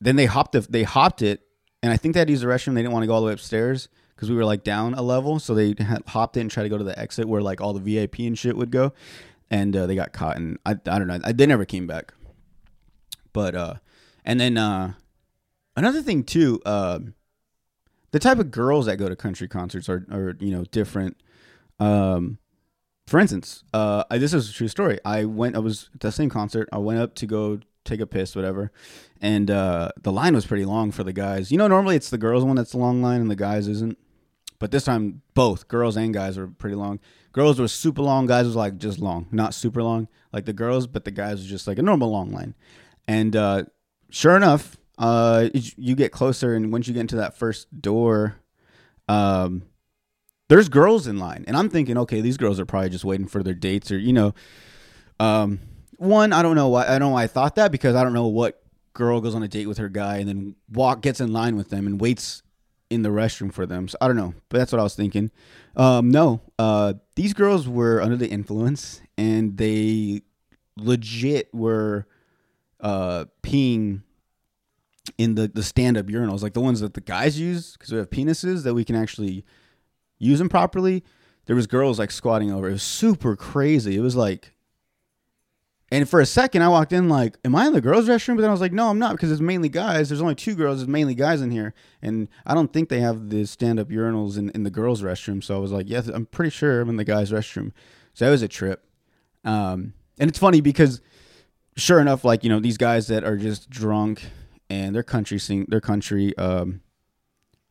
then 0.00 0.16
they 0.16 0.26
hopped, 0.26 0.52
the, 0.52 0.60
they 0.60 0.82
hopped 0.82 1.22
it. 1.22 1.42
And 1.82 1.92
I 1.92 1.96
think 1.96 2.14
they 2.14 2.20
had 2.20 2.28
to 2.28 2.32
use 2.32 2.42
the 2.42 2.48
restroom. 2.48 2.74
They 2.74 2.82
didn't 2.82 2.92
want 2.92 3.04
to 3.04 3.06
go 3.06 3.14
all 3.14 3.20
the 3.20 3.28
way 3.28 3.32
upstairs 3.32 3.88
because 4.20 4.28
we 4.28 4.36
were 4.36 4.44
like 4.44 4.62
down 4.62 4.92
a 4.92 5.00
level, 5.00 5.38
so 5.38 5.54
they 5.54 5.74
hopped 6.08 6.36
in 6.36 6.50
tried 6.50 6.64
to 6.64 6.68
go 6.68 6.76
to 6.76 6.84
the 6.84 6.98
exit 6.98 7.26
where 7.26 7.40
like 7.40 7.62
all 7.62 7.72
the 7.72 7.80
VIP 7.80 8.18
and 8.18 8.38
shit 8.38 8.54
would 8.54 8.70
go, 8.70 8.92
and 9.50 9.74
uh, 9.74 9.86
they 9.86 9.94
got 9.94 10.12
caught. 10.12 10.36
And 10.36 10.58
I, 10.66 10.72
I 10.72 10.98
don't 10.98 11.06
know, 11.06 11.20
I, 11.24 11.32
they 11.32 11.46
never 11.46 11.64
came 11.64 11.86
back. 11.86 12.12
But 13.32 13.54
uh, 13.54 13.74
and 14.22 14.38
then 14.38 14.58
uh, 14.58 14.92
another 15.74 16.02
thing 16.02 16.22
too, 16.22 16.60
uh, 16.66 16.98
the 18.10 18.18
type 18.18 18.38
of 18.38 18.50
girls 18.50 18.84
that 18.84 18.96
go 18.96 19.08
to 19.08 19.16
country 19.16 19.48
concerts 19.48 19.88
are 19.88 20.06
are 20.12 20.36
you 20.38 20.50
know 20.50 20.64
different. 20.64 21.16
Um, 21.78 22.36
for 23.06 23.18
instance, 23.18 23.64
uh, 23.72 24.04
I, 24.10 24.18
this 24.18 24.34
is 24.34 24.50
a 24.50 24.52
true 24.52 24.68
story. 24.68 24.98
I 25.02 25.24
went, 25.24 25.56
I 25.56 25.60
was 25.60 25.88
at 25.94 26.00
the 26.00 26.12
same 26.12 26.28
concert. 26.28 26.68
I 26.72 26.78
went 26.78 27.00
up 27.00 27.14
to 27.16 27.26
go 27.26 27.60
take 27.86 28.00
a 28.00 28.06
piss, 28.06 28.36
whatever. 28.36 28.70
And 29.18 29.50
uh, 29.50 29.92
the 29.98 30.12
line 30.12 30.34
was 30.34 30.44
pretty 30.44 30.66
long 30.66 30.90
for 30.90 31.04
the 31.04 31.12
guys. 31.14 31.50
You 31.50 31.56
know, 31.56 31.68
normally 31.68 31.96
it's 31.96 32.10
the 32.10 32.18
girls 32.18 32.44
one 32.44 32.56
that's 32.56 32.72
the 32.72 32.78
long 32.78 33.00
line 33.00 33.22
and 33.22 33.30
the 33.30 33.34
guys 33.34 33.66
isn't. 33.66 33.98
But 34.60 34.70
this 34.70 34.84
time, 34.84 35.22
both 35.34 35.66
girls 35.66 35.96
and 35.96 36.14
guys 36.14 36.38
were 36.38 36.46
pretty 36.46 36.76
long. 36.76 37.00
Girls 37.32 37.58
were 37.58 37.66
super 37.66 38.02
long. 38.02 38.26
Guys 38.26 38.46
was 38.46 38.54
like 38.54 38.78
just 38.78 39.00
long, 39.00 39.26
not 39.32 39.54
super 39.54 39.82
long, 39.82 40.06
like 40.32 40.44
the 40.44 40.52
girls. 40.52 40.86
But 40.86 41.04
the 41.04 41.10
guys 41.10 41.38
was 41.38 41.46
just 41.46 41.66
like 41.66 41.78
a 41.78 41.82
normal 41.82 42.10
long 42.10 42.30
line. 42.30 42.54
And 43.08 43.34
uh, 43.34 43.64
sure 44.10 44.36
enough, 44.36 44.76
uh, 44.98 45.48
you 45.52 45.96
get 45.96 46.12
closer, 46.12 46.54
and 46.54 46.70
once 46.70 46.86
you 46.86 46.94
get 46.94 47.00
into 47.00 47.16
that 47.16 47.36
first 47.36 47.80
door, 47.80 48.36
um, 49.08 49.62
there's 50.48 50.68
girls 50.68 51.06
in 51.06 51.18
line, 51.18 51.44
and 51.48 51.56
I'm 51.56 51.70
thinking, 51.70 51.96
okay, 51.96 52.20
these 52.20 52.36
girls 52.36 52.60
are 52.60 52.66
probably 52.66 52.90
just 52.90 53.04
waiting 53.04 53.26
for 53.26 53.42
their 53.42 53.54
dates, 53.54 53.90
or 53.90 53.98
you 53.98 54.12
know, 54.12 54.34
um, 55.18 55.58
one, 55.96 56.32
I 56.34 56.42
don't 56.42 56.54
know 56.54 56.68
why 56.68 56.84
I 56.84 56.98
don't 56.98 57.00
know 57.00 57.08
why 57.10 57.24
I 57.24 57.26
thought 57.28 57.54
that 57.54 57.72
because 57.72 57.96
I 57.96 58.04
don't 58.04 58.12
know 58.12 58.26
what 58.26 58.62
girl 58.92 59.20
goes 59.20 59.34
on 59.34 59.42
a 59.42 59.48
date 59.48 59.66
with 59.66 59.78
her 59.78 59.88
guy 59.88 60.18
and 60.18 60.28
then 60.28 60.56
walk 60.70 61.00
gets 61.00 61.20
in 61.20 61.32
line 61.32 61.56
with 61.56 61.70
them 61.70 61.86
and 61.86 62.00
waits 62.00 62.42
in 62.90 63.02
the 63.02 63.08
restroom 63.08 63.52
for 63.52 63.64
them. 63.64 63.88
So 63.88 63.96
I 64.00 64.08
don't 64.08 64.16
know, 64.16 64.34
but 64.48 64.58
that's 64.58 64.72
what 64.72 64.80
I 64.80 64.82
was 64.82 64.96
thinking. 64.96 65.30
Um, 65.76 66.10
no, 66.10 66.40
uh, 66.58 66.94
these 67.14 67.32
girls 67.32 67.68
were 67.68 68.02
under 68.02 68.16
the 68.16 68.28
influence 68.28 69.00
and 69.16 69.56
they 69.56 70.22
legit 70.76 71.54
were 71.54 72.06
uh, 72.80 73.26
peeing 73.42 74.02
in 75.16 75.36
the, 75.36 75.48
the 75.48 75.62
stand 75.62 75.96
up 75.96 76.06
urinals, 76.06 76.42
like 76.42 76.54
the 76.54 76.60
ones 76.60 76.80
that 76.80 76.94
the 76.94 77.00
guys 77.00 77.38
use 77.38 77.72
because 77.72 77.92
we 77.92 77.98
have 77.98 78.10
penises 78.10 78.64
that 78.64 78.74
we 78.74 78.84
can 78.84 78.96
actually 78.96 79.44
use 80.18 80.38
them 80.38 80.48
properly. 80.48 81.04
There 81.46 81.56
was 81.56 81.66
girls 81.66 81.98
like 81.98 82.10
squatting 82.10 82.52
over. 82.52 82.68
It 82.68 82.72
was 82.72 82.82
super 82.82 83.36
crazy. 83.36 83.96
It 83.96 84.00
was 84.00 84.16
like 84.16 84.52
and 85.92 86.08
for 86.08 86.20
a 86.20 86.26
second, 86.26 86.62
I 86.62 86.68
walked 86.68 86.92
in 86.92 87.08
like, 87.08 87.36
"Am 87.44 87.54
I 87.56 87.66
in 87.66 87.72
the 87.72 87.80
girls' 87.80 88.08
restroom?" 88.08 88.36
But 88.36 88.42
then 88.42 88.50
I 88.50 88.52
was 88.52 88.60
like, 88.60 88.72
"No, 88.72 88.88
I'm 88.88 89.00
not," 89.00 89.12
because 89.12 89.32
it's 89.32 89.40
mainly 89.40 89.68
guys. 89.68 90.08
There's 90.08 90.22
only 90.22 90.36
two 90.36 90.54
girls. 90.54 90.78
There's 90.78 90.88
mainly 90.88 91.16
guys 91.16 91.40
in 91.40 91.50
here, 91.50 91.74
and 92.00 92.28
I 92.46 92.54
don't 92.54 92.72
think 92.72 92.88
they 92.88 93.00
have 93.00 93.30
the 93.30 93.44
stand-up 93.44 93.88
urinals 93.88 94.38
in, 94.38 94.50
in 94.50 94.62
the 94.62 94.70
girls' 94.70 95.02
restroom. 95.02 95.42
So 95.42 95.56
I 95.56 95.58
was 95.58 95.72
like, 95.72 95.88
"Yes, 95.88 96.06
I'm 96.06 96.26
pretty 96.26 96.50
sure 96.50 96.80
I'm 96.80 96.88
in 96.90 96.96
the 96.96 97.04
guys' 97.04 97.32
restroom." 97.32 97.72
So 98.14 98.24
that 98.24 98.30
was 98.30 98.42
a 98.42 98.48
trip. 98.48 98.86
Um, 99.44 99.94
and 100.18 100.30
it's 100.30 100.38
funny 100.38 100.60
because, 100.60 101.00
sure 101.76 102.00
enough, 102.00 102.24
like 102.24 102.44
you 102.44 102.50
know, 102.50 102.60
these 102.60 102.78
guys 102.78 103.08
that 103.08 103.24
are 103.24 103.36
just 103.36 103.68
drunk 103.68 104.22
and 104.68 104.94
they're 104.94 105.02
country 105.02 105.40
sing, 105.40 105.66
they're 105.68 105.80
country 105.80 106.36
um, 106.38 106.82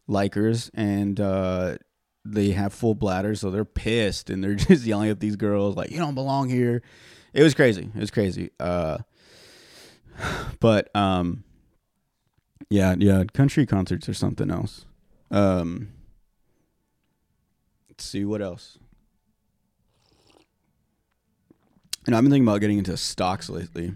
likers, 0.10 0.70
and 0.74 1.22
uh, 1.22 1.78
they 2.26 2.52
have 2.52 2.74
full 2.74 2.96
bladders, 2.96 3.40
so 3.40 3.50
they're 3.50 3.64
pissed 3.64 4.30
and 4.30 4.44
they're 4.44 4.56
just 4.56 4.86
yelling 4.86 5.10
at 5.10 5.22
these 5.22 5.38
girls 5.38 5.78
like, 5.78 5.90
"You 5.90 6.00
don't 6.00 6.16
belong 6.16 6.50
here." 6.50 6.82
It 7.34 7.44
was 7.44 7.54
crazy. 7.54 7.90
It 7.96 8.00
was 8.00 8.12
crazy. 8.12 8.52
Uh, 8.60 9.00
but 10.60 10.94
um, 10.96 11.44
yeah, 12.70 12.96
yeah, 12.98 13.24
country 13.34 13.66
concerts 13.66 14.08
or 14.08 14.14
something 14.14 14.52
else. 14.52 14.86
Um, 15.32 15.90
let's 17.90 18.06
see 18.06 18.26
what 18.26 18.42
else. 18.42 18.78
And 22.06 22.16
I've 22.16 22.24
been 22.24 22.32
thinking 22.32 22.48
about 22.48 22.62
getting 22.62 22.80
into 22.80 22.98
stocks 22.98 23.50
lately. 23.50 23.94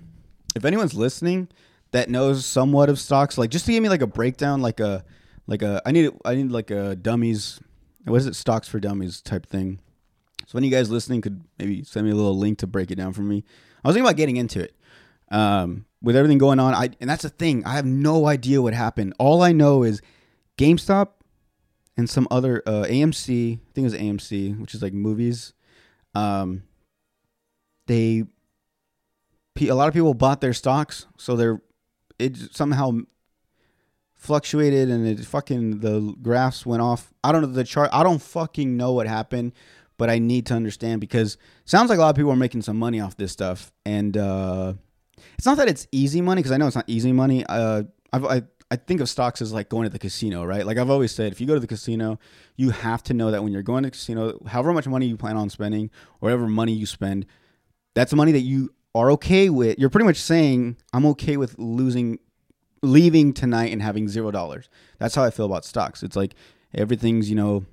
If 0.56 0.65
anyone's 0.65 0.93
listening 0.93 1.48
that 1.91 2.10
knows 2.10 2.46
somewhat 2.46 2.89
of 2.89 3.00
stocks, 3.00 3.38
like 3.38 3.50
just 3.50 3.65
to 3.65 3.72
give 3.72 3.82
me 3.82 3.89
like 3.89 4.02
a 4.02 4.08
breakdown, 4.08 4.62
like 4.62 4.80
a 4.80 5.04
like 5.48 5.62
a 5.62 5.82
I 5.86 5.91
need 5.91 6.12
I 6.26 6.36
need 6.36 6.52
like 6.52 6.69
a 6.69 6.96
dummies 6.96 7.60
what 8.06 8.17
is 8.17 8.28
it 8.28 8.36
stocks 8.36 8.67
for 8.67 8.80
dummies 8.80 9.22
type 9.22 9.46
thing. 9.46 9.80
So 10.47 10.58
any 10.58 10.67
of 10.67 10.71
you 10.71 10.77
guys 10.77 10.89
listening 10.89 11.21
could 11.21 11.43
maybe 11.58 11.84
send 11.84 12.06
me 12.06 12.12
a 12.12 12.15
little 12.15 12.38
link 12.38 12.60
to 12.60 12.67
break 12.67 12.91
it 12.91 12.95
down 12.95 13.13
for 13.13 13.21
me. 13.21 13.43
I 13.84 13.88
was 13.88 13.95
thinking 13.95 14.08
about 14.08 14.17
getting 14.17 14.38
into 14.38 14.62
it. 14.62 14.75
Um, 15.32 15.86
with 16.01 16.15
everything 16.15 16.38
going 16.38 16.60
on, 16.60 16.73
I 16.73 16.89
and 16.99 17.10
that's 17.10 17.23
the 17.23 17.29
thing. 17.29 17.65
I 17.65 17.75
have 17.75 17.86
no 17.86 18.27
idea 18.27 18.62
what 18.62 18.73
happened. 18.73 19.13
All 19.17 19.41
I 19.41 19.51
know 19.51 19.84
is 19.84 20.01
GameStop 20.58 21.10
and 21.97 22.10
some 22.10 22.27
other 22.29 22.62
uh, 22.65 22.84
AMC. 22.84 23.56
I 23.56 23.60
think 23.73 23.77
it 23.77 23.84
was 23.84 23.93
AMC, 23.95 24.60
which 24.60 24.75
is 24.75 24.82
like 24.82 24.93
movies. 24.93 25.53
Um, 26.13 26.63
they 27.88 28.25
a 29.62 29.73
lot 29.73 29.88
of 29.88 29.93
people 29.93 30.13
bought 30.13 30.41
their 30.41 30.53
stocks, 30.53 31.08
so 31.17 31.36
they're 31.36 31.62
it 32.19 32.38
somehow 32.56 32.99
fluctuated 34.13 34.89
and 34.89 35.06
it 35.06 35.19
fucking 35.25 35.79
the 35.79 36.15
graphs 36.21 36.65
went 36.65 36.82
off. 36.82 37.13
I 37.23 37.32
don't 37.32 37.41
know 37.41 37.47
the 37.47 37.63
chart. 37.63 37.89
I 37.93 38.03
don't 38.03 38.21
fucking 38.21 38.77
know 38.77 38.93
what 38.93 39.08
happened, 39.08 39.53
but 40.04 40.10
I 40.10 40.20
need 40.20 40.48
to 40.48 40.54
understand 40.54 41.00
because 41.00 41.38
sounds 41.63 41.89
like 41.89 41.98
a 41.98 42.02
lot 42.02 42.10
of 42.10 42.18
people 42.18 42.30
are 42.30 42.36
making 42.36 42.62
some 42.62 42.78
money 42.78 43.00
off 43.00 43.16
this 43.16 43.32
stuff, 43.32 43.72
and 43.86 44.18
uh, 44.18 44.74
it's 45.38 45.46
not 45.46 45.56
that 45.56 45.70
it's 45.70 45.88
easy 45.94 46.20
money 46.20 46.39
because 46.42 46.52
I 46.52 46.58
know 46.58 46.68
it's 46.68 46.76
not 46.76 46.84
easy 46.89 47.13
money. 47.13 47.46
Uh, 47.48 47.84
I 48.12 48.44
I 48.70 48.76
think 48.76 49.00
of 49.00 49.08
stocks 49.08 49.42
as 49.42 49.54
like 49.54 49.70
going 49.70 49.86
to 49.86 49.89
the 49.89 49.98
casino, 49.98 50.44
right? 50.44 50.66
Like 50.66 50.78
I've 50.78 50.89
always 50.89 51.13
said, 51.13 51.32
if 51.32 51.39
you 51.39 51.48
go 51.48 51.54
to 51.54 51.60
the 51.62 51.68
casino, 51.68 52.20
you 52.58 52.72
have 52.72 53.02
to 53.04 53.13
know 53.13 53.32
that 53.32 53.44
when 53.44 53.54
you're 53.54 53.62
going 53.62 53.84
to 53.84 53.88
the 53.88 53.92
casino, 53.92 54.38
however 54.46 54.74
much 54.74 54.88
money 54.88 55.06
you 55.06 55.16
plan 55.16 55.38
on 55.38 55.50
spending, 55.50 55.89
or 56.20 56.28
whatever 56.28 56.50
money 56.50 56.74
you 56.74 56.86
spend, 56.86 57.26
that's 57.94 58.13
money 58.13 58.34
that 58.34 58.42
you 58.42 58.74
are 58.94 59.10
okay 59.12 59.50
with. 59.50 59.80
You're 59.80 59.89
pretty 59.89 60.04
much 60.06 60.18
saying, 60.18 60.76
I'm 60.92 61.06
okay 61.06 61.38
with 61.38 61.58
losing, 61.58 62.20
leaving 62.82 63.32
tonight 63.32 63.72
and 63.72 63.82
having 63.82 64.10
zero 64.10 64.32
dollars. 64.32 64.68
That's 65.00 65.16
how 65.16 65.24
I 65.24 65.30
feel 65.30 65.46
about 65.46 65.63
stocks. 65.63 66.04
It's 66.04 66.18
like 66.18 66.34
everything's, 66.76 67.30
you 67.30 67.38
know, 67.38 67.66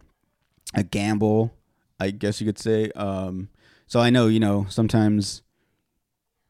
a 0.75 0.85
gamble, 0.85 1.53
I 2.01 2.11
guess 2.11 2.41
you 2.41 2.47
could 2.47 2.59
say. 2.59 2.91
Um, 2.97 3.51
so 3.87 4.01
I 4.01 4.11
know, 4.11 4.27
you 4.27 4.41
know, 4.41 4.67
sometimes 4.69 5.43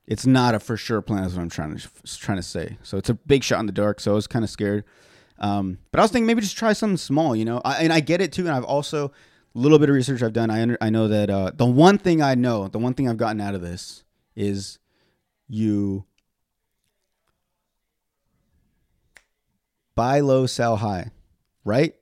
it's 0.06 0.24
not 0.24 0.54
a 0.54 0.60
for 0.60 0.76
sure 0.76 1.02
plan. 1.02 1.24
Is 1.24 1.34
what 1.34 1.42
I'm 1.42 1.50
trying 1.50 1.76
to 1.76 1.88
trying 2.18 2.38
to 2.38 2.42
say. 2.42 2.78
So 2.82 2.96
it's 2.96 3.10
a 3.10 3.14
big 3.14 3.42
shot 3.42 3.60
in 3.60 3.66
the 3.66 3.72
dark. 3.72 4.00
So 4.00 4.12
I 4.12 4.14
was 4.14 4.26
kind 4.26 4.44
of 4.44 4.50
scared. 4.50 4.84
Um, 5.38 5.78
but 5.90 6.00
I 6.00 6.02
was 6.02 6.10
thinking 6.10 6.26
maybe 6.26 6.42
just 6.42 6.56
try 6.56 6.72
something 6.72 6.96
small, 6.96 7.34
you 7.34 7.44
know. 7.44 7.60
I, 7.64 7.82
and 7.82 7.92
I 7.92 8.00
get 8.00 8.20
it 8.20 8.32
too. 8.32 8.46
And 8.46 8.54
I've 8.54 8.64
also 8.64 9.06
a 9.54 9.58
little 9.58 9.78
bit 9.78 9.88
of 9.88 9.94
research 9.94 10.22
I've 10.22 10.32
done. 10.32 10.50
I 10.50 10.62
under, 10.62 10.78
I 10.80 10.90
know 10.90 11.08
that 11.08 11.30
uh, 11.30 11.50
the 11.54 11.66
one 11.66 11.98
thing 11.98 12.22
I 12.22 12.34
know, 12.34 12.68
the 12.68 12.78
one 12.78 12.94
thing 12.94 13.08
I've 13.08 13.16
gotten 13.16 13.40
out 13.40 13.54
of 13.54 13.62
this 13.62 14.04
is 14.36 14.78
you 15.48 16.04
buy 19.94 20.20
low, 20.20 20.46
sell 20.46 20.76
high, 20.76 21.10
right? 21.64 21.94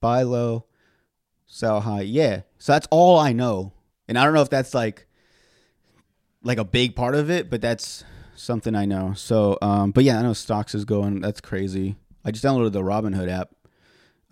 Buy 0.00 0.22
low, 0.22 0.64
sell 1.48 1.80
high. 1.80 2.02
Yeah. 2.02 2.42
So 2.58 2.72
that's 2.72 2.86
all 2.90 3.18
I 3.18 3.32
know. 3.32 3.72
And 4.06 4.16
I 4.16 4.24
don't 4.24 4.34
know 4.34 4.42
if 4.42 4.50
that's 4.50 4.74
like 4.74 5.06
like 6.44 6.58
a 6.58 6.64
big 6.64 6.94
part 6.94 7.16
of 7.16 7.30
it, 7.30 7.50
but 7.50 7.60
that's 7.60 8.04
something 8.36 8.76
I 8.76 8.84
know. 8.84 9.12
So, 9.14 9.58
um, 9.60 9.90
but 9.90 10.04
yeah, 10.04 10.18
I 10.18 10.22
know 10.22 10.32
stocks 10.32 10.74
is 10.74 10.84
going. 10.84 11.20
That's 11.20 11.40
crazy. 11.40 11.96
I 12.24 12.30
just 12.30 12.44
downloaded 12.44 12.72
the 12.72 12.82
Robinhood 12.82 13.28
app. 13.28 13.50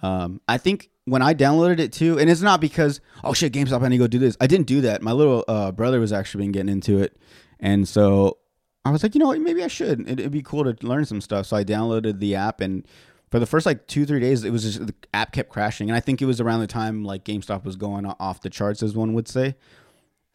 Um, 0.03 0.41
I 0.47 0.59
think 0.59 0.91
when 1.07 1.23
I 1.23 1.35
downloaded 1.35 1.81
it 1.81 1.93
too, 1.93 2.19
and 2.19 2.31
it's 2.31 2.43
not 2.43 2.61
because 2.61 3.01
oh 3.25 3.33
shit, 3.33 3.53
GameStop, 3.53 3.83
I 3.83 3.89
need 3.89 3.97
to 3.97 4.05
go 4.05 4.07
do 4.07 4.19
this. 4.19 4.37
I 4.41 4.47
didn't 4.47 4.67
do 4.67 4.83
that. 4.83 5.03
My 5.03 5.13
little 5.13 5.45
uh, 5.49 5.73
brother 5.73 5.99
was 5.99 6.13
actually 6.13 6.45
been 6.45 6.53
getting 6.53 6.69
into 6.69 6.99
it, 6.99 7.17
and 7.59 7.89
so 7.89 8.39
I 8.85 8.91
was 8.91 9.03
like, 9.03 9.15
you 9.15 9.19
know 9.19 9.27
what, 9.27 9.41
maybe 9.41 9.65
I 9.65 9.69
should. 9.69 10.01
It, 10.01 10.21
it'd 10.21 10.33
be 10.33 10.43
cool 10.43 10.65
to 10.65 10.87
learn 10.87 11.05
some 11.07 11.21
stuff. 11.21 11.47
So 11.47 11.57
I 11.57 11.65
downloaded 11.65 12.21
the 12.21 12.35
app, 12.37 12.61
and 12.61 12.87
for 13.31 13.39
the 13.39 13.47
first 13.47 13.67
like 13.67 13.87
two 13.87 14.07
three 14.07 14.21
days, 14.21 14.45
it 14.45 14.51
was 14.51 14.63
just 14.63 14.87
the 14.87 14.95
app 15.13 15.33
kept 15.33 15.51
crashing, 15.51 15.89
and 15.91 15.97
I 15.97 16.01
think 16.01 16.23
it 16.23 16.27
was 16.27 16.41
around 16.41 16.61
the 16.61 16.67
time 16.67 17.05
like 17.05 17.25
GameStop 17.25 17.65
was 17.65 17.77
going 17.77 18.07
off 18.07 18.41
the 18.41 18.51
charts, 18.51 18.83
as 18.83 18.95
one 18.95 19.15
would 19.15 19.29
say. 19.29 19.57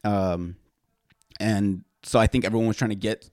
Um, 0.03 0.55
and 1.39 1.83
so 2.03 2.19
I 2.19 2.27
think 2.27 2.45
everyone 2.45 2.67
was 2.67 2.77
trying 2.77 2.89
to 2.89 2.95
get 2.95 3.29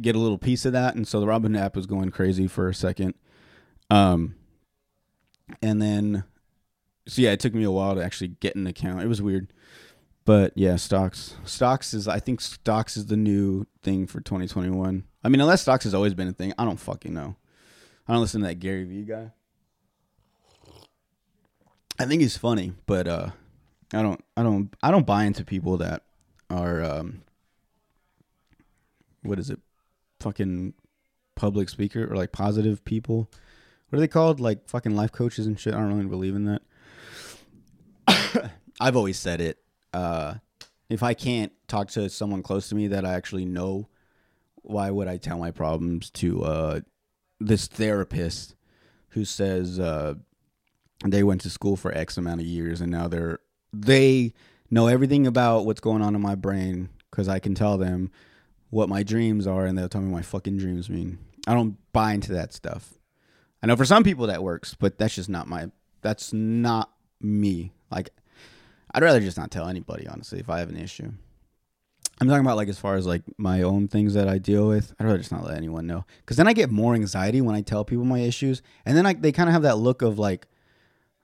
get 0.00 0.14
a 0.14 0.18
little 0.18 0.38
piece 0.38 0.64
of 0.64 0.72
that, 0.72 0.94
and 0.94 1.08
so 1.08 1.20
the 1.20 1.26
Robin 1.26 1.56
app 1.56 1.74
was 1.74 1.86
going 1.86 2.10
crazy 2.10 2.46
for 2.46 2.68
a 2.68 2.74
second. 2.74 3.14
Um, 3.90 4.34
and 5.62 5.80
then, 5.80 6.24
so 7.06 7.22
yeah, 7.22 7.32
it 7.32 7.40
took 7.40 7.54
me 7.54 7.64
a 7.64 7.70
while 7.70 7.94
to 7.94 8.04
actually 8.04 8.28
get 8.28 8.56
an 8.56 8.66
account. 8.66 9.02
It 9.02 9.08
was 9.08 9.22
weird, 9.22 9.52
but 10.26 10.52
yeah, 10.54 10.76
stocks. 10.76 11.36
Stocks 11.44 11.94
is 11.94 12.06
I 12.06 12.20
think 12.20 12.42
stocks 12.42 12.96
is 12.98 13.06
the 13.06 13.16
new 13.16 13.66
thing 13.82 14.06
for 14.06 14.20
2021. 14.20 15.04
I 15.24 15.28
mean, 15.28 15.40
unless 15.40 15.62
stocks 15.62 15.84
has 15.84 15.94
always 15.94 16.12
been 16.12 16.28
a 16.28 16.32
thing, 16.32 16.52
I 16.58 16.66
don't 16.66 16.78
fucking 16.78 17.14
know. 17.14 17.36
I 18.08 18.12
don't 18.12 18.22
listen 18.22 18.40
to 18.40 18.46
that 18.46 18.60
Gary 18.60 18.84
Vee 18.84 19.02
guy. 19.02 19.32
I 21.98 22.06
think 22.06 22.22
he's 22.22 22.36
funny, 22.36 22.72
but 22.86 23.06
uh, 23.06 23.30
I 23.92 24.02
don't, 24.02 24.24
I 24.36 24.42
don't, 24.42 24.74
I 24.82 24.90
don't 24.90 25.06
buy 25.06 25.24
into 25.24 25.44
people 25.44 25.76
that 25.78 26.04
are 26.48 26.82
um, 26.82 27.22
what 29.22 29.38
is 29.38 29.50
it? 29.50 29.60
Fucking 30.20 30.74
public 31.34 31.68
speaker 31.68 32.10
or 32.10 32.16
like 32.16 32.32
positive 32.32 32.84
people. 32.84 33.30
What 33.88 33.98
are 33.98 34.00
they 34.00 34.08
called? 34.08 34.40
Like 34.40 34.68
fucking 34.68 34.96
life 34.96 35.12
coaches 35.12 35.46
and 35.46 35.58
shit. 35.58 35.74
I 35.74 35.78
don't 35.78 35.94
really 35.94 36.08
believe 36.08 36.34
in 36.34 36.58
that. 38.06 38.52
I've 38.80 38.96
always 38.96 39.18
said 39.18 39.40
it. 39.40 39.58
Uh, 39.92 40.34
if 40.88 41.02
I 41.02 41.14
can't 41.14 41.52
talk 41.66 41.88
to 41.90 42.08
someone 42.08 42.42
close 42.42 42.68
to 42.68 42.74
me 42.74 42.88
that 42.88 43.04
I 43.04 43.14
actually 43.14 43.44
know, 43.44 43.88
why 44.56 44.90
would 44.90 45.08
I 45.08 45.16
tell 45.16 45.38
my 45.38 45.50
problems 45.50 46.10
to 46.10 46.44
uh, 46.44 46.80
this 47.40 47.66
therapist 47.66 48.54
who 49.10 49.24
says 49.24 49.78
uh, 49.78 50.14
they 51.04 51.22
went 51.22 51.40
to 51.42 51.50
school 51.50 51.76
for 51.76 51.92
X 51.92 52.16
amount 52.16 52.40
of 52.40 52.46
years 52.46 52.80
and 52.80 52.90
now 52.90 53.08
they're 53.08 53.40
they 53.72 54.32
know 54.70 54.86
everything 54.86 55.26
about 55.26 55.66
what's 55.66 55.80
going 55.80 56.02
on 56.02 56.14
in 56.14 56.20
my 56.20 56.34
brain 56.34 56.88
because 57.10 57.28
I 57.28 57.38
can 57.38 57.54
tell 57.54 57.78
them 57.78 58.10
what 58.70 58.88
my 58.88 59.02
dreams 59.02 59.46
are 59.46 59.66
and 59.66 59.76
they'll 59.76 59.88
tell 59.88 60.00
me 60.00 60.10
what 60.10 60.18
my 60.18 60.22
fucking 60.22 60.58
dreams 60.58 60.90
mean. 60.90 61.18
I 61.46 61.54
don't 61.54 61.76
buy 61.92 62.12
into 62.12 62.32
that 62.32 62.52
stuff. 62.52 62.94
I 63.62 63.66
know 63.66 63.76
for 63.76 63.84
some 63.84 64.04
people 64.04 64.26
that 64.26 64.42
works, 64.42 64.74
but 64.74 64.98
that's 64.98 65.14
just 65.14 65.28
not 65.28 65.46
my 65.46 65.70
that's 66.02 66.32
not 66.32 66.92
me. 67.20 67.72
Like 67.90 68.10
I'd 68.92 69.02
rather 69.02 69.20
just 69.20 69.36
not 69.36 69.50
tell 69.50 69.68
anybody 69.68 70.06
honestly 70.06 70.38
if 70.38 70.50
I 70.50 70.58
have 70.60 70.68
an 70.68 70.76
issue. 70.76 71.12
I'm 72.20 72.26
talking 72.26 72.44
about 72.44 72.56
like 72.56 72.68
as 72.68 72.78
far 72.78 72.96
as 72.96 73.06
like 73.06 73.22
my 73.36 73.62
own 73.62 73.86
things 73.88 74.14
that 74.14 74.28
I 74.28 74.38
deal 74.38 74.68
with. 74.68 74.92
I'd 74.98 75.04
rather 75.04 75.18
just 75.18 75.30
not 75.30 75.44
let 75.44 75.56
anyone 75.56 75.86
know 75.86 76.04
because 76.20 76.36
then 76.36 76.48
I 76.48 76.52
get 76.52 76.70
more 76.70 76.94
anxiety 76.94 77.40
when 77.40 77.54
I 77.54 77.60
tell 77.60 77.84
people 77.84 78.04
my 78.04 78.20
issues, 78.20 78.60
and 78.84 78.96
then 78.96 79.06
I, 79.06 79.14
they 79.14 79.32
kind 79.32 79.48
of 79.48 79.52
have 79.52 79.62
that 79.62 79.78
look 79.78 80.02
of 80.02 80.18
like, 80.18 80.46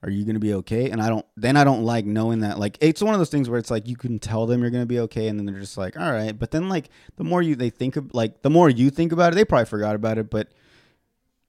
are 0.03 0.09
you 0.09 0.23
gonna 0.23 0.39
be 0.39 0.53
okay? 0.53 0.89
And 0.91 1.01
I 1.01 1.09
don't. 1.09 1.25
Then 1.35 1.57
I 1.57 1.63
don't 1.63 1.83
like 1.83 2.05
knowing 2.05 2.41
that. 2.41 2.59
Like 2.59 2.77
it's 2.79 3.01
one 3.01 3.13
of 3.13 3.19
those 3.19 3.29
things 3.29 3.49
where 3.49 3.57
it's 3.57 3.71
like 3.71 3.87
you 3.87 3.95
can 3.95 4.19
tell 4.19 4.45
them 4.45 4.61
you're 4.61 4.69
gonna 4.69 4.85
be 4.85 4.99
okay, 4.99 5.27
and 5.27 5.37
then 5.37 5.45
they're 5.45 5.59
just 5.59 5.77
like, 5.77 5.99
all 5.99 6.11
right. 6.11 6.37
But 6.37 6.51
then 6.51 6.69
like 6.69 6.89
the 7.17 7.23
more 7.23 7.41
you 7.41 7.55
they 7.55 7.71
think 7.71 7.95
of 7.95 8.13
like 8.13 8.41
the 8.41 8.49
more 8.49 8.69
you 8.69 8.89
think 8.89 9.11
about 9.11 9.33
it, 9.33 9.35
they 9.35 9.45
probably 9.45 9.65
forgot 9.65 9.95
about 9.95 10.17
it. 10.17 10.29
But 10.29 10.49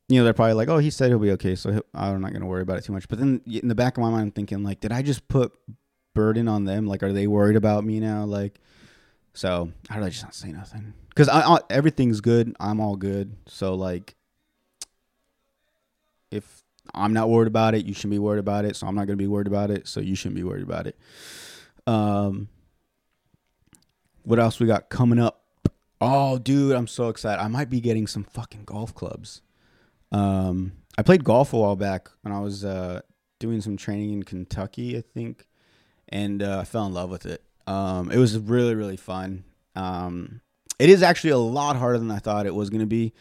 you 0.09 0.19
know 0.19 0.25
they're 0.25 0.33
probably 0.33 0.55
like, 0.55 0.69
oh, 0.69 0.79
he 0.79 0.91
said 0.91 1.09
he'll 1.09 1.19
be 1.19 1.33
okay, 1.33 1.55
so 1.55 1.83
I'm 1.95 2.21
not 2.21 2.33
gonna 2.33 2.47
worry 2.47 2.63
about 2.63 2.79
it 2.79 2.85
too 2.85 2.93
much. 2.93 3.09
But 3.09 3.19
then 3.19 3.43
in 3.47 3.69
the 3.69 3.75
back 3.75 3.97
of 3.97 4.03
my 4.03 4.11
mind, 4.11 4.23
I'm 4.23 4.31
thinking 4.33 4.63
like, 4.63 4.81
did 4.81 4.91
I 4.91 5.03
just 5.03 5.29
put 5.29 5.53
burden 6.15 6.49
on 6.49 6.65
them? 6.65 6.87
Like, 6.87 7.03
are 7.03 7.13
they 7.13 7.27
worried 7.27 7.57
about 7.57 7.85
me 7.85 8.01
now? 8.01 8.25
Like, 8.25 8.59
so 9.37 9.70
I'd 9.90 9.99
rather 9.99 10.11
just 10.11 10.25
not 10.25 10.35
say 10.35 10.51
nothing 10.51 10.94
because 11.11 11.29
I, 11.29 11.40
I 11.40 11.59
everything's 11.70 12.20
good. 12.20 12.57
I'm 12.59 12.81
all 12.81 12.96
good. 12.96 13.37
So 13.46 13.75
like, 13.75 14.14
if 16.31 16.64
I'm 16.94 17.12
not 17.12 17.29
worried 17.29 17.49
about 17.49 17.75
it. 17.75 17.85
You 17.85 17.94
shouldn't 17.94 18.12
be 18.12 18.18
worried 18.18 18.38
about 18.38 18.64
it. 18.64 18.77
So 18.77 18.87
I'm 18.87 18.94
not 18.94 19.07
going 19.07 19.18
to 19.18 19.22
be 19.22 19.27
worried 19.27 19.46
about 19.46 19.70
it. 19.70 19.88
So 19.88 20.01
you 20.01 20.14
shouldn't 20.14 20.37
be 20.37 20.44
worried 20.44 20.62
about 20.62 20.87
it. 20.87 20.99
Um, 21.87 22.49
what 24.22 24.38
else 24.38 24.59
we 24.59 24.66
got 24.66 24.88
coming 24.88 25.18
up? 25.18 25.44
Oh, 26.01 26.38
dude, 26.38 26.75
I'm 26.75 26.87
so 26.87 27.09
excited. 27.09 27.42
I 27.42 27.49
might 27.49 27.70
be 27.70 27.81
getting 27.81 28.07
some 28.07 28.25
fucking 28.25 28.64
golf 28.64 28.94
clubs. 28.94 29.42
Um, 30.12 30.72
I 30.99 31.03
played 31.03 31.25
golf 31.25 31.53
a 31.53 31.59
while 31.59 31.77
back 31.77 32.09
when 32.22 32.33
I 32.33 32.40
was 32.40 32.64
uh, 32.64 33.01
doing 33.38 33.61
some 33.61 33.77
training 33.77 34.12
in 34.12 34.22
Kentucky, 34.22 34.96
I 34.96 35.01
think, 35.01 35.46
and 36.09 36.42
uh, 36.42 36.61
I 36.61 36.64
fell 36.64 36.87
in 36.87 36.92
love 36.92 37.11
with 37.11 37.27
it. 37.27 37.42
Um, 37.67 38.11
it 38.11 38.19
was 38.19 38.39
really, 38.39 38.75
really 38.75 38.97
fun. 38.97 39.45
Um, 39.75 40.41
it 40.79 40.89
is 40.89 41.03
actually 41.03 41.31
a 41.31 41.39
lot 41.39 41.77
harder 41.77 41.99
than 41.99 42.11
I 42.11 42.19
thought 42.19 42.47
it 42.47 42.55
was 42.55 42.71
going 42.71 42.81
to 42.81 42.87
be. 42.87 43.13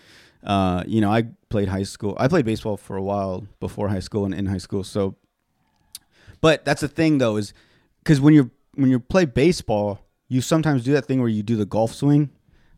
Uh, 0.44 0.84
you 0.86 1.02
know, 1.02 1.12
I 1.12 1.28
played 1.50 1.68
high 1.68 1.84
school. 1.84 2.16
I 2.20 2.28
played 2.28 2.46
baseball 2.46 2.78
for 2.78 2.96
a 2.96 3.02
while 3.02 3.48
before 3.60 3.90
high 3.90 4.00
school 4.00 4.26
and 4.26 4.34
in 4.34 4.46
high 4.46 4.60
school. 4.60 4.84
So, 4.84 5.16
but 6.42 6.64
that's 6.66 6.82
the 6.82 6.88
thing 6.88 7.18
though 7.18 7.38
is 7.38 7.54
because 8.00 8.22
when 8.22 8.34
you 8.34 8.52
when 8.76 8.90
you 8.92 9.00
play 9.00 9.26
baseball, 9.26 10.02
you 10.28 10.42
sometimes 10.42 10.84
do 10.84 10.94
that 10.94 11.06
thing 11.06 11.20
where 11.20 11.30
you 11.30 11.42
do 11.42 11.56
the 11.56 11.66
golf 11.66 11.94
swing. 11.94 12.30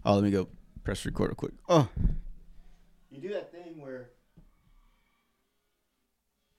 Oh, 0.05 0.15
let 0.15 0.23
me 0.23 0.31
go 0.31 0.47
press 0.83 1.05
record 1.05 1.29
real 1.29 1.35
quick. 1.35 1.53
Oh, 1.67 1.89
you 3.11 3.19
do 3.19 3.29
that 3.33 3.51
thing 3.51 3.81
where 3.81 4.11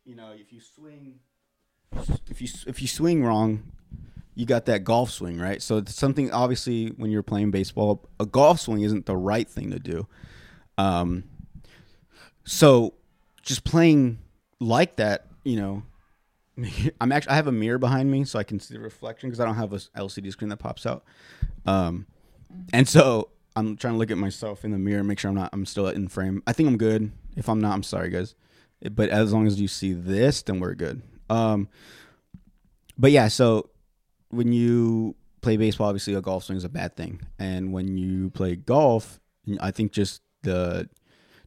you 0.05 0.15
know 0.15 0.33
if 0.33 0.53
you 0.53 0.61
swing, 0.61 1.21
if 2.29 2.43
you 2.43 2.49
if 2.67 2.83
you 2.83 2.89
swing 2.89 3.25
wrong, 3.25 3.63
you 4.39 4.47
got 4.47 4.67
that 4.67 4.85
golf 4.85 5.11
swing, 5.11 5.37
right? 5.37 5.61
So 5.61 5.79
it's 5.79 5.97
something 5.97 6.31
obviously 6.31 6.91
when 6.91 7.11
you're 7.11 7.25
playing 7.25 7.51
baseball, 7.51 8.09
a 8.21 8.25
golf 8.25 8.61
swing 8.61 8.83
isn't 8.83 9.05
the 9.05 9.17
right 9.17 9.49
thing 9.49 9.73
to 9.73 9.81
do. 9.81 10.07
Um, 10.79 11.25
so 12.45 12.95
just 13.43 13.65
playing 13.65 14.21
like 14.61 14.95
that, 14.95 15.27
you 15.43 15.57
know, 15.57 15.83
I'm 17.01 17.11
actually 17.11 17.33
I 17.33 17.35
have 17.35 17.49
a 17.49 17.53
mirror 17.53 17.79
behind 17.79 18.13
me 18.13 18.23
so 18.23 18.39
I 18.39 18.45
can 18.45 18.61
see 18.61 18.75
the 18.75 18.81
reflection 18.81 19.29
because 19.29 19.41
I 19.41 19.45
don't 19.45 19.57
have 19.57 19.73
a 19.73 19.79
LCD 19.79 20.31
screen 20.31 20.51
that 20.51 20.59
pops 20.59 20.87
out. 20.87 21.03
Um, 21.67 22.07
and 22.73 22.89
so 22.89 23.31
I'm 23.57 23.77
trying 23.77 23.95
to 23.95 23.99
look 23.99 24.13
at 24.13 24.19
myself 24.19 24.65
in 24.65 24.71
the 24.71 24.79
mirror, 24.79 25.03
make 25.03 25.19
sure 25.19 25.31
I'm 25.31 25.35
not 25.35 25.51
I'm 25.53 25.67
still 25.67 25.89
in 25.89 26.07
frame. 26.07 26.45
I 26.47 26.53
think 26.53 26.69
I'm 26.69 26.79
good. 26.79 27.11
If 27.37 27.49
I'm 27.49 27.61
not, 27.61 27.75
I'm 27.75 27.83
sorry, 27.83 28.11
guys. 28.11 28.37
But 28.93 29.09
as 29.09 29.33
long 29.33 29.49
as 29.49 29.61
you 29.61 29.67
see 29.67 29.95
this, 29.95 30.43
then 30.43 30.61
we're 30.61 30.75
good. 30.75 31.03
Um, 31.29 31.69
but 32.97 33.11
yeah, 33.11 33.27
so 33.27 33.71
when 34.31 34.53
you 34.53 35.15
play 35.41 35.57
baseball, 35.57 35.89
obviously 35.89 36.15
a 36.15 36.21
golf 36.21 36.45
swing 36.45 36.59
is 36.59 36.65
a 36.65 36.69
bad 36.69 36.97
thing, 36.97 37.21
and 37.39 37.73
when 37.73 37.97
you 37.97 38.31
play 38.31 38.57
golf, 38.57 39.21
I 39.61 39.71
think 39.71 39.93
just 39.93 40.23
the 40.43 40.89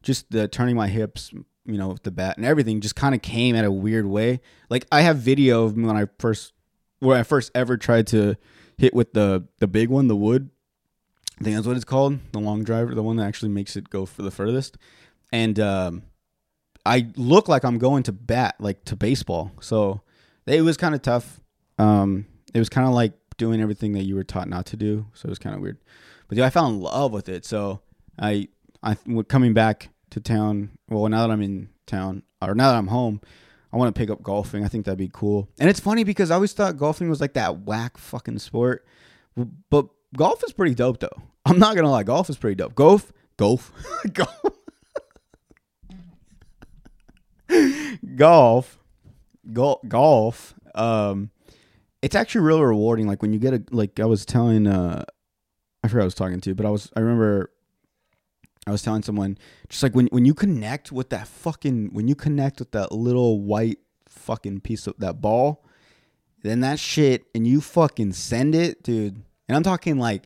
just 0.02 0.30
the 0.30 0.48
turning 0.48 0.76
my 0.76 0.88
hips, 0.88 1.32
you 1.64 1.78
know, 1.78 1.88
with 1.88 2.02
the 2.02 2.10
bat 2.10 2.36
and 2.36 2.44
everything 2.44 2.80
just 2.80 2.96
kind 2.96 3.14
of 3.14 3.22
came 3.22 3.54
at 3.54 3.64
a 3.64 3.70
weird 3.70 4.06
way. 4.06 4.40
Like 4.68 4.86
I 4.90 5.02
have 5.02 5.18
video 5.18 5.64
of 5.64 5.76
me 5.76 5.86
when 5.86 5.96
I 5.96 6.06
first 6.18 6.52
where 6.98 7.18
I 7.18 7.22
first 7.22 7.50
ever 7.54 7.76
tried 7.76 8.06
to 8.08 8.36
hit 8.76 8.94
with 8.94 9.12
the 9.12 9.46
the 9.58 9.68
big 9.68 9.88
one, 9.88 10.08
the 10.08 10.16
wood. 10.16 10.50
I 11.40 11.44
think 11.44 11.56
that's 11.56 11.66
what 11.66 11.76
it's 11.76 11.84
called, 11.84 12.18
the 12.32 12.38
long 12.38 12.62
driver, 12.62 12.94
the 12.94 13.02
one 13.02 13.16
that 13.16 13.24
actually 13.26 13.48
makes 13.48 13.74
it 13.74 13.90
go 13.90 14.06
for 14.06 14.22
the 14.22 14.30
furthest. 14.30 14.78
And 15.32 15.58
um, 15.58 16.02
I 16.86 17.08
look 17.16 17.48
like 17.48 17.64
I'm 17.64 17.78
going 17.78 18.04
to 18.04 18.12
bat, 18.12 18.56
like 18.60 18.84
to 18.84 18.96
baseball. 18.96 19.50
So 19.60 20.02
it 20.46 20.62
was 20.62 20.76
kind 20.76 20.94
of 20.94 21.02
tough. 21.02 21.40
Um, 21.78 22.26
it 22.54 22.58
was 22.58 22.68
kind 22.68 22.86
of 22.86 22.94
like 22.94 23.12
doing 23.36 23.60
everything 23.60 23.92
that 23.92 24.04
you 24.04 24.14
were 24.14 24.24
taught 24.24 24.48
not 24.48 24.66
to 24.66 24.76
do. 24.76 25.06
So 25.14 25.26
it 25.26 25.30
was 25.30 25.38
kind 25.38 25.54
of 25.54 25.62
weird. 25.62 25.78
But 26.28 26.36
dude, 26.36 26.44
I 26.44 26.50
fell 26.50 26.66
in 26.66 26.80
love 26.80 27.12
with 27.12 27.28
it. 27.28 27.44
So 27.44 27.80
I, 28.18 28.48
I 28.82 28.96
coming 29.28 29.54
back 29.54 29.90
to 30.10 30.20
town. 30.20 30.70
Well, 30.88 31.08
now 31.08 31.26
that 31.26 31.32
I'm 31.32 31.42
in 31.42 31.70
town, 31.86 32.22
or 32.40 32.54
now 32.54 32.70
that 32.70 32.78
I'm 32.78 32.88
home, 32.88 33.20
I 33.72 33.76
want 33.76 33.94
to 33.94 33.98
pick 33.98 34.10
up 34.10 34.22
golfing. 34.22 34.64
I 34.64 34.68
think 34.68 34.84
that'd 34.84 34.98
be 34.98 35.10
cool. 35.12 35.48
And 35.58 35.68
it's 35.70 35.80
funny 35.80 36.04
because 36.04 36.30
I 36.30 36.34
always 36.34 36.52
thought 36.52 36.76
golfing 36.76 37.08
was 37.08 37.20
like 37.20 37.34
that 37.34 37.60
whack 37.60 37.96
fucking 37.96 38.38
sport. 38.38 38.86
But 39.70 39.86
golf 40.16 40.44
is 40.44 40.52
pretty 40.52 40.74
dope 40.74 41.00
though. 41.00 41.22
I'm 41.44 41.58
not 41.58 41.74
gonna 41.74 41.90
lie, 41.90 42.02
golf 42.02 42.28
is 42.30 42.36
pretty 42.36 42.56
dope. 42.56 42.74
Golf, 42.74 43.12
golf, 43.36 43.72
golf, 44.12 44.28
golf, 48.16 48.78
golf, 49.52 49.80
golf. 49.88 50.54
Um, 50.74 51.30
it's 52.02 52.16
actually 52.16 52.42
really 52.42 52.62
rewarding. 52.62 53.06
Like 53.06 53.22
when 53.22 53.32
you 53.32 53.38
get 53.38 53.54
a 53.54 53.62
like 53.70 54.00
I 54.00 54.04
was 54.04 54.26
telling, 54.26 54.66
uh, 54.66 55.04
I 55.82 55.88
forgot 55.88 56.02
I 56.02 56.06
was 56.06 56.14
talking 56.14 56.40
to, 56.40 56.54
but 56.54 56.66
I 56.66 56.70
was 56.70 56.90
I 56.96 57.00
remember 57.00 57.50
I 58.66 58.70
was 58.70 58.82
telling 58.82 59.02
someone 59.02 59.38
just 59.68 59.82
like 59.82 59.94
when 59.94 60.06
when 60.08 60.24
you 60.24 60.34
connect 60.34 60.92
with 60.92 61.10
that 61.10 61.26
fucking 61.28 61.90
when 61.92 62.08
you 62.08 62.14
connect 62.14 62.58
with 62.58 62.72
that 62.72 62.92
little 62.92 63.40
white 63.40 63.78
fucking 64.08 64.60
piece 64.60 64.86
of 64.86 64.96
that 64.98 65.20
ball, 65.20 65.64
then 66.42 66.60
that 66.60 66.78
shit 66.78 67.26
and 67.34 67.46
you 67.46 67.60
fucking 67.60 68.12
send 68.12 68.54
it, 68.54 68.82
dude. 68.82 69.22
And 69.48 69.56
I'm 69.56 69.62
talking 69.62 69.98
like 69.98 70.24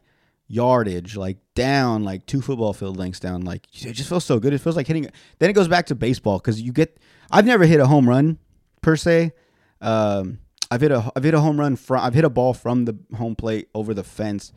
yardage, 0.48 1.16
like 1.16 1.38
down, 1.54 2.04
like 2.04 2.26
two 2.26 2.40
football 2.40 2.72
field 2.72 2.96
lengths 2.96 3.20
down. 3.20 3.42
Like 3.42 3.66
it 3.84 3.92
just 3.92 4.08
feels 4.08 4.24
so 4.24 4.38
good. 4.38 4.52
It 4.52 4.58
feels 4.58 4.76
like 4.76 4.86
hitting. 4.86 5.08
Then 5.38 5.50
it 5.50 5.54
goes 5.54 5.68
back 5.68 5.86
to 5.86 5.94
baseball 5.94 6.38
because 6.38 6.60
you 6.60 6.72
get. 6.72 6.98
I've 7.30 7.46
never 7.46 7.64
hit 7.64 7.80
a 7.80 7.86
home 7.86 8.08
run 8.08 8.38
per 8.82 8.96
se. 8.96 9.32
Um, 9.80 10.38
I've 10.70 10.80
hit 10.80 10.90
a 10.90 11.10
I've 11.14 11.24
hit 11.24 11.34
a 11.34 11.40
home 11.40 11.58
run 11.58 11.76
from 11.76 12.00
I've 12.00 12.14
hit 12.14 12.24
a 12.24 12.30
ball 12.30 12.54
from 12.54 12.84
the 12.84 12.96
home 13.16 13.36
plate 13.36 13.68
over 13.74 13.94
the 13.94 14.04
fence, 14.04 14.52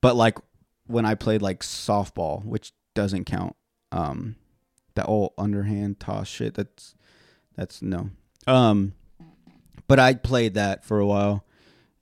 but 0.00 0.16
like 0.16 0.38
when 0.86 1.04
I 1.04 1.14
played 1.14 1.42
like 1.42 1.60
softball, 1.60 2.44
which 2.44 2.72
doesn't 2.94 3.24
count. 3.24 3.54
Um, 3.92 4.36
that 4.94 5.06
old 5.06 5.32
underhand 5.38 6.00
toss 6.00 6.26
shit. 6.28 6.54
That's 6.54 6.94
that's 7.56 7.80
no. 7.80 8.10
Um, 8.46 8.94
but 9.86 9.98
I 9.98 10.14
played 10.14 10.54
that 10.54 10.84
for 10.84 10.98
a 10.98 11.06
while. 11.06 11.44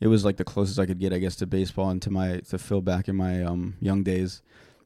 It 0.01 0.09
was 0.09 0.25
like 0.25 0.37
the 0.37 0.45
closest 0.45 0.79
I 0.79 0.87
could 0.87 0.99
get, 0.99 1.13
I 1.13 1.19
guess, 1.19 1.37
to 1.37 1.47
baseball 1.47 1.91
and 1.91 2.01
to 2.03 2.11
my 2.11 2.39
to 2.49 2.59
fill 2.59 2.81
back 2.81 3.09
in 3.09 3.17
my 3.17 3.43
um 3.43 3.77
young 3.81 4.03
days. 4.03 4.43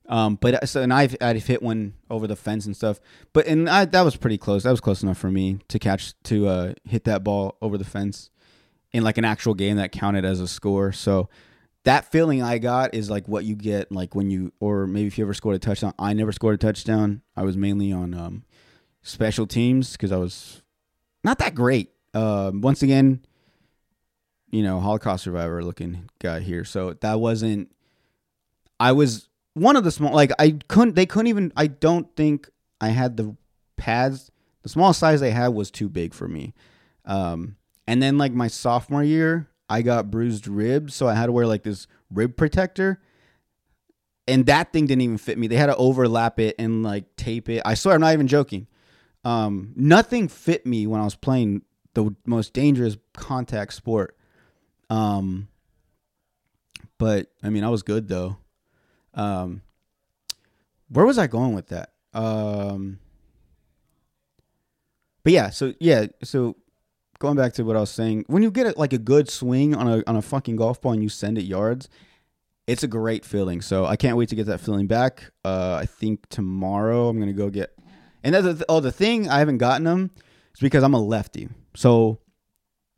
Um, 0.09 0.37
but 0.37 0.69
so 0.69 0.83
and 0.83 0.93
I've 0.93 1.17
I've 1.21 1.47
hit 1.47 1.63
one 1.63 1.95
over 2.11 2.27
the 2.27 2.37
fence 2.37 2.67
and 2.67 2.77
stuff. 2.77 3.01
But 3.33 3.47
and 3.47 3.69
I 3.69 3.85
that 3.85 4.03
was 4.03 4.17
pretty 4.17 4.39
close. 4.39 4.65
That 4.65 4.71
was 4.71 4.81
close 4.81 5.03
enough 5.03 5.19
for 5.19 5.31
me 5.31 5.61
to 5.69 5.79
catch 5.79 6.15
to 6.25 6.49
uh 6.49 6.75
hit 6.85 7.05
that 7.05 7.23
ball 7.23 7.57
over 7.63 7.79
the 7.79 7.85
fence 7.85 8.31
in 8.93 9.05
like 9.05 9.19
an 9.19 9.25
actual 9.25 9.55
game 9.55 9.77
that 9.77 9.93
counted 9.93 10.25
as 10.25 10.41
a 10.41 10.49
score. 10.49 10.93
So 10.93 11.29
that 11.85 12.11
feeling 12.11 12.43
I 12.43 12.59
got 12.59 12.95
is 12.95 13.09
like 13.09 13.27
what 13.29 13.45
you 13.45 13.55
get 13.55 13.91
like 13.91 14.15
when 14.15 14.31
you 14.31 14.53
or 14.61 14.87
maybe 14.87 15.07
if 15.07 15.17
you 15.19 15.25
ever 15.25 15.35
scored 15.35 15.57
a 15.57 15.59
touchdown. 15.59 15.95
I 15.99 16.13
never 16.13 16.33
scored 16.33 16.55
a 16.55 16.59
touchdown. 16.59 17.23
I 17.37 17.43
was 17.43 17.57
mainly 17.57 17.93
on 17.93 18.15
um, 18.15 18.45
special 19.03 19.47
teams 19.47 19.93
because 19.93 20.13
I 20.13 20.17
was 20.17 20.63
not 21.25 21.39
that 21.39 21.55
great. 21.55 21.91
Uh, 22.13 22.51
once 22.53 22.83
again, 22.83 23.25
you 24.51 24.63
know, 24.63 24.81
Holocaust 24.81 25.25
survivor 25.25 25.63
looking 25.63 26.09
guy 26.19 26.41
here. 26.41 26.65
So 26.65 26.95
that 26.95 27.21
wasn't. 27.21 27.71
I 28.79 28.93
was 28.93 29.29
one 29.55 29.77
of 29.77 29.85
the 29.85 29.91
small. 29.91 30.13
Like 30.13 30.33
I 30.39 30.59
couldn't. 30.69 30.97
They 30.97 31.07
couldn't 31.07 31.29
even. 31.29 31.53
I 31.57 31.69
don't 31.69 32.15
think 32.17 32.51
I 32.81 32.89
had 32.89 33.17
the 33.17 33.37
pads. 33.77 34.31
The 34.63 34.69
small 34.69 34.93
size 34.93 35.21
they 35.21 35.31
had 35.31 35.49
was 35.49 35.71
too 35.71 35.89
big 35.89 36.13
for 36.13 36.29
me. 36.29 36.53
Um, 37.07 37.57
and 37.91 38.01
then 38.01 38.19
like 38.19 38.33
my 38.33 38.47
sophomore 38.47 39.03
year, 39.03 39.49
I 39.69 39.83
got 39.83 40.13
bruised 40.13 40.47
ribs, 40.47 40.95
so 40.95 41.09
I 41.09 41.15
had 41.15 41.27
to 41.27 41.33
wear 41.33 41.45
like 41.45 41.65
this 41.65 41.89
rib 42.09 42.37
protector. 42.37 43.03
And 44.29 44.47
that 44.47 44.73
thing 44.73 44.87
didn't 44.87 45.03
even 45.03 45.19
fit 45.19 45.37
me. 45.37 45.49
They 45.49 45.57
had 45.57 45.67
to 45.67 45.75
overlap 45.75 46.39
it 46.39 46.55
and 46.57 46.85
like 46.85 47.17
tape 47.17 47.49
it. 47.49 47.63
I 47.65 47.75
swear 47.75 47.97
I'm 47.97 48.01
not 48.01 48.13
even 48.13 48.29
joking. 48.29 48.69
Um, 49.25 49.73
nothing 49.75 50.29
fit 50.29 50.65
me 50.65 50.87
when 50.87 51.01
I 51.01 51.05
was 51.05 51.17
playing 51.17 51.63
the 51.95 52.15
most 52.25 52.53
dangerous 52.53 52.97
contact 53.13 53.73
sport. 53.73 54.17
Um, 54.89 55.49
but 56.97 57.33
I 57.43 57.51
mean, 57.51 57.65
I 57.65 57.71
was 57.71 57.83
good 57.83 58.07
though. 58.07 58.37
Um, 59.15 59.63
where 60.91 61.07
was 61.07 61.19
I 61.19 61.27
going 61.27 61.55
with 61.55 61.71
that? 61.71 61.91
Um, 62.15 63.01
but 65.25 65.33
yeah, 65.33 65.51
so 65.51 65.75
yeah, 65.81 66.07
so 66.23 66.55
going 67.21 67.37
back 67.37 67.53
to 67.53 67.63
what 67.63 67.77
I 67.77 67.81
was 67.81 67.91
saying, 67.91 68.25
when 68.27 68.43
you 68.43 68.51
get 68.51 68.67
a, 68.67 68.75
like 68.77 68.93
a 68.93 68.99
good 68.99 69.31
swing 69.31 69.75
on 69.77 69.87
a 69.87 70.03
on 70.09 70.17
a 70.17 70.23
fucking 70.23 70.57
golf 70.57 70.81
ball 70.81 70.93
and 70.93 71.03
you 71.03 71.09
send 71.09 71.39
it 71.39 71.43
yards, 71.43 71.89
it's 72.67 72.83
a 72.83 72.89
great 72.89 73.25
feeling. 73.25 73.61
So 73.61 73.87
I 73.87 73.95
can't 73.95 74.17
wait 74.17 74.29
to 74.31 74.35
get 74.35 74.47
that 74.47 74.61
feeling 74.61 74.89
back. 74.89 75.31
Uh, 75.45 75.75
I 75.75 75.87
think 75.87 76.29
tomorrow 76.31 77.09
I'm 77.09 77.21
gonna 77.21 77.33
go 77.33 77.49
get. 77.49 77.79
And 78.25 78.35
that's 78.35 78.59
the, 78.59 78.67
oh 78.69 78.81
the 78.81 78.91
thing 78.91 79.29
I 79.29 79.39
haven't 79.39 79.59
gotten 79.59 79.85
them 79.85 80.11
is 80.55 80.61
because 80.61 80.83
I'm 80.83 80.95
a 80.95 81.01
lefty. 81.01 81.49
So 81.77 82.19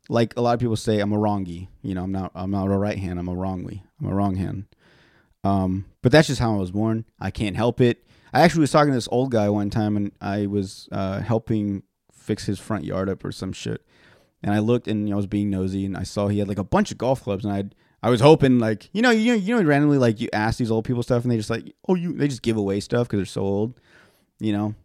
like 0.09 0.35
a 0.35 0.41
lot 0.41 0.53
of 0.53 0.59
people 0.59 0.75
say, 0.77 0.99
I'm 0.99 1.13
a 1.13 1.17
wrongy. 1.17 1.67
You 1.83 1.93
know, 1.93 2.03
I'm 2.03 2.11
not 2.11 2.31
I'm 2.33 2.49
not 2.51 2.65
a 2.65 2.77
right 2.77 2.97
hand. 2.97 3.19
I'm 3.19 3.29
a 3.29 3.35
wrongly. 3.35 3.83
I'm 4.01 4.07
a 4.07 4.15
wrong 4.15 4.35
hand. 4.35 4.65
Um, 5.43 5.85
but 6.01 6.13
that's 6.13 6.29
just 6.29 6.39
how 6.39 6.53
I 6.53 6.57
was 6.57 6.71
born. 6.71 7.03
I 7.19 7.29
can't 7.29 7.57
help 7.57 7.81
it. 7.81 8.07
I 8.33 8.41
actually 8.41 8.61
was 8.61 8.71
talking 8.71 8.91
to 8.91 8.97
this 8.97 9.09
old 9.11 9.31
guy 9.31 9.49
one 9.49 9.69
time, 9.69 9.97
and 9.97 10.11
I 10.21 10.47
was 10.47 10.87
uh, 10.91 11.19
helping 11.19 11.83
fix 12.11 12.45
his 12.45 12.57
front 12.57 12.85
yard 12.85 13.09
up 13.09 13.23
or 13.25 13.31
some 13.33 13.51
shit 13.51 13.85
and 14.43 14.53
I 14.53 14.59
looked 14.59 14.87
and 14.87 15.07
you 15.07 15.11
know, 15.11 15.15
I 15.15 15.17
was 15.17 15.27
being 15.27 15.49
nosy 15.49 15.85
and 15.85 15.95
I 15.95 16.03
saw 16.03 16.27
he 16.27 16.39
had 16.39 16.47
like 16.47 16.59
a 16.59 16.63
bunch 16.63 16.91
of 16.91 16.97
golf 16.97 17.23
clubs 17.23 17.45
and 17.45 17.53
I 17.53 17.63
I 18.05 18.09
was 18.09 18.19
hoping 18.19 18.59
like 18.59 18.89
you 18.91 19.01
know 19.01 19.11
you 19.11 19.31
know 19.31 19.37
you 19.37 19.55
know 19.55 19.63
randomly 19.63 19.97
like 19.97 20.19
you 20.19 20.29
ask 20.33 20.57
these 20.57 20.71
old 20.71 20.85
people 20.85 21.03
stuff 21.03 21.23
and 21.23 21.31
they 21.31 21.37
just 21.37 21.49
like 21.49 21.73
oh 21.87 21.95
you 21.95 22.13
they 22.13 22.27
just 22.27 22.41
give 22.41 22.57
away 22.57 22.79
stuff 22.81 23.07
because 23.07 23.19
they're 23.19 23.25
so 23.25 23.41
old, 23.41 23.79
you 24.39 24.51
know, 24.51 24.75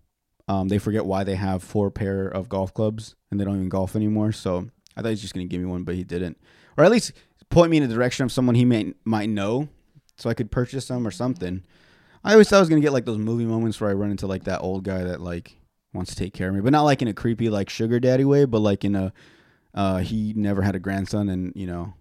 um, 0.47 0.69
they 0.69 0.79
forget 0.79 1.05
why 1.05 1.25
they 1.25 1.35
have 1.35 1.63
four 1.63 1.91
pair 1.91 2.29
of 2.29 2.49
golf 2.49 2.73
clubs 2.73 3.17
and 3.31 3.39
they 3.39 3.45
don't 3.45 3.57
even 3.57 3.69
golf 3.69 3.97
anymore. 3.97 4.33
So 4.33 4.69
I 4.97 5.03
thought 5.03 5.09
he 5.09 5.13
was 5.13 5.21
just 5.21 5.35
gonna 5.35 5.47
give 5.47 5.61
me 5.61 5.67
one, 5.67 5.83
but 5.83 5.97
he 5.97 6.05
didn't, 6.05 6.39
or 6.77 6.85
at 6.85 6.93
least 6.93 7.13
point 7.51 7.71
me 7.71 7.79
in 7.79 7.89
the 7.89 7.95
direction 7.95 8.25
of 8.25 8.33
someone 8.33 8.55
he 8.55 8.65
may 8.65 8.95
might 9.05 9.29
know, 9.29 9.69
so 10.17 10.31
I 10.31 10.35
could 10.35 10.51
purchase 10.51 10.87
them 10.87 11.07
or 11.07 11.11
something. 11.11 11.65
I 12.23 12.33
always 12.33 12.49
thought 12.49 12.59
I 12.59 12.61
was 12.61 12.69
gonna 12.69 12.81
get 12.81 12.93
like 12.93 13.05
those 13.05 13.19
movie 13.19 13.47
moments 13.47 13.81
where 13.81 13.91
I 13.91 13.95
run 13.95 14.13
into 14.13 14.29
like 14.29 14.45
that 14.45 14.61
old 14.61 14.85
guy 14.85 15.03
that 15.03 15.21
like 15.21 15.57
wants 15.93 16.15
to 16.15 16.17
take 16.17 16.35
care 16.35 16.49
of 16.49 16.55
me, 16.55 16.61
but 16.61 16.71
not 16.73 16.83
like 16.83 17.03
in 17.03 17.09
a 17.09 17.15
creepy 17.15 17.51
like 17.51 17.69
sugar 17.69 17.99
daddy 17.99 18.25
way, 18.25 18.45
but 18.45 18.61
like 18.61 18.85
in 18.85 18.95
a 18.95 19.13
uh, 19.75 19.99
he 19.99 20.33
never 20.35 20.63
had 20.63 20.75
a 20.75 20.79
grandson, 20.79 21.29
and 21.29 21.53
you 21.55 21.67
know, 21.67 21.95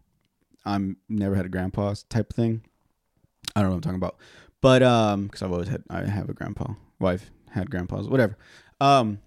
I'm 0.66 0.98
never 1.10 1.36
had 1.36 1.46
a 1.46 1.50
grandpa 1.50 1.96
type 2.10 2.30
of 2.30 2.36
thing. 2.36 2.62
I 3.56 3.62
don't 3.62 3.70
know 3.70 3.76
what 3.76 3.78
I'm 3.78 3.82
talking 3.82 3.98
about, 3.98 4.18
but 4.62 4.84
um, 4.84 5.26
because 5.26 5.42
I've 5.42 5.52
always 5.52 5.70
had 5.70 5.84
I 5.90 6.04
have 6.04 6.30
a 6.30 6.34
grandpa, 6.34 6.74
wife 7.00 7.32
had 7.52 7.70
grandpas, 7.70 8.08
whatever. 8.08 8.38
Um, 8.80 9.20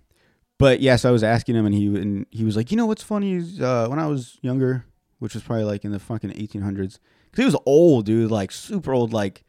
but 0.59 0.81
yeah, 0.81 0.97
so 0.97 1.09
I 1.09 1.13
was 1.13 1.25
asking 1.25 1.55
him, 1.57 1.67
and 1.67 1.75
he 1.75 1.87
and 1.87 2.27
he 2.31 2.45
was 2.45 2.57
like, 2.57 2.71
you 2.71 2.77
know, 2.77 2.87
what's 2.87 3.03
funny 3.03 3.35
is 3.35 3.61
uh, 3.61 3.87
when 3.89 3.99
I 3.99 4.07
was 4.07 4.39
younger, 4.43 4.85
which 5.19 5.35
was 5.35 5.43
probably 5.43 5.65
like 5.65 5.85
in 5.85 5.93
the 5.93 5.99
fucking 5.99 6.31
1800s, 6.31 6.99
because 7.31 7.37
he 7.37 7.45
was 7.45 7.57
old, 7.67 8.07
dude, 8.07 8.31
like 8.31 8.53
super 8.53 8.93
old, 8.93 9.13
like, 9.13 9.45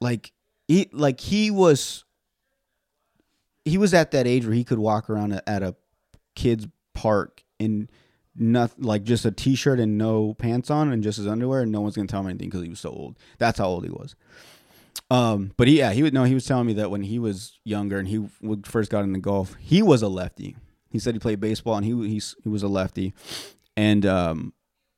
like 0.00 0.32
he 0.68 0.88
like 0.92 1.20
he 1.20 1.50
was 1.50 2.04
he 3.64 3.78
was 3.78 3.94
at 3.94 4.10
that 4.12 4.26
age 4.26 4.44
where 4.44 4.54
he 4.54 4.64
could 4.64 4.78
walk 4.78 5.10
around 5.10 5.40
at 5.46 5.62
a 5.62 5.74
kid's 6.34 6.66
park 6.94 7.37
and 7.60 7.88
nothing 8.36 8.84
like 8.84 9.02
just 9.02 9.24
a 9.24 9.30
t-shirt 9.30 9.80
and 9.80 9.98
no 9.98 10.34
pants 10.34 10.70
on 10.70 10.92
and 10.92 11.02
just 11.02 11.18
his 11.18 11.26
underwear 11.26 11.62
and 11.62 11.72
no 11.72 11.80
one's 11.80 11.96
gonna 11.96 12.08
tell 12.08 12.20
him 12.20 12.28
anything 12.28 12.48
because 12.48 12.62
he 12.62 12.68
was 12.68 12.80
so 12.80 12.90
old. 12.90 13.18
That's 13.38 13.58
how 13.58 13.66
old 13.66 13.84
he 13.84 13.90
was. 13.90 14.14
Um 15.10 15.52
but 15.56 15.68
he, 15.68 15.78
yeah 15.78 15.92
he 15.92 16.02
would 16.02 16.14
know 16.14 16.24
he 16.24 16.34
was 16.34 16.46
telling 16.46 16.66
me 16.66 16.74
that 16.74 16.90
when 16.90 17.02
he 17.02 17.18
was 17.18 17.58
younger 17.64 17.98
and 17.98 18.08
he 18.08 18.26
first 18.64 18.90
got 18.90 19.04
into 19.04 19.18
golf 19.18 19.56
he 19.58 19.82
was 19.82 20.02
a 20.02 20.08
lefty. 20.08 20.56
He 20.90 20.98
said 20.98 21.14
he 21.14 21.20
played 21.20 21.40
baseball 21.40 21.76
and 21.76 21.84
he 21.84 22.08
he's, 22.08 22.34
he 22.42 22.48
was 22.48 22.62
a 22.62 22.68
lefty. 22.68 23.14
And 23.76 24.06
um 24.06 24.52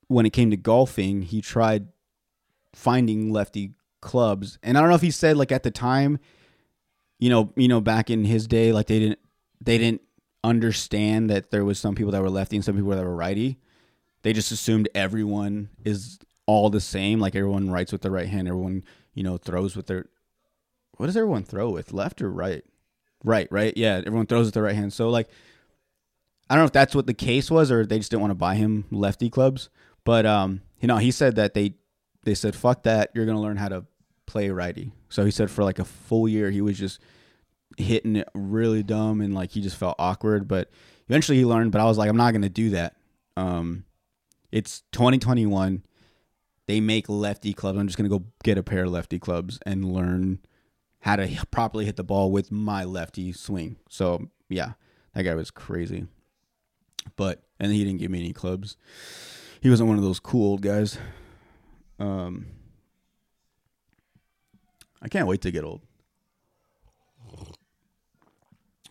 when 0.08 0.26
it 0.26 0.32
came 0.32 0.50
to 0.50 0.56
golfing 0.56 1.22
he 1.22 1.40
tried 1.40 1.88
finding 2.74 3.32
lefty 3.32 3.72
clubs. 4.00 4.58
And 4.62 4.76
i 4.76 4.80
don't 4.80 4.90
know 4.90 4.96
if 4.96 5.02
he 5.02 5.10
said 5.10 5.36
like 5.36 5.52
at 5.52 5.62
the 5.62 5.70
time 5.70 6.18
you 7.18 7.30
know 7.30 7.52
you 7.56 7.68
know 7.68 7.80
back 7.80 8.10
in 8.10 8.24
his 8.24 8.46
day 8.46 8.72
like 8.72 8.86
they 8.86 8.98
didn't 8.98 9.18
they 9.60 9.78
didn't 9.78 10.00
understand 10.42 11.30
that 11.30 11.50
there 11.50 11.64
was 11.64 11.78
some 11.78 11.94
people 11.94 12.12
that 12.12 12.22
were 12.22 12.30
lefty 12.30 12.56
and 12.56 12.64
some 12.64 12.76
people 12.76 12.90
that 12.90 13.04
were 13.04 13.14
righty. 13.14 13.58
They 14.22 14.32
just 14.32 14.52
assumed 14.52 14.88
everyone 14.94 15.70
is 15.84 16.18
all 16.46 16.70
the 16.70 16.80
same. 16.80 17.20
Like 17.20 17.34
everyone 17.34 17.70
writes 17.70 17.92
with 17.92 18.02
the 18.02 18.10
right 18.10 18.28
hand. 18.28 18.48
Everyone, 18.48 18.84
you 19.14 19.22
know, 19.22 19.36
throws 19.36 19.76
with 19.76 19.86
their. 19.86 20.06
What 20.96 21.06
does 21.06 21.16
everyone 21.16 21.44
throw 21.44 21.70
with? 21.70 21.92
Left 21.92 22.20
or 22.20 22.30
right? 22.30 22.62
Right, 23.24 23.48
right. 23.50 23.74
Yeah, 23.76 24.02
everyone 24.06 24.26
throws 24.26 24.46
with 24.46 24.54
the 24.54 24.62
right 24.62 24.74
hand. 24.74 24.92
So 24.92 25.08
like, 25.08 25.28
I 26.48 26.54
don't 26.54 26.62
know 26.62 26.66
if 26.66 26.72
that's 26.72 26.94
what 26.94 27.06
the 27.06 27.14
case 27.14 27.50
was, 27.50 27.70
or 27.70 27.86
they 27.86 27.98
just 27.98 28.10
didn't 28.10 28.22
want 28.22 28.32
to 28.32 28.36
buy 28.36 28.56
him 28.56 28.84
lefty 28.90 29.30
clubs. 29.30 29.70
But 30.04 30.26
um, 30.26 30.62
you 30.80 30.88
know, 30.88 30.96
he 30.96 31.10
said 31.10 31.36
that 31.36 31.54
they 31.54 31.74
they 32.24 32.34
said 32.34 32.54
fuck 32.54 32.82
that. 32.84 33.10
You're 33.14 33.26
gonna 33.26 33.40
learn 33.40 33.56
how 33.56 33.68
to 33.68 33.84
play 34.26 34.50
righty. 34.50 34.92
So 35.08 35.24
he 35.24 35.30
said 35.30 35.50
for 35.50 35.64
like 35.64 35.78
a 35.78 35.84
full 35.84 36.28
year 36.28 36.50
he 36.50 36.60
was 36.60 36.78
just 36.78 37.00
hitting 37.76 38.16
it 38.16 38.28
really 38.34 38.82
dumb 38.82 39.20
and 39.20 39.34
like 39.34 39.50
he 39.50 39.60
just 39.60 39.76
felt 39.76 39.96
awkward. 39.98 40.48
But 40.48 40.70
eventually 41.08 41.38
he 41.38 41.44
learned. 41.44 41.72
But 41.72 41.80
I 41.80 41.84
was 41.84 41.98
like, 41.98 42.08
I'm 42.08 42.16
not 42.16 42.32
gonna 42.32 42.48
do 42.48 42.70
that. 42.70 42.96
Um, 43.36 43.84
it's 44.52 44.82
2021. 44.92 45.82
They 46.66 46.80
make 46.80 47.08
lefty 47.08 47.52
clubs. 47.52 47.78
I'm 47.78 47.86
just 47.86 47.96
gonna 47.96 48.08
go 48.08 48.24
get 48.44 48.58
a 48.58 48.62
pair 48.62 48.84
of 48.84 48.92
lefty 48.92 49.18
clubs 49.18 49.58
and 49.64 49.92
learn 49.92 50.40
how 51.00 51.16
to 51.16 51.28
properly 51.50 51.84
hit 51.84 51.96
the 51.96 52.04
ball 52.04 52.30
with 52.30 52.52
my 52.52 52.84
lefty 52.84 53.32
swing. 53.32 53.76
So 53.88 54.28
yeah, 54.48 54.72
that 55.14 55.22
guy 55.22 55.34
was 55.34 55.50
crazy. 55.50 56.06
But 57.16 57.42
and 57.58 57.72
he 57.72 57.84
didn't 57.84 58.00
give 58.00 58.10
me 58.10 58.20
any 58.20 58.32
clubs. 58.32 58.76
He 59.60 59.68
wasn't 59.68 59.88
one 59.88 59.98
of 59.98 60.04
those 60.04 60.20
cool 60.20 60.52
old 60.52 60.62
guys. 60.62 60.98
Um, 61.98 62.46
I 65.02 65.08
can't 65.08 65.26
wait 65.26 65.42
to 65.42 65.50
get 65.50 65.64
old. 65.64 65.82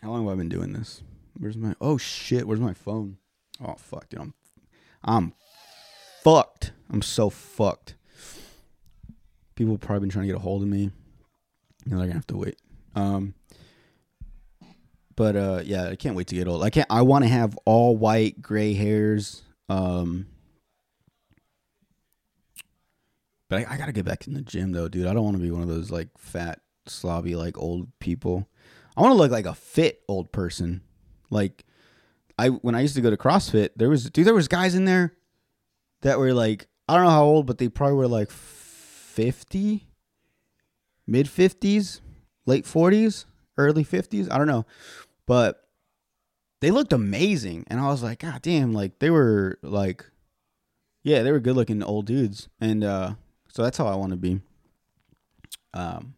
How 0.02 0.10
long 0.10 0.24
have 0.24 0.32
I 0.32 0.36
been 0.36 0.48
doing 0.48 0.72
this? 0.72 1.02
Where's 1.38 1.56
my 1.56 1.74
oh 1.80 1.98
shit? 1.98 2.46
Where's 2.46 2.60
my 2.60 2.74
phone? 2.74 3.18
Oh 3.64 3.74
fuck, 3.78 4.08
dude. 4.08 4.20
I'm 4.20 4.34
I'm 5.02 5.34
fucked. 6.22 6.72
I'm 6.90 7.02
so 7.02 7.30
fucked. 7.30 7.96
People 9.54 9.76
probably 9.78 10.00
been 10.00 10.10
trying 10.10 10.26
to 10.26 10.32
get 10.32 10.36
a 10.36 10.40
hold 10.42 10.62
of 10.62 10.68
me. 10.68 10.90
They're 11.86 11.98
gonna 11.98 12.12
have 12.12 12.26
to 12.28 12.36
wait. 12.36 12.58
Um 12.94 13.34
but 15.16 15.36
uh 15.36 15.62
yeah, 15.64 15.88
I 15.88 15.96
can't 15.96 16.16
wait 16.16 16.28
to 16.28 16.34
get 16.34 16.48
old. 16.48 16.62
I 16.62 16.70
can't 16.70 16.86
I 16.90 17.02
wanna 17.02 17.28
have 17.28 17.58
all 17.64 17.96
white 17.96 18.40
gray 18.40 18.72
hairs. 18.74 19.42
Um 19.68 20.26
But 23.48 23.66
I, 23.66 23.74
I 23.74 23.76
gotta 23.76 23.92
get 23.92 24.04
back 24.04 24.26
in 24.26 24.34
the 24.34 24.42
gym 24.42 24.72
though, 24.72 24.88
dude. 24.88 25.06
I 25.06 25.12
don't 25.12 25.24
wanna 25.24 25.38
be 25.38 25.50
one 25.50 25.62
of 25.62 25.68
those 25.68 25.90
like 25.90 26.08
fat, 26.16 26.60
slobby, 26.88 27.36
like 27.36 27.58
old 27.58 27.88
people. 27.98 28.48
I 28.96 29.02
want 29.02 29.12
to 29.12 29.16
look 29.16 29.30
like 29.30 29.46
a 29.46 29.54
fit 29.54 30.02
old 30.08 30.32
person. 30.32 30.82
Like 31.30 31.64
I 32.38 32.48
when 32.48 32.74
I 32.74 32.80
used 32.80 32.96
to 32.96 33.00
go 33.00 33.10
to 33.10 33.16
CrossFit, 33.16 33.70
there 33.76 33.88
was 33.88 34.10
dude, 34.10 34.26
there 34.26 34.34
was 34.34 34.48
guys 34.48 34.74
in 34.74 34.84
there 34.84 35.14
that 36.02 36.18
were 36.18 36.32
like 36.32 36.66
I 36.88 36.94
don't 36.94 37.04
know 37.04 37.10
how 37.10 37.24
old, 37.24 37.46
but 37.46 37.58
they 37.58 37.68
probably 37.68 37.96
were 37.96 38.08
like 38.08 38.30
fifty, 38.30 39.86
mid 41.06 41.28
fifties, 41.28 42.00
late 42.46 42.66
forties, 42.66 43.26
early 43.56 43.84
fifties. 43.84 44.28
I 44.28 44.38
don't 44.38 44.46
know, 44.46 44.66
but 45.26 45.68
they 46.60 46.70
looked 46.70 46.92
amazing, 46.92 47.64
and 47.68 47.78
I 47.78 47.88
was 47.88 48.02
like, 48.02 48.20
God 48.20 48.42
damn! 48.42 48.72
Like 48.72 48.98
they 48.98 49.10
were 49.10 49.58
like, 49.62 50.04
yeah, 51.02 51.22
they 51.22 51.32
were 51.32 51.40
good 51.40 51.56
looking 51.56 51.82
old 51.82 52.06
dudes, 52.06 52.48
and 52.60 52.82
uh, 52.82 53.14
so 53.48 53.62
that's 53.62 53.78
how 53.78 53.86
I 53.86 53.94
want 53.94 54.10
to 54.10 54.16
be. 54.16 54.40
Um, 55.72 56.14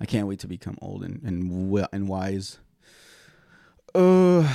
I 0.00 0.06
can't 0.06 0.26
wait 0.26 0.40
to 0.40 0.48
become 0.48 0.78
old 0.80 1.04
and 1.04 1.22
and 1.22 1.88
and 1.92 2.08
wise. 2.08 2.58
Uh, 3.94 4.50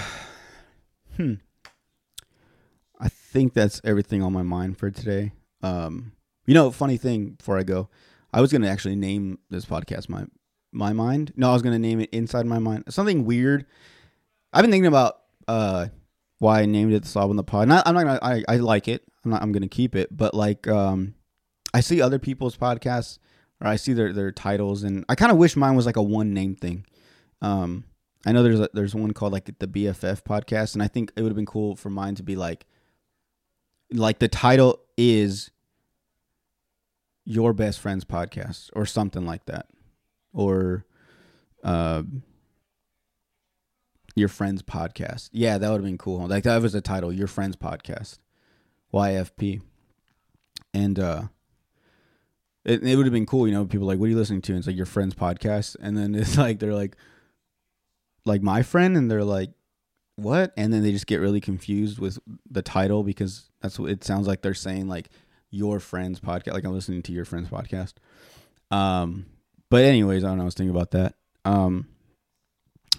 hmm. 1.15 1.33
I 2.99 3.09
think 3.09 3.53
that's 3.53 3.81
everything 3.83 4.23
on 4.23 4.33
my 4.33 4.43
mind 4.43 4.77
for 4.77 4.89
today. 4.89 5.33
Um, 5.61 6.13
you 6.45 6.53
know, 6.53 6.71
funny 6.71 6.97
thing 6.97 7.31
before 7.31 7.57
I 7.57 7.63
go, 7.63 7.89
I 8.33 8.41
was 8.41 8.51
gonna 8.51 8.69
actually 8.69 8.95
name 8.95 9.39
this 9.49 9.65
podcast 9.65 10.09
my 10.09 10.25
my 10.71 10.93
mind. 10.93 11.33
No, 11.35 11.49
I 11.49 11.53
was 11.53 11.61
gonna 11.61 11.79
name 11.79 11.99
it 11.99 12.09
inside 12.11 12.45
my 12.45 12.59
mind. 12.59 12.85
Something 12.89 13.25
weird. 13.25 13.65
I've 14.51 14.63
been 14.63 14.71
thinking 14.71 14.87
about 14.87 15.17
uh 15.47 15.87
why 16.39 16.61
I 16.61 16.65
named 16.65 16.93
it 16.93 17.03
the 17.03 17.07
Slob 17.07 17.29
on 17.29 17.35
the 17.35 17.43
Pod. 17.43 17.67
Not, 17.67 17.87
I'm 17.87 17.93
not 17.93 18.03
gonna. 18.03 18.19
I, 18.21 18.43
I 18.47 18.57
like 18.57 18.87
it. 18.87 19.03
I'm 19.23 19.31
not. 19.31 19.41
I'm 19.41 19.51
gonna 19.51 19.67
keep 19.67 19.95
it. 19.95 20.15
But 20.15 20.33
like, 20.33 20.67
um, 20.67 21.15
I 21.73 21.81
see 21.81 22.01
other 22.01 22.19
people's 22.19 22.57
podcasts 22.57 23.19
or 23.61 23.67
I 23.67 23.75
see 23.75 23.93
their 23.93 24.13
their 24.13 24.31
titles, 24.31 24.83
and 24.83 25.05
I 25.09 25.15
kind 25.15 25.31
of 25.31 25.37
wish 25.37 25.55
mine 25.55 25.75
was 25.75 25.85
like 25.85 25.97
a 25.97 26.03
one 26.03 26.33
name 26.33 26.55
thing. 26.55 26.85
Um, 27.41 27.85
I 28.25 28.31
know 28.31 28.43
there's 28.43 28.59
a, 28.59 28.69
there's 28.73 28.95
one 28.95 29.13
called 29.13 29.33
like 29.33 29.45
the 29.45 29.67
BFF 29.67 30.23
podcast, 30.23 30.73
and 30.73 30.81
I 30.83 30.87
think 30.87 31.11
it 31.15 31.21
would 31.21 31.29
have 31.29 31.35
been 31.35 31.45
cool 31.45 31.75
for 31.75 31.89
mine 31.89 32.15
to 32.15 32.23
be 32.23 32.35
like, 32.35 32.65
like 33.91 34.19
the 34.19 34.27
title 34.27 34.79
is 34.97 35.51
your 37.23 37.53
best 37.53 37.79
friend's 37.79 38.05
podcast 38.05 38.69
or 38.73 38.85
something 38.85 39.25
like 39.25 39.45
that, 39.45 39.67
or 40.33 40.85
uh, 41.63 42.03
your 44.15 44.29
friend's 44.29 44.63
podcast. 44.63 45.29
Yeah, 45.31 45.57
that 45.57 45.69
would 45.69 45.77
have 45.77 45.85
been 45.85 45.97
cool. 45.97 46.27
Like 46.27 46.43
that 46.43 46.61
was 46.61 46.73
the 46.73 46.81
title, 46.81 47.13
your 47.13 47.27
friend's 47.27 47.55
podcast, 47.55 48.17
YFP, 48.93 49.61
and 50.73 50.99
uh, 50.99 51.23
it, 52.65 52.83
it 52.83 52.95
would 52.95 53.05
have 53.05 53.13
been 53.13 53.25
cool, 53.25 53.47
you 53.47 53.53
know. 53.53 53.65
People 53.65 53.87
like, 53.87 53.99
"What 53.99 54.07
are 54.07 54.09
you 54.09 54.17
listening 54.17 54.41
to?" 54.43 54.53
And 54.53 54.59
it's 54.59 54.67
like 54.67 54.75
your 54.75 54.85
friend's 54.85 55.15
podcast, 55.15 55.75
and 55.79 55.97
then 55.97 56.15
it's 56.15 56.37
like 56.45 56.59
they're 56.59 56.73
like, 56.73 56.97
like 58.25 58.41
my 58.41 58.63
friend, 58.63 58.97
and 58.97 59.09
they're 59.09 59.23
like, 59.23 59.51
"What?" 60.15 60.51
And 60.57 60.73
then 60.73 60.81
they 60.81 60.91
just 60.91 61.07
get 61.07 61.21
really 61.21 61.41
confused 61.41 61.99
with 61.99 62.19
the 62.49 62.61
title 62.61 63.03
because 63.03 63.49
that's 63.61 63.79
what 63.79 63.91
it 63.91 64.03
sounds 64.03 64.27
like. 64.27 64.41
They're 64.41 64.53
saying 64.53 64.87
like 64.87 65.09
your 65.51 65.79
friend's 65.79 66.19
podcast, 66.19 66.53
like 66.53 66.63
I'm 66.63 66.73
listening 66.73 67.03
to 67.03 67.11
your 67.11 67.25
friend's 67.25 67.49
podcast. 67.49 67.93
Um, 68.71 69.27
but 69.69 69.85
anyways, 69.85 70.23
I 70.23 70.29
don't 70.29 70.37
know. 70.37 70.43
I 70.43 70.45
was 70.45 70.55
thinking 70.55 70.75
about 70.75 70.91
that. 70.91 71.15
Um, 71.45 71.87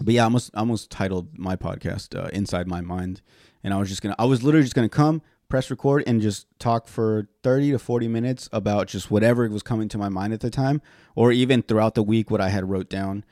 but 0.01 0.13
yeah, 0.13 0.21
I 0.21 0.25
almost 0.25 0.51
I 0.53 0.59
almost 0.59 0.89
titled 0.89 1.37
my 1.37 1.55
podcast 1.57 2.17
uh, 2.17 2.29
"Inside 2.31 2.67
My 2.67 2.81
Mind," 2.81 3.21
and 3.63 3.73
I 3.73 3.77
was 3.77 3.89
just 3.89 4.01
gonna, 4.01 4.15
I 4.17 4.25
was 4.25 4.43
literally 4.43 4.63
just 4.63 4.75
gonna 4.75 4.87
come 4.87 5.21
press 5.49 5.69
record 5.69 6.03
and 6.05 6.21
just 6.21 6.47
talk 6.59 6.87
for 6.87 7.27
30 7.43 7.71
to 7.71 7.79
40 7.79 8.07
minutes 8.07 8.49
about 8.51 8.87
just 8.87 9.09
whatever 9.09 9.47
was 9.49 9.63
coming 9.63 9.87
to 9.89 9.97
my 9.97 10.09
mind 10.09 10.33
at 10.33 10.41
the 10.41 10.49
time 10.49 10.81
or 11.15 11.31
even 11.31 11.61
throughout 11.61 11.95
the 11.95 12.03
week 12.03 12.29
what 12.29 12.41
I 12.41 12.49
had 12.49 12.69
wrote 12.69 12.89
down 12.89 13.23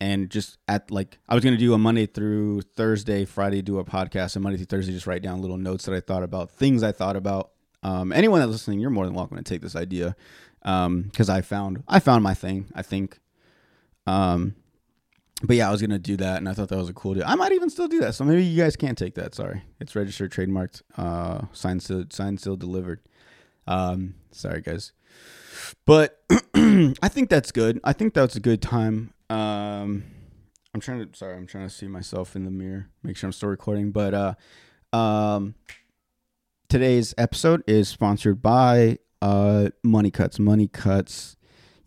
and 0.00 0.30
just 0.30 0.58
at 0.68 0.90
like 0.90 1.18
I 1.28 1.34
was 1.34 1.42
going 1.42 1.54
to 1.54 1.60
do 1.60 1.74
a 1.74 1.78
Monday 1.78 2.06
through 2.06 2.62
Thursday, 2.62 3.24
Friday 3.24 3.62
do 3.62 3.78
a 3.78 3.84
podcast 3.84 4.36
and 4.36 4.42
Monday 4.42 4.56
through 4.56 4.66
Thursday 4.66 4.92
just 4.92 5.06
write 5.06 5.22
down 5.22 5.40
little 5.40 5.58
notes 5.58 5.84
that 5.86 5.94
I 5.94 6.00
thought 6.00 6.22
about, 6.22 6.50
things 6.50 6.82
I 6.82 6.92
thought 6.92 7.16
about. 7.16 7.50
Um, 7.82 8.12
anyone 8.12 8.40
that's 8.40 8.50
listening, 8.50 8.80
you're 8.80 8.90
more 8.90 9.04
than 9.04 9.14
welcome 9.14 9.36
to 9.36 9.42
take 9.42 9.60
this 9.60 9.76
idea 9.76 10.16
because 10.62 11.28
um, 11.28 11.36
I 11.36 11.40
found 11.40 11.82
I 11.88 11.98
found 12.00 12.22
my 12.22 12.34
thing. 12.34 12.66
I 12.74 12.82
think 12.82 13.18
um, 14.06 14.54
but 15.42 15.56
yeah, 15.56 15.68
I 15.68 15.70
was 15.70 15.80
gonna 15.80 15.98
do 15.98 16.16
that, 16.16 16.38
and 16.38 16.48
I 16.48 16.52
thought 16.52 16.68
that 16.68 16.76
was 16.76 16.88
a 16.88 16.94
cool 16.94 17.14
deal. 17.14 17.24
I 17.26 17.34
might 17.36 17.52
even 17.52 17.70
still 17.70 17.88
do 17.88 18.00
that. 18.00 18.14
So 18.14 18.24
maybe 18.24 18.44
you 18.44 18.60
guys 18.60 18.76
can't 18.76 18.98
take 18.98 19.14
that. 19.14 19.34
Sorry, 19.34 19.62
it's 19.80 19.94
registered, 19.94 20.32
trademarked, 20.32 20.82
uh, 20.96 21.42
signed, 21.52 21.82
sealed, 21.82 22.12
signed, 22.12 22.40
sealed, 22.40 22.60
delivered. 22.60 23.00
Um, 23.66 24.14
sorry 24.32 24.62
guys, 24.62 24.92
but 25.86 26.22
I 26.54 27.08
think 27.08 27.28
that's 27.28 27.52
good. 27.52 27.80
I 27.84 27.92
think 27.92 28.14
that's 28.14 28.34
a 28.34 28.40
good 28.40 28.62
time. 28.62 29.12
Um, 29.30 30.04
I'm 30.74 30.80
trying 30.80 31.06
to. 31.06 31.16
Sorry, 31.16 31.36
I'm 31.36 31.46
trying 31.46 31.68
to 31.68 31.74
see 31.74 31.86
myself 31.86 32.34
in 32.34 32.44
the 32.44 32.50
mirror, 32.50 32.88
make 33.02 33.16
sure 33.16 33.28
I'm 33.28 33.32
still 33.32 33.48
recording. 33.48 33.92
But 33.92 34.14
uh, 34.14 34.96
um, 34.96 35.54
today's 36.68 37.14
episode 37.16 37.62
is 37.66 37.88
sponsored 37.88 38.42
by 38.42 38.98
uh 39.22 39.70
Money 39.82 40.10
Cuts. 40.10 40.38
Money 40.38 40.68
Cuts 40.68 41.36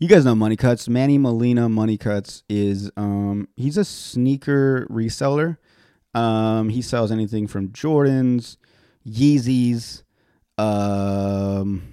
you 0.02 0.08
guys 0.08 0.24
know 0.24 0.34
Money 0.34 0.56
Cuts. 0.56 0.88
Manny 0.88 1.16
Molina 1.16 1.68
Money 1.68 1.96
Cuts 1.96 2.42
is 2.48 2.90
um 2.96 3.46
he's 3.54 3.76
a 3.76 3.84
sneaker 3.84 4.84
reseller. 4.90 5.58
Um 6.12 6.70
he 6.70 6.82
sells 6.82 7.12
anything 7.12 7.46
from 7.46 7.68
Jordans, 7.68 8.56
Yeezys, 9.06 10.02
um 10.58 11.84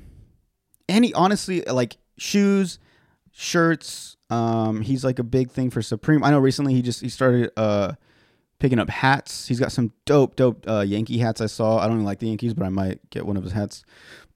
any 0.89 1.13
honestly 1.13 1.61
like 1.61 1.97
shoes, 2.17 2.79
shirts. 3.31 4.17
Um 4.31 4.81
he's 4.81 5.05
like 5.05 5.19
a 5.19 5.23
big 5.23 5.51
thing 5.51 5.69
for 5.69 5.83
Supreme. 5.83 6.23
I 6.23 6.31
know 6.31 6.39
recently 6.39 6.73
he 6.73 6.81
just 6.81 7.01
he 7.01 7.09
started 7.09 7.51
uh 7.55 7.93
picking 8.57 8.79
up 8.79 8.89
hats. 8.89 9.47
He's 9.47 9.59
got 9.59 9.71
some 9.71 9.93
dope, 10.05 10.35
dope 10.35 10.67
uh, 10.67 10.81
Yankee 10.81 11.19
hats 11.19 11.41
I 11.41 11.45
saw. 11.45 11.77
I 11.77 11.85
don't 11.85 11.97
even 11.97 12.05
like 12.05 12.19
the 12.19 12.27
Yankees, 12.27 12.53
but 12.53 12.65
I 12.65 12.69
might 12.69 13.07
get 13.09 13.25
one 13.25 13.37
of 13.37 13.43
his 13.43 13.53
hats. 13.53 13.83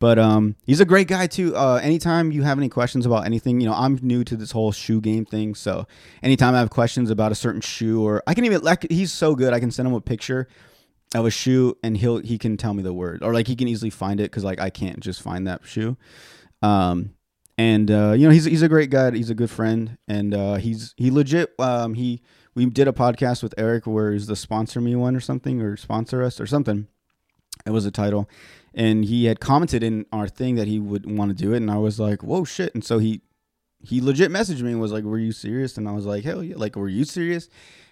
But 0.03 0.19
um, 0.19 0.57
he's 0.65 0.81
a 0.81 0.85
great 0.85 1.07
guy 1.07 1.27
too. 1.27 1.55
Uh, 1.55 1.79
anytime 1.81 2.33
you 2.33 2.43
have 2.43 2.57
any 2.57 2.67
questions 2.67 3.05
about 3.05 3.25
anything, 3.25 3.61
you 3.61 3.69
know, 3.69 3.73
I'm 3.73 3.97
new 4.01 4.25
to 4.25 4.35
this 4.35 4.51
whole 4.51 4.73
shoe 4.73 4.99
game 4.99 5.23
thing. 5.23 5.55
So 5.55 5.87
anytime 6.21 6.55
I 6.55 6.59
have 6.59 6.71
questions 6.71 7.09
about 7.09 7.31
a 7.31 7.35
certain 7.35 7.61
shoe, 7.61 8.03
or 8.03 8.21
I 8.27 8.33
can 8.33 8.43
even 8.43 8.59
like, 8.63 8.85
he's 8.91 9.13
so 9.13 9.33
good. 9.33 9.53
I 9.53 9.61
can 9.61 9.71
send 9.71 9.87
him 9.87 9.93
a 9.93 10.01
picture 10.01 10.49
of 11.15 11.25
a 11.25 11.31
shoe, 11.31 11.77
and 11.85 11.95
he'll 11.95 12.17
he 12.17 12.37
can 12.37 12.57
tell 12.57 12.73
me 12.73 12.83
the 12.83 12.93
word, 12.93 13.23
or 13.23 13.33
like 13.33 13.47
he 13.47 13.55
can 13.55 13.69
easily 13.69 13.89
find 13.89 14.19
it 14.19 14.23
because 14.23 14.43
like 14.43 14.59
I 14.59 14.69
can't 14.69 14.99
just 14.99 15.21
find 15.21 15.47
that 15.47 15.65
shoe. 15.65 15.95
Um, 16.61 17.13
and 17.57 17.89
uh, 17.89 18.11
you 18.11 18.27
know, 18.27 18.33
he's 18.33 18.43
he's 18.43 18.61
a 18.61 18.67
great 18.67 18.89
guy. 18.89 19.11
He's 19.11 19.29
a 19.29 19.35
good 19.35 19.51
friend, 19.51 19.97
and 20.05 20.33
uh, 20.33 20.55
he's 20.55 20.93
he 20.97 21.11
legit. 21.11 21.57
Um, 21.59 21.93
he 21.93 22.21
we 22.55 22.65
did 22.65 22.89
a 22.89 22.91
podcast 22.91 23.41
with 23.41 23.53
Eric 23.57 23.87
where 23.87 24.11
he's 24.11 24.27
the 24.27 24.35
sponsor 24.35 24.81
me 24.81 24.97
one 24.97 25.15
or 25.15 25.21
something 25.21 25.61
or 25.61 25.77
sponsor 25.77 26.21
us 26.21 26.41
or 26.41 26.45
something. 26.45 26.87
It 27.65 27.69
was 27.69 27.85
a 27.85 27.91
title, 27.91 28.29
and 28.73 29.05
he 29.05 29.25
had 29.25 29.39
commented 29.39 29.83
in 29.83 30.05
our 30.11 30.27
thing 30.27 30.55
that 30.55 30.67
he 30.67 30.79
would 30.79 31.09
want 31.09 31.29
to 31.29 31.35
do 31.35 31.53
it, 31.53 31.57
and 31.57 31.69
I 31.69 31.77
was 31.77 31.99
like, 31.99 32.23
"Whoa, 32.23 32.43
shit!" 32.43 32.73
And 32.73 32.83
so 32.83 32.99
he 32.99 33.21
he 33.79 34.01
legit 34.01 34.31
messaged 34.31 34.61
me 34.61 34.71
and 34.71 34.81
was 34.81 34.91
like, 34.91 35.03
"Were 35.03 35.19
you 35.19 35.31
serious?" 35.31 35.77
And 35.77 35.87
I 35.87 35.91
was 35.91 36.05
like, 36.05 36.23
"Hell 36.23 36.43
yeah!" 36.43 36.55
Like, 36.57 36.75
were 36.75 36.89
you 36.89 37.05
serious? 37.05 37.49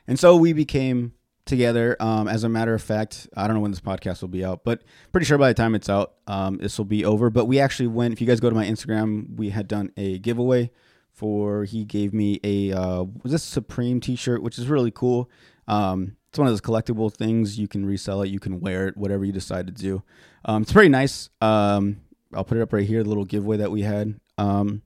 And 0.08 0.20
so 0.20 0.36
we 0.36 0.54
became 0.54 1.14
together. 1.46 1.98
Um, 2.00 2.28
as 2.28 2.44
a 2.44 2.50
matter 2.50 2.74
of 2.74 2.82
fact, 2.82 3.28
I 3.36 3.48
don't 3.48 3.56
know 3.56 3.62
when 3.62 3.72
this 3.72 3.82
podcast 3.82 4.22
will 4.22 4.30
be 4.30 4.44
out, 4.44 4.64
but 4.64 4.84
pretty 5.12 5.26
sure 5.26 5.38
by 5.38 5.50
the 5.50 5.54
time 5.54 5.76
it's 5.76 5.90
out, 5.90 6.14
um, 6.28 6.58
this 6.58 6.78
will 6.78 6.86
be 6.86 7.06
over. 7.06 7.30
But 7.30 7.46
we 7.46 7.60
actually 7.60 7.88
went. 7.88 8.14
If 8.14 8.22
you 8.22 8.28
guys 8.28 8.40
go 8.40 8.50
to 8.50 8.56
my 8.56 8.66
Instagram, 8.66 9.36
we 9.36 9.50
had 9.50 9.68
done 9.68 9.92
a 9.98 10.20
giveaway 10.20 10.72
for. 11.12 11.66
He 11.66 11.86
gave 11.86 12.14
me 12.14 12.40
a 12.44 12.72
uh, 12.72 13.04
was 13.24 13.32
this 13.32 13.44
Supreme 13.44 14.00
T-shirt, 14.00 14.42
which 14.42 14.58
is 14.58 14.68
really 14.68 14.92
cool. 14.92 15.30
Um, 15.68 16.18
it's 16.32 16.40
one 16.40 16.48
of 16.48 16.54
those 16.54 16.62
collectible 16.62 17.14
things. 17.14 17.60
You 17.60 17.68
can 17.68 17.86
resell 17.86 18.22
it. 18.24 18.30
You 18.30 18.40
can 18.40 18.60
wear 18.60 18.88
it. 18.88 18.98
Whatever 18.98 19.26
you 19.26 19.32
decide 19.32 19.68
to 19.68 19.74
do. 19.74 20.02
Um, 20.46 20.64
it's 20.64 20.74
pretty 20.74 20.90
nice. 20.90 21.30
Um, 21.42 22.02
I'll 22.34 22.46
put 22.46 22.58
it 22.58 22.62
up 22.62 22.74
right 22.74 22.88
here. 22.88 23.04
The 23.04 23.10
little 23.10 23.26
giveaway 23.26 23.58
that 23.58 23.72
we 23.72 23.82
had. 23.82 24.20
Um, 24.38 24.82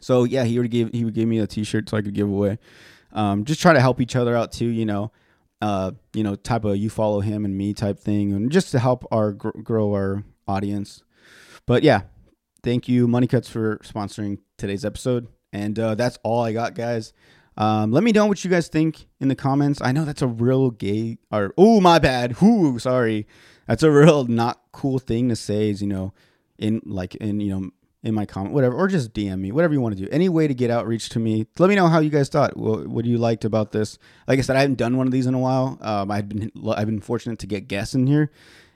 so 0.00 0.24
yeah, 0.24 0.44
he 0.44 0.56
already 0.56 0.68
gave 0.68 0.92
he 0.92 1.04
would 1.04 1.14
give 1.14 1.28
me 1.28 1.40
a 1.40 1.46
T-shirt 1.46 1.88
so 1.88 1.96
I 1.96 2.02
could 2.02 2.14
give 2.14 2.28
away. 2.28 2.58
Um, 3.12 3.44
just 3.44 3.60
try 3.60 3.72
to 3.72 3.80
help 3.80 4.00
each 4.00 4.16
other 4.16 4.36
out 4.36 4.52
too. 4.52 4.68
You 4.68 4.86
know 4.86 5.10
uh, 5.60 5.92
you 6.14 6.22
know, 6.22 6.34
type 6.34 6.64
of 6.64 6.76
you 6.76 6.90
follow 6.90 7.20
him 7.20 7.44
and 7.44 7.56
me 7.56 7.74
type 7.74 7.98
thing, 7.98 8.32
and 8.32 8.50
just 8.50 8.70
to 8.72 8.78
help 8.78 9.04
our 9.10 9.32
grow 9.32 9.92
our 9.92 10.24
audience. 10.46 11.02
But 11.66 11.82
yeah, 11.82 12.02
thank 12.62 12.88
you, 12.88 13.08
Money 13.08 13.26
Cuts, 13.26 13.48
for 13.48 13.78
sponsoring 13.78 14.38
today's 14.56 14.84
episode. 14.84 15.28
And 15.52 15.78
uh, 15.78 15.94
that's 15.94 16.18
all 16.22 16.42
I 16.42 16.52
got, 16.52 16.74
guys. 16.74 17.12
Um, 17.58 17.90
let 17.90 18.04
me 18.04 18.12
know 18.12 18.26
what 18.26 18.44
you 18.44 18.50
guys 18.50 18.68
think 18.68 19.08
in 19.20 19.26
the 19.26 19.34
comments. 19.34 19.80
I 19.82 19.90
know 19.90 20.04
that's 20.04 20.22
a 20.22 20.28
real 20.28 20.70
gay 20.70 21.18
or 21.32 21.52
oh 21.58 21.80
my 21.80 21.98
bad. 21.98 22.40
Whoo, 22.40 22.78
sorry. 22.78 23.26
That's 23.66 23.82
a 23.82 23.90
real 23.90 24.24
not 24.24 24.62
cool 24.72 25.00
thing 25.00 25.28
to 25.28 25.36
say. 25.36 25.68
Is 25.68 25.82
you 25.82 25.88
know, 25.88 26.14
in 26.56 26.80
like 26.86 27.16
in 27.16 27.40
you 27.40 27.50
know 27.50 27.70
in 28.04 28.14
my 28.14 28.24
comment, 28.24 28.54
whatever, 28.54 28.76
or 28.76 28.86
just 28.86 29.12
DM 29.12 29.40
me, 29.40 29.50
whatever 29.50 29.74
you 29.74 29.80
want 29.80 29.96
to 29.96 30.02
do. 30.02 30.08
Any 30.12 30.28
way 30.28 30.46
to 30.46 30.54
get 30.54 30.70
outreach 30.70 31.08
to 31.10 31.18
me. 31.18 31.46
Let 31.58 31.68
me 31.68 31.74
know 31.74 31.88
how 31.88 31.98
you 31.98 32.10
guys 32.10 32.28
thought. 32.28 32.56
What, 32.56 32.86
what 32.86 33.04
you 33.04 33.18
liked 33.18 33.44
about 33.44 33.72
this? 33.72 33.98
Like 34.28 34.38
I 34.38 34.42
said, 34.42 34.54
I 34.54 34.60
haven't 34.60 34.78
done 34.78 34.96
one 34.96 35.08
of 35.08 35.12
these 35.12 35.26
in 35.26 35.34
a 35.34 35.38
while. 35.38 35.78
Um, 35.80 36.12
I've 36.12 36.28
been 36.28 36.52
I've 36.70 36.86
been 36.86 37.00
fortunate 37.00 37.40
to 37.40 37.48
get 37.48 37.66
guests 37.66 37.96
in 37.96 38.06
here, 38.06 38.30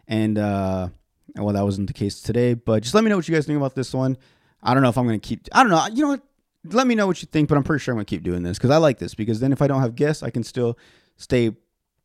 and 0.09 0.39
uh, 0.39 0.89
well, 1.37 1.55
that 1.55 1.64
wasn't 1.64 1.87
the 1.87 1.93
case 1.93 2.20
today. 2.20 2.55
But 2.55 2.83
just 2.83 2.95
let 2.97 3.05
me 3.05 3.11
know 3.11 3.16
what 3.16 3.28
you 3.28 3.35
guys 3.35 3.47
think 3.47 3.57
about 3.57 3.76
this 3.76 3.95
one. 3.95 4.18
I 4.61 4.74
don't 4.74 4.83
know 4.83 4.89
if 4.89 4.99
I'm 4.99 5.07
gonna 5.07 5.20
keep. 5.20 5.47
I 5.53 5.62
don't 5.62 5.70
know. 5.70 5.87
You 5.93 6.03
know 6.03 6.09
what? 6.09 6.22
Let 6.65 6.87
me 6.87 6.95
know 6.95 7.07
what 7.07 7.23
you 7.23 7.27
think. 7.27 7.49
But 7.49 7.59
I'm 7.59 7.65
pretty 7.65 7.83
sure 7.83 7.93
I'm 7.93 7.97
gonna 7.97 8.05
keep 8.05 8.23
doing 8.23 8.43
this 8.43 8.59
because 8.59 8.71
I 8.71 8.77
like 8.77 8.99
this. 8.99 9.15
Because 9.15 9.41
then 9.41 9.53
if 9.53 9.61
I 9.63 9.67
don't 9.67 9.81
have 9.81 9.95
guests, 9.95 10.23
I 10.23 10.31
can 10.31 10.45
still 10.45 10.79
stay 11.17 11.53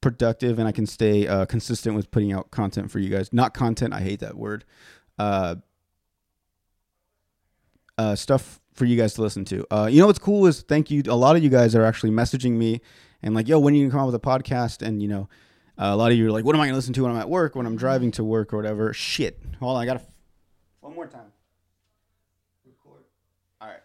productive 0.01 0.59
and 0.59 0.67
I 0.67 0.71
can 0.71 0.85
stay 0.85 1.27
uh, 1.27 1.45
consistent 1.45 1.95
with 1.95 2.11
putting 2.11 2.31
out 2.31 2.51
content 2.51 2.91
for 2.91 2.99
you 2.99 3.09
guys. 3.09 3.31
Not 3.33 3.53
content. 3.53 3.93
I 3.93 4.01
hate 4.01 4.19
that 4.19 4.35
word. 4.35 4.65
Uh, 5.17 5.55
uh, 7.97 8.15
stuff 8.15 8.59
for 8.73 8.85
you 8.85 8.95
guys 8.95 9.15
to 9.15 9.21
listen 9.21 9.43
to. 9.45 9.65
Uh, 9.71 9.87
you 9.91 9.99
know 9.99 10.07
what's 10.07 10.19
cool 10.19 10.45
is 10.45 10.61
thank 10.61 10.91
you. 10.91 11.01
A 11.07 11.15
lot 11.15 11.35
of 11.35 11.43
you 11.43 11.49
guys 11.49 11.75
are 11.75 11.83
actually 11.83 12.11
messaging 12.11 12.51
me 12.51 12.79
and 13.23 13.33
like, 13.33 13.47
yo, 13.47 13.59
when 13.59 13.73
are 13.73 13.77
you 13.77 13.83
gonna 13.85 13.91
come 13.91 14.01
out 14.01 14.05
with 14.05 14.15
a 14.15 14.19
podcast? 14.19 14.85
And 14.85 15.01
you 15.01 15.07
know, 15.07 15.29
uh, 15.77 15.89
a 15.91 15.95
lot 15.95 16.11
of 16.11 16.17
you 16.17 16.27
are 16.27 16.31
like, 16.31 16.45
what 16.45 16.55
am 16.55 16.61
I 16.61 16.67
gonna 16.67 16.75
listen 16.75 16.93
to 16.93 17.03
when 17.03 17.11
I'm 17.11 17.17
at 17.17 17.29
work, 17.29 17.55
when 17.55 17.65
I'm 17.65 17.75
driving 17.75 18.11
to 18.11 18.23
work 18.23 18.53
or 18.53 18.57
whatever? 18.57 18.93
Shit. 18.93 19.39
Hold 19.59 19.77
on, 19.77 19.81
I 19.81 19.85
gotta 19.85 20.01
one 20.81 20.93
more 20.93 21.07
time. 21.07 21.31
Record. 22.65 23.03
All 23.59 23.67
right. 23.67 23.81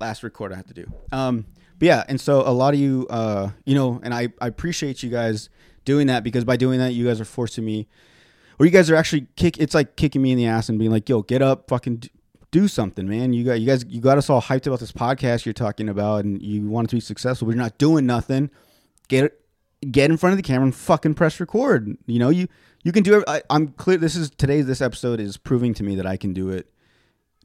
Last 0.00 0.22
record 0.22 0.52
I 0.52 0.56
have 0.56 0.66
to 0.66 0.74
do. 0.74 0.86
Um, 1.12 1.46
but 1.78 1.86
yeah, 1.86 2.04
and 2.08 2.20
so 2.20 2.42
a 2.46 2.52
lot 2.52 2.74
of 2.74 2.80
you, 2.80 3.06
uh, 3.10 3.50
you 3.64 3.74
know, 3.74 4.00
and 4.02 4.12
I, 4.14 4.28
I 4.40 4.46
appreciate 4.46 5.02
you 5.02 5.10
guys 5.10 5.48
doing 5.84 6.08
that 6.08 6.22
because 6.22 6.44
by 6.44 6.56
doing 6.56 6.78
that, 6.78 6.92
you 6.92 7.06
guys 7.06 7.20
are 7.20 7.24
forcing 7.24 7.64
me, 7.64 7.88
or 8.58 8.66
you 8.66 8.72
guys 8.72 8.90
are 8.90 8.96
actually 8.96 9.26
kick. 9.36 9.58
It's 9.58 9.74
like 9.74 9.96
kicking 9.96 10.20
me 10.20 10.32
in 10.32 10.38
the 10.38 10.46
ass 10.46 10.68
and 10.68 10.78
being 10.78 10.90
like, 10.90 11.08
"Yo, 11.08 11.22
get 11.22 11.40
up, 11.40 11.68
fucking 11.68 12.02
do 12.50 12.68
something, 12.68 13.08
man. 13.08 13.32
You 13.32 13.44
got 13.44 13.60
you 13.60 13.66
guys 13.66 13.84
you 13.88 14.00
got 14.00 14.18
us 14.18 14.28
all 14.28 14.42
hyped 14.42 14.66
about 14.66 14.80
this 14.80 14.92
podcast 14.92 15.46
you're 15.46 15.52
talking 15.54 15.88
about, 15.88 16.24
and 16.24 16.42
you 16.42 16.68
want 16.68 16.88
it 16.88 16.90
to 16.90 16.96
be 16.96 17.00
successful, 17.00 17.46
but 17.46 17.54
you're 17.54 17.62
not 17.62 17.78
doing 17.78 18.04
nothing. 18.06 18.50
Get 19.08 19.40
get 19.90 20.10
in 20.10 20.18
front 20.18 20.32
of 20.32 20.36
the 20.36 20.42
camera 20.42 20.64
and 20.64 20.74
fucking 20.74 21.14
press 21.14 21.40
record. 21.40 21.96
You 22.06 22.18
know 22.18 22.28
you 22.28 22.46
you 22.82 22.92
can 22.92 23.02
do 23.02 23.18
it. 23.18 23.24
I, 23.26 23.42
am 23.48 23.68
clear. 23.68 23.96
This 23.96 24.16
is 24.16 24.30
today's 24.30 24.66
this 24.66 24.82
episode 24.82 25.18
is 25.18 25.38
proving 25.38 25.72
to 25.74 25.82
me 25.82 25.96
that 25.96 26.06
I 26.06 26.18
can 26.18 26.34
do 26.34 26.50
it. 26.50 26.70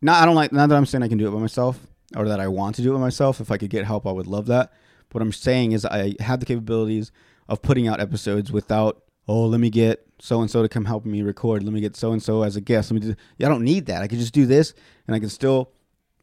Not 0.01 0.21
I 0.21 0.25
don't 0.25 0.35
like 0.35 0.51
not 0.51 0.67
that 0.67 0.75
I'm 0.75 0.85
saying 0.85 1.03
I 1.03 1.07
can 1.07 1.17
do 1.17 1.27
it 1.27 1.31
by 1.31 1.39
myself 1.39 1.79
or 2.15 2.27
that 2.27 2.39
I 2.39 2.47
want 2.47 2.75
to 2.75 2.81
do 2.81 2.95
it 2.95 2.99
myself. 2.99 3.39
If 3.39 3.51
I 3.51 3.57
could 3.57 3.69
get 3.69 3.85
help, 3.85 4.05
I 4.05 4.11
would 4.11 4.27
love 4.27 4.47
that. 4.47 4.73
What 5.11 5.21
I'm 5.21 5.31
saying 5.31 5.71
is 5.71 5.85
I 5.85 6.15
have 6.19 6.41
the 6.41 6.45
capabilities 6.45 7.11
of 7.47 7.61
putting 7.61 7.87
out 7.87 8.01
episodes 8.01 8.51
without 8.51 9.01
oh, 9.27 9.45
let 9.45 9.59
me 9.59 9.69
get 9.69 10.05
so 10.19 10.41
and 10.41 10.49
so 10.49 10.61
to 10.61 10.69
come 10.69 10.85
help 10.85 11.05
me 11.05 11.21
record. 11.21 11.63
Let 11.63 11.73
me 11.73 11.81
get 11.81 11.95
so 11.95 12.11
and 12.11 12.21
so 12.21 12.43
as 12.43 12.55
a 12.55 12.61
guest. 12.61 12.91
Let 12.91 13.01
me 13.01 13.07
do. 13.07 13.15
Yeah, 13.37 13.47
I 13.47 13.49
don't 13.49 13.63
need 13.63 13.87
that. 13.87 14.01
I 14.01 14.07
can 14.07 14.19
just 14.19 14.33
do 14.33 14.45
this, 14.45 14.73
and 15.07 15.15
I 15.15 15.19
can 15.19 15.29
still 15.29 15.71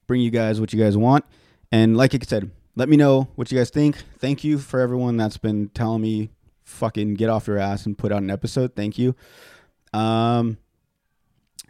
bring 0.06 0.20
you 0.20 0.30
guys 0.30 0.60
what 0.60 0.72
you 0.72 0.82
guys 0.82 0.96
want. 0.96 1.24
And 1.70 1.96
like 1.96 2.14
I 2.14 2.18
said, 2.22 2.50
let 2.76 2.88
me 2.88 2.96
know 2.96 3.28
what 3.34 3.50
you 3.50 3.58
guys 3.58 3.70
think. 3.70 3.96
Thank 4.18 4.44
you 4.44 4.58
for 4.58 4.80
everyone 4.80 5.16
that's 5.16 5.36
been 5.36 5.68
telling 5.70 6.02
me 6.02 6.30
fucking 6.64 7.14
get 7.14 7.28
off 7.28 7.46
your 7.46 7.58
ass 7.58 7.86
and 7.86 7.96
put 7.96 8.12
out 8.12 8.22
an 8.22 8.30
episode. 8.30 8.74
Thank 8.74 8.98
you. 8.98 9.14
Um, 9.92 10.58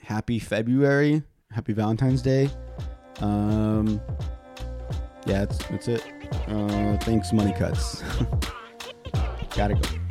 happy 0.02 0.38
February. 0.38 1.22
Happy 1.50 1.72
Valentine's 1.72 2.22
Day. 2.22 2.50
Um, 3.20 4.00
yeah, 5.26 5.44
that's 5.44 5.58
that's 5.66 5.88
it. 5.88 6.04
Uh, 6.48 6.96
thanks, 6.98 7.32
money 7.32 7.52
cuts. 7.52 8.02
Gotta 9.56 9.74
go. 9.74 10.01